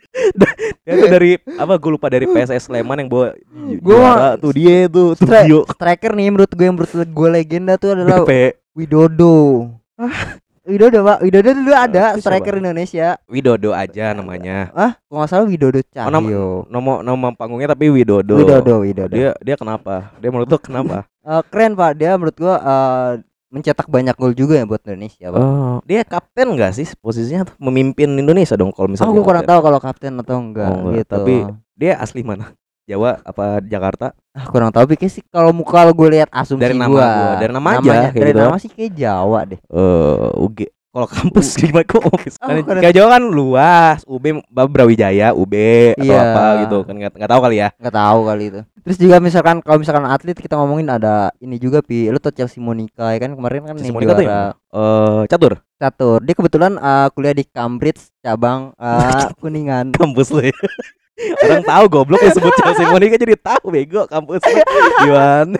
Ya, 0.83 0.91
itu 0.93 1.07
dari 1.07 1.31
apa 1.55 1.73
gue 1.75 1.91
lupa 1.91 2.07
dari 2.07 2.23
PSS 2.25 2.67
Sleman 2.67 2.99
yang 2.99 3.07
bawa 3.07 3.31
Gua 3.79 4.35
tuh 4.35 4.51
dia 4.51 4.87
tuh 4.87 5.15
Tugio. 5.15 5.63
striker 5.67 6.11
nih 6.11 6.27
menurut 6.29 6.51
gue 6.51 6.65
yang 6.65 6.75
menurut 6.75 6.91
gue 6.91 7.27
legenda 7.29 7.75
tuh 7.75 7.95
adalah 7.95 8.23
BP 8.23 8.31
Widodo. 8.71 9.71
Widodo 10.71 10.99
pak, 11.03 11.17
Widodo 11.19 11.49
dulu 11.51 11.71
ada 11.71 12.15
itu 12.15 12.23
striker 12.23 12.47
siapa? 12.49 12.61
Indonesia. 12.63 13.07
Widodo 13.27 13.69
aja 13.71 14.05
namanya. 14.11 14.71
Ah, 14.71 14.95
kalau 15.03 15.17
nggak 15.19 15.29
salah 15.29 15.45
Widodo 15.45 15.79
Oh, 15.81 16.07
nama, 16.07 16.23
Cahyo. 16.23 16.45
nama 16.65 16.91
nama 17.03 17.27
panggungnya 17.31 17.69
tapi 17.69 17.91
Widodo. 17.91 18.33
Widodo, 18.33 18.75
Widodo. 18.81 19.11
Dia 19.11 19.35
dia 19.37 19.55
kenapa? 19.55 20.15
Dia 20.17 20.29
menurut 20.31 20.49
kenapa? 20.57 21.03
Eh, 21.21 21.43
keren 21.53 21.77
pak, 21.77 21.93
dia 21.93 22.17
menurut 22.17 22.33
gue 22.33 22.49
eh, 22.49 23.11
mencetak 23.53 23.85
banyak 23.85 24.17
gol 24.17 24.33
juga 24.33 24.57
ya 24.57 24.65
buat 24.65 24.81
Indonesia 24.81 25.29
pak. 25.29 25.37
oh, 25.37 25.77
dia 25.83 26.01
kapten 26.01 26.49
enggak 26.49 26.73
sih 26.73 26.89
posisinya 26.97 27.45
tuh 27.45 27.53
memimpin 27.61 28.09
Indonesia 28.09 28.57
dong 28.57 28.73
kalau 28.73 28.87
Oh, 28.87 28.91
misalnya. 28.91 29.11
gue 29.11 29.19
dia 29.19 29.29
kurang 29.29 29.45
tahu 29.45 29.59
kalau 29.61 29.77
kapten 29.77 30.17
atau 30.17 30.35
enggak, 30.39 30.65
Oh, 30.65 30.77
enggak, 30.81 30.97
gitu. 30.97 31.13
tapi 31.13 31.35
dia 31.75 31.93
asli 32.01 32.25
mana? 32.25 32.57
Jawa 32.89 33.21
apa 33.21 33.61
Jakarta? 33.61 34.17
Ah, 34.31 34.45
kurang 34.45 34.69
tahu 34.69 34.85
pikir 34.89 35.07
sih 35.07 35.23
kalau 35.27 35.51
muka 35.51 35.71
kalau 35.73 35.91
gue 35.91 36.07
lihat 36.11 36.29
asumsi 36.29 36.61
Dari 36.61 36.73
nama 36.73 36.87
gua. 36.87 37.03
gua, 37.03 37.31
dari 37.37 37.51
nama 37.51 37.69
aja, 37.69 37.79
Namanya, 37.81 38.09
dari 38.11 38.31
gitu. 38.31 38.41
nama 38.41 38.57
sih 38.57 38.69
kayak 38.69 38.91
Jawa 38.93 39.39
deh. 39.45 39.59
Eh, 39.61 40.41
UG. 40.41 40.59
Kalau 40.91 41.07
kampus 41.07 41.55
gimana 41.55 41.87
kok? 41.87 42.03
Oh, 42.03 42.19
Kan 42.19 42.83
kayak 42.83 42.91
Jawa 42.91 43.15
kan 43.15 43.23
luas. 43.23 44.03
UB 44.03 44.25
Brawijaya, 44.51 45.31
UB 45.31 45.55
atau 45.95 46.03
Iya. 46.03 46.19
apa 46.19 46.43
gitu 46.61 46.77
kan 46.83 46.93
nggak 46.93 47.11
nggak 47.15 47.31
tahu 47.31 47.41
kali 47.41 47.55
ya. 47.57 47.69
nggak 47.79 47.95
tahu 47.95 48.19
kali 48.27 48.43
itu. 48.51 48.61
Terus 48.83 48.97
juga 48.99 49.15
misalkan 49.23 49.55
kalau 49.63 49.79
misalkan 49.79 50.03
atlet 50.03 50.35
kita 50.35 50.59
ngomongin 50.59 50.91
ada 50.91 51.31
ini 51.39 51.55
juga 51.55 51.79
pi, 51.79 52.11
lu 52.11 52.19
tau 52.19 52.35
Chelsea 52.35 52.59
Monica 52.59 53.07
ya 53.07 53.19
kan 53.19 53.31
kemarin 53.31 53.63
kan 53.63 53.75
Chelsea 53.79 53.95
Monica 53.95 54.19
juara? 54.19 54.51
Eh, 54.51 55.21
catur. 55.31 55.53
catur. 55.73 56.19
Dia 56.21 56.35
kebetulan 56.35 56.75
eh, 56.75 57.07
kuliah 57.09 57.33
di 57.33 57.45
Cambridge 57.45 58.11
cabang 58.19 58.75
eh, 58.75 59.31
Kuningan. 59.39 59.95
kampus 59.95 60.27
lu 60.29 60.43
ya. 60.43 60.51
Orang 61.19 61.63
tahu 61.67 61.85
goblok 61.91 62.21
yang 62.23 62.33
sebut 62.33 62.53
Chelsea 62.57 62.87
Monica 62.87 63.17
jadi 63.19 63.35
tahu 63.37 63.69
bego 63.69 64.07
kampus. 64.09 64.41
Gimana? 65.05 65.59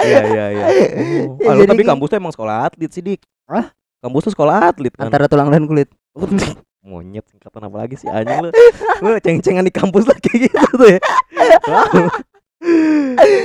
Iya 0.00 0.20
iya 0.24 0.44
iya. 0.54 0.64
Oh, 1.48 1.54
Ya, 1.56 1.64
tapi 1.66 1.82
kampus 1.84 2.08
tuh 2.14 2.16
emang 2.16 2.32
sekolah 2.32 2.70
atlet 2.70 2.90
sih, 2.92 3.02
Dik. 3.04 3.20
Hah? 3.50 3.74
Kampus 4.00 4.30
tuh 4.30 4.32
sekolah 4.38 4.72
atlet 4.72 4.94
kan. 4.94 5.10
Antara 5.10 5.26
tulang 5.26 5.50
dan 5.50 5.66
kulit. 5.66 5.90
monyet 6.88 7.26
singkatan 7.28 7.68
apa 7.68 7.76
lagi 7.84 8.00
sih 8.00 8.08
anjing 8.08 8.48
lu 8.48 8.50
lu 9.04 9.08
ceng-cengan 9.20 9.60
di 9.60 9.68
kampus 9.68 10.08
kayak 10.08 10.48
gitu 10.48 10.72
tuh 10.72 10.88
ya 10.88 11.00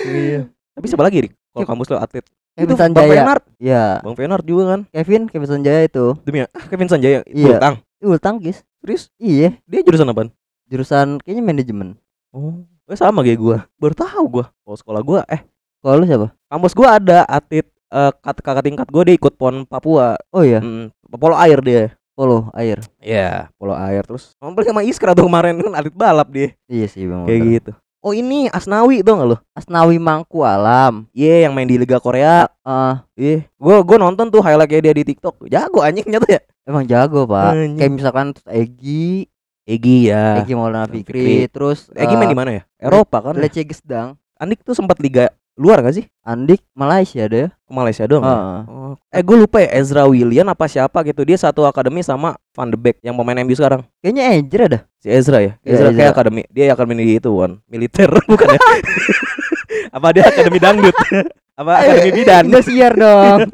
iya 0.08 0.42
tapi 0.74 0.86
siapa 0.88 1.04
lagi 1.04 1.28
Dik? 1.28 1.34
kalau 1.52 1.68
kampus 1.68 1.88
lu 1.92 1.98
atlet 2.00 2.24
Kevin 2.54 2.70
Itu 2.70 2.74
Bang 2.78 2.82
Sanjaya 2.94 3.10
Fenard 3.12 3.44
ya 3.60 3.86
Bang 4.00 4.16
Fenard 4.16 4.46
juga 4.48 4.64
kan 4.78 4.80
Kevin 4.96 5.28
Kevin 5.28 5.50
Sanjaya 5.50 5.82
itu 5.84 6.06
demi 6.24 6.46
ah, 6.46 6.50
Kevin 6.70 6.88
Sanjaya 6.88 7.20
Iya. 7.28 7.58
Bultang 7.60 7.76
Ul 8.04 8.20
tangkis 8.22 8.58
serius 8.80 9.12
iya 9.20 9.58
dia 9.68 9.82
jurusan 9.84 10.08
apa 10.08 10.32
jurusan 10.74 11.22
kayaknya 11.22 11.44
manajemen. 11.46 11.90
Oh 12.34 12.66
eh, 12.84 12.98
sama 12.98 13.22
kayak 13.22 13.38
gua. 13.38 13.58
Baru 13.78 13.94
tahu 13.94 14.24
gua. 14.28 14.46
Kalau 14.60 14.76
sekolah 14.76 15.02
gua 15.02 15.22
eh. 15.30 15.46
Kalau 15.80 16.02
lu 16.02 16.06
siapa? 16.06 16.34
Kampus 16.48 16.74
gua 16.74 16.98
ada 16.98 17.24
atlet 17.24 17.64
eh, 17.88 18.12
kat- 18.18 18.42
kakak 18.42 18.66
tingkat 18.66 18.88
gua 18.90 19.04
dia 19.04 19.14
ikut 19.14 19.34
pon 19.34 19.64
Papua. 19.64 20.18
Oh 20.30 20.42
iya? 20.42 20.58
Mm, 20.60 20.90
polo 21.14 21.38
air 21.38 21.62
dia. 21.62 21.84
Polo 22.14 22.50
air? 22.54 22.78
Iya, 22.98 23.50
polo 23.56 23.74
air. 23.74 24.02
Terus 24.02 24.34
ngobrol 24.38 24.62
sama 24.64 24.82
Iskra 24.82 25.14
tuh 25.14 25.26
kemarin 25.26 25.58
kan 25.58 25.74
atlet 25.74 25.94
balap 25.94 26.30
dia. 26.30 26.54
iya 26.66 26.86
sih 26.86 27.06
bang 27.06 27.26
Kayak 27.26 27.42
gitu. 27.48 27.72
Oh 28.04 28.12
ini 28.12 28.52
Asnawi 28.52 29.00
tuh 29.00 29.16
nggak 29.16 29.30
lo? 29.30 29.38
Asnawi 29.56 29.96
Mangku 29.96 30.44
Alam 30.44 31.08
Iya 31.10 31.48
yang 31.48 31.56
main 31.56 31.64
di 31.66 31.80
Liga 31.80 31.98
Korea. 31.98 32.52
ah. 32.62 33.08
Iya, 33.16 33.48
gua 33.56 33.80
gua 33.80 33.98
nonton 33.98 34.28
tuh 34.28 34.44
highlightnya 34.44 34.84
dia 34.84 34.94
di 34.94 35.06
TikTok. 35.08 35.48
Jago 35.48 35.80
anjing 35.80 36.04
nyata 36.06 36.28
ya. 36.28 36.42
emang 36.64 36.84
jago 36.84 37.24
pak. 37.26 37.56
Anjing. 37.56 37.80
kayak 37.80 37.92
misalkan 37.92 38.28
Egi 38.46 39.32
Egi 39.64 40.12
ya. 40.12 40.44
Egi 40.44 40.54
Maulana 40.54 40.86
Fikri. 40.86 41.24
Fikri 41.24 41.48
terus 41.48 41.88
Egi 41.90 42.14
main 42.14 42.28
di 42.28 42.36
mana 42.36 42.52
ya? 42.52 42.62
Eropa 42.78 43.24
kan. 43.24 43.36
Lece 43.36 43.64
Gesdang 43.64 44.20
Andik 44.36 44.60
tuh 44.60 44.76
sempat 44.76 45.00
liga 45.00 45.32
luar 45.54 45.80
gak 45.80 45.96
sih? 45.96 46.06
Andik 46.20 46.60
Malaysia 46.74 47.24
deh 47.24 47.48
Ke 47.48 47.72
Malaysia 47.72 48.04
doang. 48.04 48.26
ya? 48.26 48.34
Heeh. 48.34 48.60
Oh. 48.68 48.94
Eh 49.08 49.22
gue 49.22 49.38
lupa 49.38 49.62
ya 49.62 49.70
Ezra 49.72 50.04
William 50.04 50.44
apa 50.46 50.68
siapa 50.68 51.00
gitu 51.02 51.24
Dia 51.24 51.38
satu 51.38 51.64
akademi 51.64 52.02
sama 52.02 52.36
Van 52.52 52.68
de 52.68 52.76
Beek 52.76 53.00
Yang 53.00 53.16
pemain 53.16 53.40
MU 53.40 53.54
sekarang 53.54 53.82
kayaknya 54.00 54.24
Ejer 54.36 54.62
ada 54.66 54.80
Si 54.98 55.08
Ezra 55.08 55.40
ya 55.40 55.54
Ezra 55.62 55.90
kayak 55.90 56.02
Ezra. 56.02 56.12
akademi 56.12 56.42
Dia 56.50 56.64
akademi 56.70 56.94
di 57.00 57.16
itu 57.16 57.32
kan 57.32 57.52
Militer 57.70 58.10
bukan 58.32 58.48
ya 58.50 58.60
Apa 59.96 60.08
dia 60.12 60.24
akademi 60.26 60.60
dangdut 60.60 60.96
Apa 61.62 61.72
akademi 61.80 62.12
bidan 62.14 62.44
Indosiar 62.50 62.94
dong 62.98 63.48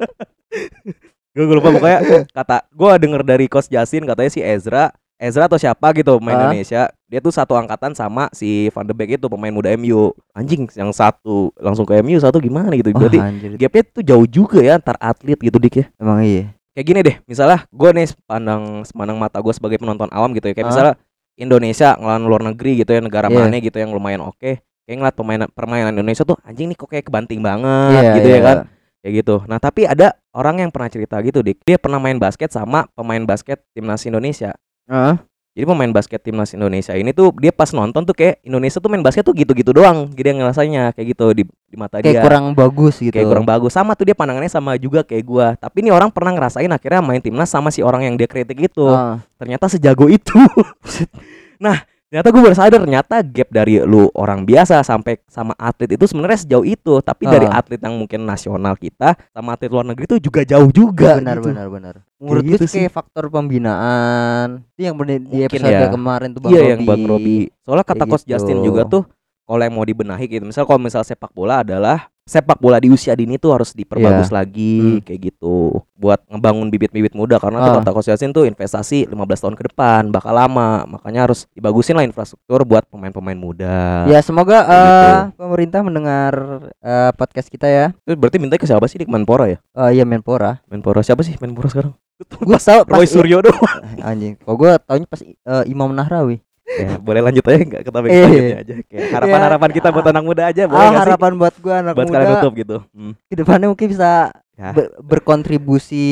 Gue 1.29 1.45
lupa 1.53 1.69
pokoknya 1.69 1.99
Kata 2.31 2.57
Gue 2.71 2.97
denger 2.97 3.21
dari 3.21 3.45
Coach 3.45 3.69
Jasin 3.69 4.07
Katanya 4.07 4.31
si 4.31 4.41
Ezra 4.41 4.89
Ezra 5.19 5.45
atau 5.45 5.55
siapa 5.55 5.91
gitu 5.91 6.15
pemain 6.17 6.33
Ah. 6.33 6.41
Indonesia 6.47 6.81
Dia 7.05 7.19
tuh 7.19 7.29
satu 7.29 7.53
angkatan 7.53 7.91
sama 7.91 8.31
si 8.31 8.69
Van 8.69 8.81
de 8.81 8.93
Beek 8.93 9.17
itu 9.17 9.27
Pemain 9.27 9.49
muda 9.49 9.67
MU 9.73 10.09
Anjing 10.31 10.69
yang 10.71 10.89
satu 10.89 11.51
langsung 11.55 11.83
ke 11.83 11.99
MU 11.99 12.15
Satu 12.17 12.37
gimana 12.37 12.71
gitu 12.71 12.89
Berarti 12.89 13.19
anjir. 13.19 13.51
gapnya 13.57 13.83
tuh 13.83 14.01
jauh 14.01 14.23
juga 14.23 14.59
ya 14.59 14.77
Antar 14.77 14.95
atlet 14.97 15.35
gitu 15.35 15.57
Dik 15.57 15.75
ya 15.75 15.85
emang 15.97 16.21
iya 16.21 16.55
kayak 16.71 16.85
gini 16.85 16.99
deh 17.01 17.15
misalnya 17.25 17.67
gue 17.67 17.89
nih 17.91 18.07
pandang 18.23 18.63
semandang 18.83 19.17
mata 19.17 19.37
gue 19.37 19.51
sebagai 19.51 19.75
penonton 19.75 20.07
awam 20.07 20.31
gitu 20.31 20.45
ya 20.45 20.53
kayak 20.53 20.63
Ah. 20.63 20.71
misalnya 20.71 20.93
Indonesia 21.35 21.89
ngelawan 21.93 22.23
luar 22.23 22.41
negeri 22.45 22.71
gitu 22.77 22.91
ya 22.91 23.01
negara 23.01 23.27
Iya. 23.27 23.35
mana 23.41 23.57
gitu 23.57 23.75
yang 23.75 23.91
lumayan 23.91 24.21
oke 24.21 24.59
kayak 24.85 24.95
ngeliat 24.95 25.13
pemain 25.13 25.41
permainan 25.49 25.91
Indonesia 25.91 26.23
tuh 26.23 26.39
anjing 26.41 26.67
nih 26.67 26.77
kok 26.77 26.87
kayak 26.87 27.03
kebanting 27.03 27.39
banget 27.39 27.91
Iya, 27.97 28.11
gitu 28.15 28.27
ya 28.27 28.33
iya. 28.33 28.41
kan 28.41 28.57
kayak 28.99 29.13
gitu 29.17 29.35
nah 29.43 29.57
tapi 29.57 29.81
ada 29.83 30.07
orang 30.31 30.59
yang 30.59 30.69
pernah 30.69 30.87
cerita 30.87 31.19
gitu 31.19 31.39
dik 31.39 31.63
dia 31.63 31.75
pernah 31.75 31.97
main 31.97 32.15
basket 32.15 32.47
sama 32.49 32.87
pemain 32.91 33.21
basket 33.21 33.59
timnas 33.69 34.03
Indonesia 34.03 34.55
Heeh. 34.89 35.15
jadi 35.53 35.65
pemain 35.67 35.91
basket 35.91 36.23
timnas 36.23 36.55
Indonesia 36.55 36.95
ini 36.95 37.11
tuh 37.11 37.35
dia 37.35 37.51
pas 37.51 37.67
nonton 37.75 38.01
tuh 38.07 38.15
kayak 38.15 38.39
Indonesia 38.47 38.79
tuh 38.79 38.87
main 38.87 39.03
basket 39.03 39.27
tuh 39.27 39.35
gitu-gitu 39.35 39.75
doang. 39.75 40.07
Jadi 40.15 40.27
yang 40.31 40.39
ngerasanya 40.39 40.83
kayak 40.95 41.07
gitu 41.11 41.25
di, 41.35 41.43
di 41.43 41.75
mata 41.75 41.99
kayak 41.99 42.15
dia. 42.15 42.23
kurang 42.23 42.55
bagus 42.55 42.95
gitu. 43.03 43.11
Kayak 43.11 43.27
kurang 43.27 43.45
bagus. 43.49 43.75
Sama 43.75 43.91
tuh 43.93 44.07
dia 44.07 44.15
pandangannya 44.15 44.47
sama 44.47 44.79
juga 44.79 45.03
kayak 45.03 45.23
gua. 45.27 45.47
Tapi 45.59 45.83
ini 45.83 45.91
orang 45.91 46.15
pernah 46.15 46.31
ngerasain 46.31 46.71
akhirnya 46.71 47.03
main 47.03 47.19
timnas 47.19 47.51
sama 47.51 47.75
si 47.75 47.83
orang 47.83 48.07
yang 48.07 48.15
dia 48.15 48.29
kritik 48.29 48.55
itu. 48.55 48.87
Ah. 48.87 49.19
ternyata 49.35 49.67
sejago 49.67 50.07
itu. 50.07 50.37
Nah 51.59 51.83
ternyata 52.09 52.27
gue 52.27 52.41
baru 52.41 52.55
sadar 52.57 52.79
ternyata 52.81 53.15
gap 53.21 53.49
dari 53.49 53.77
lu 53.79 54.09
orang 54.17 54.41
biasa 54.41 54.81
sampai 54.81 55.21
sama 55.29 55.53
atlet 55.55 55.93
itu 55.93 56.09
sebenarnya 56.09 56.41
sejauh 56.41 56.65
itu 56.65 56.97
tapi 56.99 57.29
dari 57.29 57.45
Ah. 57.45 57.61
atlet 57.61 57.77
yang 57.77 57.93
mungkin 57.95 58.25
nasional 58.25 58.73
kita 58.73 59.13
sama 59.29 59.53
atlet 59.53 59.69
luar 59.69 59.85
negeri 59.85 60.09
itu 60.09 60.17
juga 60.17 60.41
jauh 60.41 60.73
juga 60.73 61.21
benar 61.21 61.37
gitu. 61.37 61.53
benar 61.53 61.67
benar 61.69 61.95
menurut 62.17 62.41
gitu 62.43 62.57
gue 62.57 62.65
sih 62.65 62.69
sih. 62.69 62.79
kayak 62.83 62.93
faktor 62.93 63.29
pembinaan 63.29 64.65
itu 64.73 64.81
yang 64.83 64.97
bener 64.97 65.21
di 65.21 65.37
episode 65.45 65.69
ya. 65.69 65.87
kemarin 65.87 66.29
tuh 66.33 66.41
bang 66.41 66.49
iya 66.49 66.59
Robi. 66.59 66.69
yang 66.73 66.81
bang 66.83 67.01
Robi 67.05 67.37
soalnya 67.61 67.85
kata 67.85 67.95
Kayak 67.99 68.09
coach 68.11 68.25
Justin 68.25 68.57
gitu. 68.57 68.67
juga 68.73 68.81
tuh 68.83 69.03
kalau 69.49 69.65
yang 69.65 69.73
mau 69.73 69.81
dibenahi 69.81 70.29
gitu. 70.29 70.45
Misal 70.45 70.69
kalau 70.69 70.77
misal 70.77 71.01
sepak 71.01 71.33
bola 71.33 71.65
adalah 71.65 72.05
sepak 72.21 72.61
bola 72.61 72.77
di 72.77 72.93
usia 72.93 73.17
dini 73.17 73.41
tuh 73.41 73.57
harus 73.57 73.73
diperbagus 73.73 74.29
lagi 74.29 74.77
Hmm. 74.77 75.01
kayak 75.01 75.33
gitu. 75.33 75.81
Buat 75.97 76.21
ngebangun 76.29 76.69
bibit-bibit 76.69 77.17
muda 77.17 77.41
karena 77.41 77.57
Ah. 77.57 77.81
kata 77.81 77.89
coach 77.89 78.13
tuh 78.13 78.45
investasi 78.45 79.09
15 79.09 79.41
tahun 79.41 79.57
ke 79.57 79.73
depan 79.73 80.13
bakal 80.13 80.37
lama. 80.37 80.85
Makanya 80.85 81.25
harus 81.25 81.49
dibagusin 81.51 81.97
lah 81.97 82.05
infrastruktur 82.05 82.61
buat 82.61 82.85
pemain-pemain 82.85 83.33
muda. 83.33 84.05
Ya 84.05 84.21
semoga 84.21 84.61
Kayak 84.61 84.85
gitu. 84.85 85.09
eh, 85.09 85.21
pemerintah 85.41 85.79
mendengar 85.81 86.33
eh, 86.77 87.11
podcast 87.17 87.49
kita 87.49 87.65
ya. 87.65 87.97
Terus 88.05 88.21
berarti 88.21 88.37
minta 88.37 88.61
ke 88.61 88.69
siapa 88.69 88.85
sih 88.85 89.01
di 89.01 89.09
Menpora 89.09 89.49
ya? 89.49 89.57
Eh 89.89 89.97
iya 89.97 90.05
Menpora. 90.05 90.61
Menpora 90.69 91.01
siapa 91.01 91.25
sih? 91.25 91.33
Menpora 91.41 91.65
sekarang? 91.65 91.97
Gue 92.19 92.59
tau 92.61 92.83
pas 92.85 92.99
Roy 92.99 93.07
Suryo 93.09 93.41
doang. 93.41 93.57
Anjing. 94.05 94.37
Kok 94.37 94.53
gue 94.53 94.71
taunya 94.85 95.07
pas 95.09 95.17
eh, 95.25 95.63
Imam 95.65 95.89
Nahrawi 95.89 96.45
ya, 96.79 96.89
boleh 97.07 97.21
lanjut 97.21 97.43
aja 97.43 97.59
nggak 97.59 97.81
ke 97.81 97.91
topik 97.91 98.09
Iya. 98.09 98.19
selanjutnya 98.19 98.57
aja 98.57 98.73
kayak 98.83 99.05
harapan-harapan 99.11 99.69
kita 99.71 99.87
buat 99.89 100.07
anak 100.07 100.23
muda 100.23 100.43
aja 100.47 100.63
boleh 100.65 100.87
ah, 100.87 100.93
harapan 100.97 101.31
buat 101.35 101.55
gue 101.55 101.73
anak 101.75 101.93
buat 101.93 102.05
muda 102.05 102.15
kalian 102.15 102.31
tutup 102.35 102.53
gitu 102.55 102.77
hmm. 102.89 103.13
ke 103.25 103.35
depannya 103.35 103.67
mungkin 103.67 103.87
bisa 103.87 104.11
Ya. 104.59 104.75
ber- 104.75 104.91
berkontribusi 104.99 106.03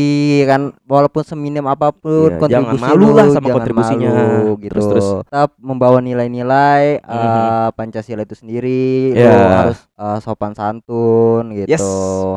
kan 0.43 0.71
walaupun 0.83 1.19
seminim 1.19 1.67
apa 1.67 1.91
pun 1.91 2.31
Iya, 2.31 2.47
jangan 2.47 2.79
kontribusi 2.79 2.83
malu 2.87 3.03
lu, 3.03 3.11
lah 3.11 3.25
sama 3.27 3.35
jangan 3.35 3.55
kontribusinya. 3.59 4.07
malu, 4.09 4.47
gitu 4.57 4.71
Terus- 4.71 4.87
terus. 4.87 5.07
tetap 5.21 5.49
membawa 5.59 5.99
nilai-nilai 5.99 6.83
Mhm. 6.97 7.11
eh, 7.11 7.67
Pancasila 7.73 8.23
itu 8.23 8.35
sendiri 8.35 9.11
lu 9.11 9.19
Iya. 9.19 9.35
harus 9.53 9.79
eh, 9.91 10.17
sopan 10.21 10.55
santun 10.55 11.51
gitu 11.51 11.67
yes 11.67 11.83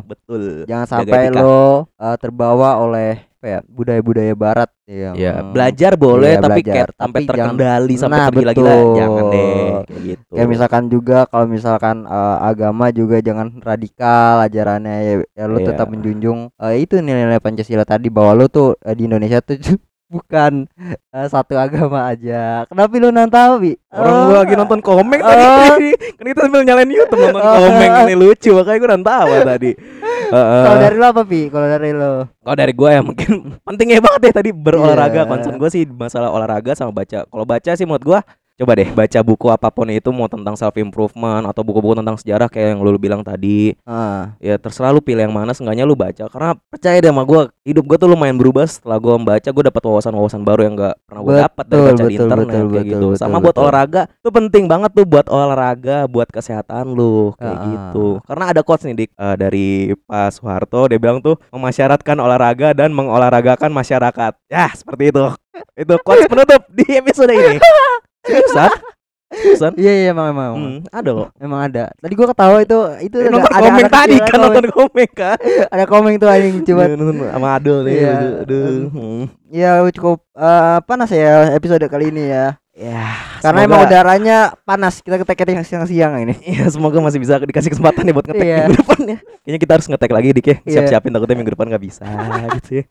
betul 0.02 0.66
jangan 0.66 0.86
sampai 0.88 1.30
lo 1.30 1.86
eh, 1.94 2.16
terbawa 2.16 2.82
oleh 2.82 3.29
apa 3.40 3.48
ya 3.48 3.60
budaya-budaya 3.64 4.36
barat 4.36 4.68
yang 4.84 5.16
ya 5.16 5.40
belajar 5.40 5.96
boleh 5.96 6.36
Iya, 6.36 6.44
tapi 6.44 6.60
belajar. 6.60 6.74
kayak 6.76 6.88
sampai 6.92 7.00
Tapi 7.16 7.24
jangan- 7.24 7.38
terkendali 7.56 7.94
sampai 7.96 8.12
Nah, 8.12 8.26
tergila-gila 8.28 8.74
jangan 8.92 9.24
deh 9.24 9.40
kayak 9.80 10.02
gitu. 10.04 10.30
Kayak 10.30 10.48
misalkan 10.50 10.84
juga 10.86 11.18
kalau 11.24 11.46
misalkan 11.48 11.96
eh, 12.04 12.36
agama 12.42 12.86
juga 12.90 13.16
jangan 13.18 13.48
radikal 13.58 14.44
ajarannya 14.44 14.94
ya, 15.00 15.14
ya 15.34 15.44
lu 15.46 15.56
Iya. 15.58 15.72
tetap 15.72 15.86
menjunjung 15.88 16.52
eh, 16.54 16.74
itu 16.78 16.94
nilai-nilai 16.94 17.40
Pancasila 17.40 17.82
tadi 17.82 18.08
bahwa 18.08 18.36
lu 18.36 18.46
tuh 18.46 18.76
eh, 18.78 18.92
di 18.92 19.08
Indonesia 19.08 19.40
tuh 19.40 19.56
bukan 20.10 20.66
eh, 21.08 21.28
satu 21.30 21.54
agama 21.54 22.10
aja. 22.10 22.66
Kenapa 22.66 22.90
lu 22.92 23.08
nonton 23.08 23.48
Bi? 23.58 23.72
orang 23.88 24.10
Oh, 24.10 24.22
gua 24.26 24.36
lagi 24.42 24.54
nonton 24.54 24.80
komeng 24.82 25.22
Oh. 25.22 25.30
tadi 25.70 25.90
kan 26.18 26.24
kita 26.24 26.40
sambil 26.44 26.62
nyalain 26.62 26.90
YouTube 26.90 27.20
nonton 27.20 27.38
Oh. 27.40 27.56
komeng 27.62 27.92
ini 28.04 28.14
lucu 28.14 28.50
makanya 28.52 28.78
gua 28.78 28.90
nonton 28.90 29.06
tawa 29.06 29.36
tadi 29.46 29.70
Heeh. 30.30 30.62
Kalau 30.62 30.78
dari 30.78 30.94
lu 30.94 31.02
apa 31.04 31.22
Pi? 31.26 31.40
Kalau 31.46 31.66
dari 31.66 31.90
lu? 31.90 32.22
Kalau 32.22 32.54
dari 32.54 32.70
gue 32.70 32.86
ya 32.86 33.02
mungkin 33.02 33.30
pentingnya 33.66 33.98
banget 33.98 34.20
deh 34.22 34.34
tadi 34.36 34.50
berolahraga 34.50 35.22
Iya. 35.22 35.26
concern 35.26 35.56
gue 35.56 35.66
sih 35.68 35.82
masalah 35.86 36.30
olahraga 36.30 36.70
sama 36.72 36.94
baca. 36.94 37.26
Kalau 37.26 37.42
baca 37.44 37.70
sih 37.74 37.82
menurut 37.82 38.04
gue 38.04 38.18
coba 38.60 38.76
deh 38.76 38.88
baca 38.90 39.18
buku 39.20 39.46
apa 39.48 39.68
pun 39.68 39.88
itu 39.88 40.12
mau 40.12 40.28
tentang 40.28 40.52
self 40.52 40.76
improvement 40.76 41.48
atau 41.48 41.64
buku-buku 41.64 41.96
tentang 41.96 42.14
sejarah 42.14 42.46
kayak 42.46 42.76
yang 42.76 42.80
lu 42.80 42.92
bilang 42.94 43.24
tadi. 43.24 43.72
Ah, 43.82 44.36
Ya 44.36 44.60
terserah 44.60 44.92
lu 44.92 45.00
pilih 45.00 45.24
yang 45.24 45.32
mana 45.32 45.50
seenggaknya 45.50 45.82
lu 45.82 45.96
baca 45.96 46.28
karena 46.28 46.52
percaya 46.68 47.00
deh 47.00 47.08
sama 47.08 47.24
gue 47.24 47.40
hidup 47.64 47.84
gue 47.86 47.96
tuh 47.96 48.06
lumayan 48.06 48.36
berubah 48.36 48.68
setelah 48.68 48.96
gue 48.96 49.12
membaca 49.14 49.48
gue 49.48 49.64
dapat 49.64 49.82
wawasan-wawasan 49.82 50.42
baru 50.42 50.60
yang 50.62 50.74
gak 50.76 50.94
pernah 51.02 51.22
gue 51.22 51.34
dapat 51.40 51.64
dari 51.64 51.72
Betul, 51.72 51.88
baca 51.88 51.96
di 51.96 52.04
betul, 52.04 52.20
internet 52.20 52.44
betul, 52.44 52.52
kayak 52.52 52.66
betul, 52.68 52.84
gitu. 52.84 53.06
betul, 53.08 53.12
Sama 53.16 53.36
buat 53.38 53.48
betul. 53.50 53.62
olahraga 53.64 54.02
tuh 54.20 54.32
penting 54.32 54.64
banget 54.68 54.90
tuh 54.92 55.06
buat 55.06 55.26
olahraga 55.26 55.96
buat 56.04 56.28
kesehatan 56.28 56.84
lu 56.90 57.32
kayak 57.36 57.56
Ah. 57.56 57.64
gitu. 57.64 58.06
Karena 58.22 58.44
ada 58.46 58.60
quotes 58.60 58.84
nih 58.84 58.96
Dik 58.98 59.10
eh, 59.14 59.36
dari 59.36 59.66
Pak 60.04 60.28
Soeharto 60.34 60.80
dia 60.86 60.98
bilang 60.98 61.18
tuh 61.18 61.40
memasyaratkan 61.48 62.16
olahraga 62.16 62.76
dan 62.76 62.92
mengolahragakan 62.92 63.70
masyarakat. 63.70 64.32
Ya, 64.46 64.68
seperti 64.70 65.08
itu. 65.08 65.24
itu 65.76 65.94
quotes 66.04 66.26
penutup 66.26 66.62
di 66.68 66.84
episode 66.92 67.30
ini. 67.30 67.56
Seriusan? 68.22 68.70
Seriusan? 69.30 69.72
iya 69.78 69.92
iya 69.94 70.06
emang 70.12 70.26
emang. 70.28 70.52
Hmm, 70.54 70.78
ada 70.92 71.10
loh. 71.10 71.28
Emang 71.38 71.60
ada. 71.62 71.88
Tadi 71.96 72.12
gua 72.14 72.28
ketawa 72.28 72.56
itu 72.60 72.78
itu 73.00 73.16
Eh, 73.16 73.24
ada- 73.24 73.32
nonton 73.32 73.50
ada 73.50 73.62
komen 73.62 73.80
anak 73.80 73.92
tadi 73.94 74.16
kan 74.20 74.28
komen. 74.28 74.42
nonton 74.44 74.66
komen 74.70 75.08
kan. 75.16 75.36
ada 75.74 75.84
komen 75.88 76.10
tuh 76.20 76.28
anjing 76.28 76.56
coba. 76.66 76.82
Iya, 76.84 76.94
nonton 77.00 77.16
sama 77.24 77.48
Adul 77.56 77.78
nih. 77.88 77.94
Iya. 77.96 78.14
Aduh. 78.44 78.64
Hmm. 78.92 79.22
Ya 79.48 79.70
cukup 79.90 80.18
eh, 80.36 80.78
panas 80.84 81.10
ya 81.10 81.56
episode 81.56 81.84
kali 81.88 82.12
ini 82.12 82.28
ya. 82.28 82.59
Ya, 82.70 83.18
Karena 83.42 83.60
semoga- 83.60 83.66
emang 83.66 83.80
udaranya 83.84 84.38
panas. 84.62 85.02
Kita 85.02 85.18
ketek 85.18 85.42
yang 85.52 85.66
siang-siang 85.66 86.22
ini. 86.22 86.34
Iya, 86.54 86.70
semoga 86.70 87.02
masih 87.02 87.18
bisa 87.18 87.36
dikasih 87.36 87.66
kesempatan 87.68 88.06
nih 88.06 88.14
buat 88.14 88.24
ngetek 88.24 88.46
Iya. 88.46 88.56
minggu 88.62 88.78
depan 88.78 89.00
ya. 89.02 89.18
Kayaknya 89.42 89.58
kita 89.58 89.72
harus 89.74 89.86
ngetek 89.90 90.10
lagi 90.10 90.28
dik 90.30 90.46
ya. 90.46 90.56
Iya. 90.56 90.72
Siap-siapin 90.78 91.10
takutnya 91.10 91.36
minggu 91.36 91.52
depan 91.52 91.66
nggak 91.66 91.82
bisa 91.82 92.06
gitu 92.56 92.70
ya. 92.78 92.84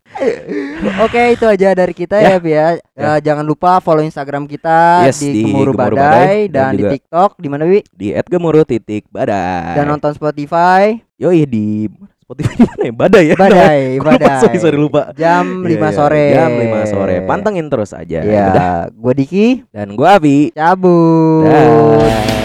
Oke, 0.99 1.21
itu 1.31 1.45
aja 1.47 1.67
dari 1.71 1.93
kita 1.93 2.15
Ya. 2.19 2.29
ya, 2.29 2.37
Bi 2.37 2.51
ya. 2.51 2.67
Ya. 2.93 3.15
Eh, 3.15 3.19
jangan 3.23 3.47
lupa 3.47 3.79
follow 3.79 4.03
Instagram 4.03 4.45
kita 4.45 5.07
Yes, 5.07 5.23
di, 5.23 5.31
di 5.31 5.41
Gemuruh 5.47 5.71
Badai, 5.73 5.95
Badai, 5.95 6.37
dan 6.51 6.51
dan, 6.51 6.71
di 6.75 6.83
TikTok 6.85 7.29
di 7.39 7.47
mana, 7.47 7.63
Wi? 7.63 7.79
Di 7.89 8.07
@gemuruh 8.19 8.63
titik 8.63 9.07
badai. 9.07 9.79
Dan 9.79 9.87
nonton 9.87 10.11
Spotify. 10.11 10.99
Yoi 11.15 11.47
di 11.47 11.87
Spotify 12.29 12.53
di 12.53 12.61
mana 12.61 12.83
ya? 12.85 12.93
Badai 13.01 13.23
ya. 13.25 13.35
Badai, 13.35 13.81
Gua 13.97 14.13
lupa, 14.13 14.21
badai. 14.21 14.41
sorry, 14.45 14.57
sorry, 14.61 14.77
lupa. 14.77 15.01
Jam 15.17 15.65
Iya, 15.65 15.65
5 15.65 15.81
iya, 15.81 15.89
sore. 15.89 16.25
Jam 16.29 16.49
5 16.53 16.93
sore. 16.93 17.15
Pantengin 17.25 17.65
terus 17.67 17.89
aja. 17.89 18.21
Ya, 18.21 18.45
Udah. 18.53 18.77
gua 18.93 19.13
Diki 19.17 19.65
Dan 19.73 19.97
gua 19.97 20.21
Abi. 20.21 20.53
cabut. 20.53 21.49
Dah. 21.49 22.37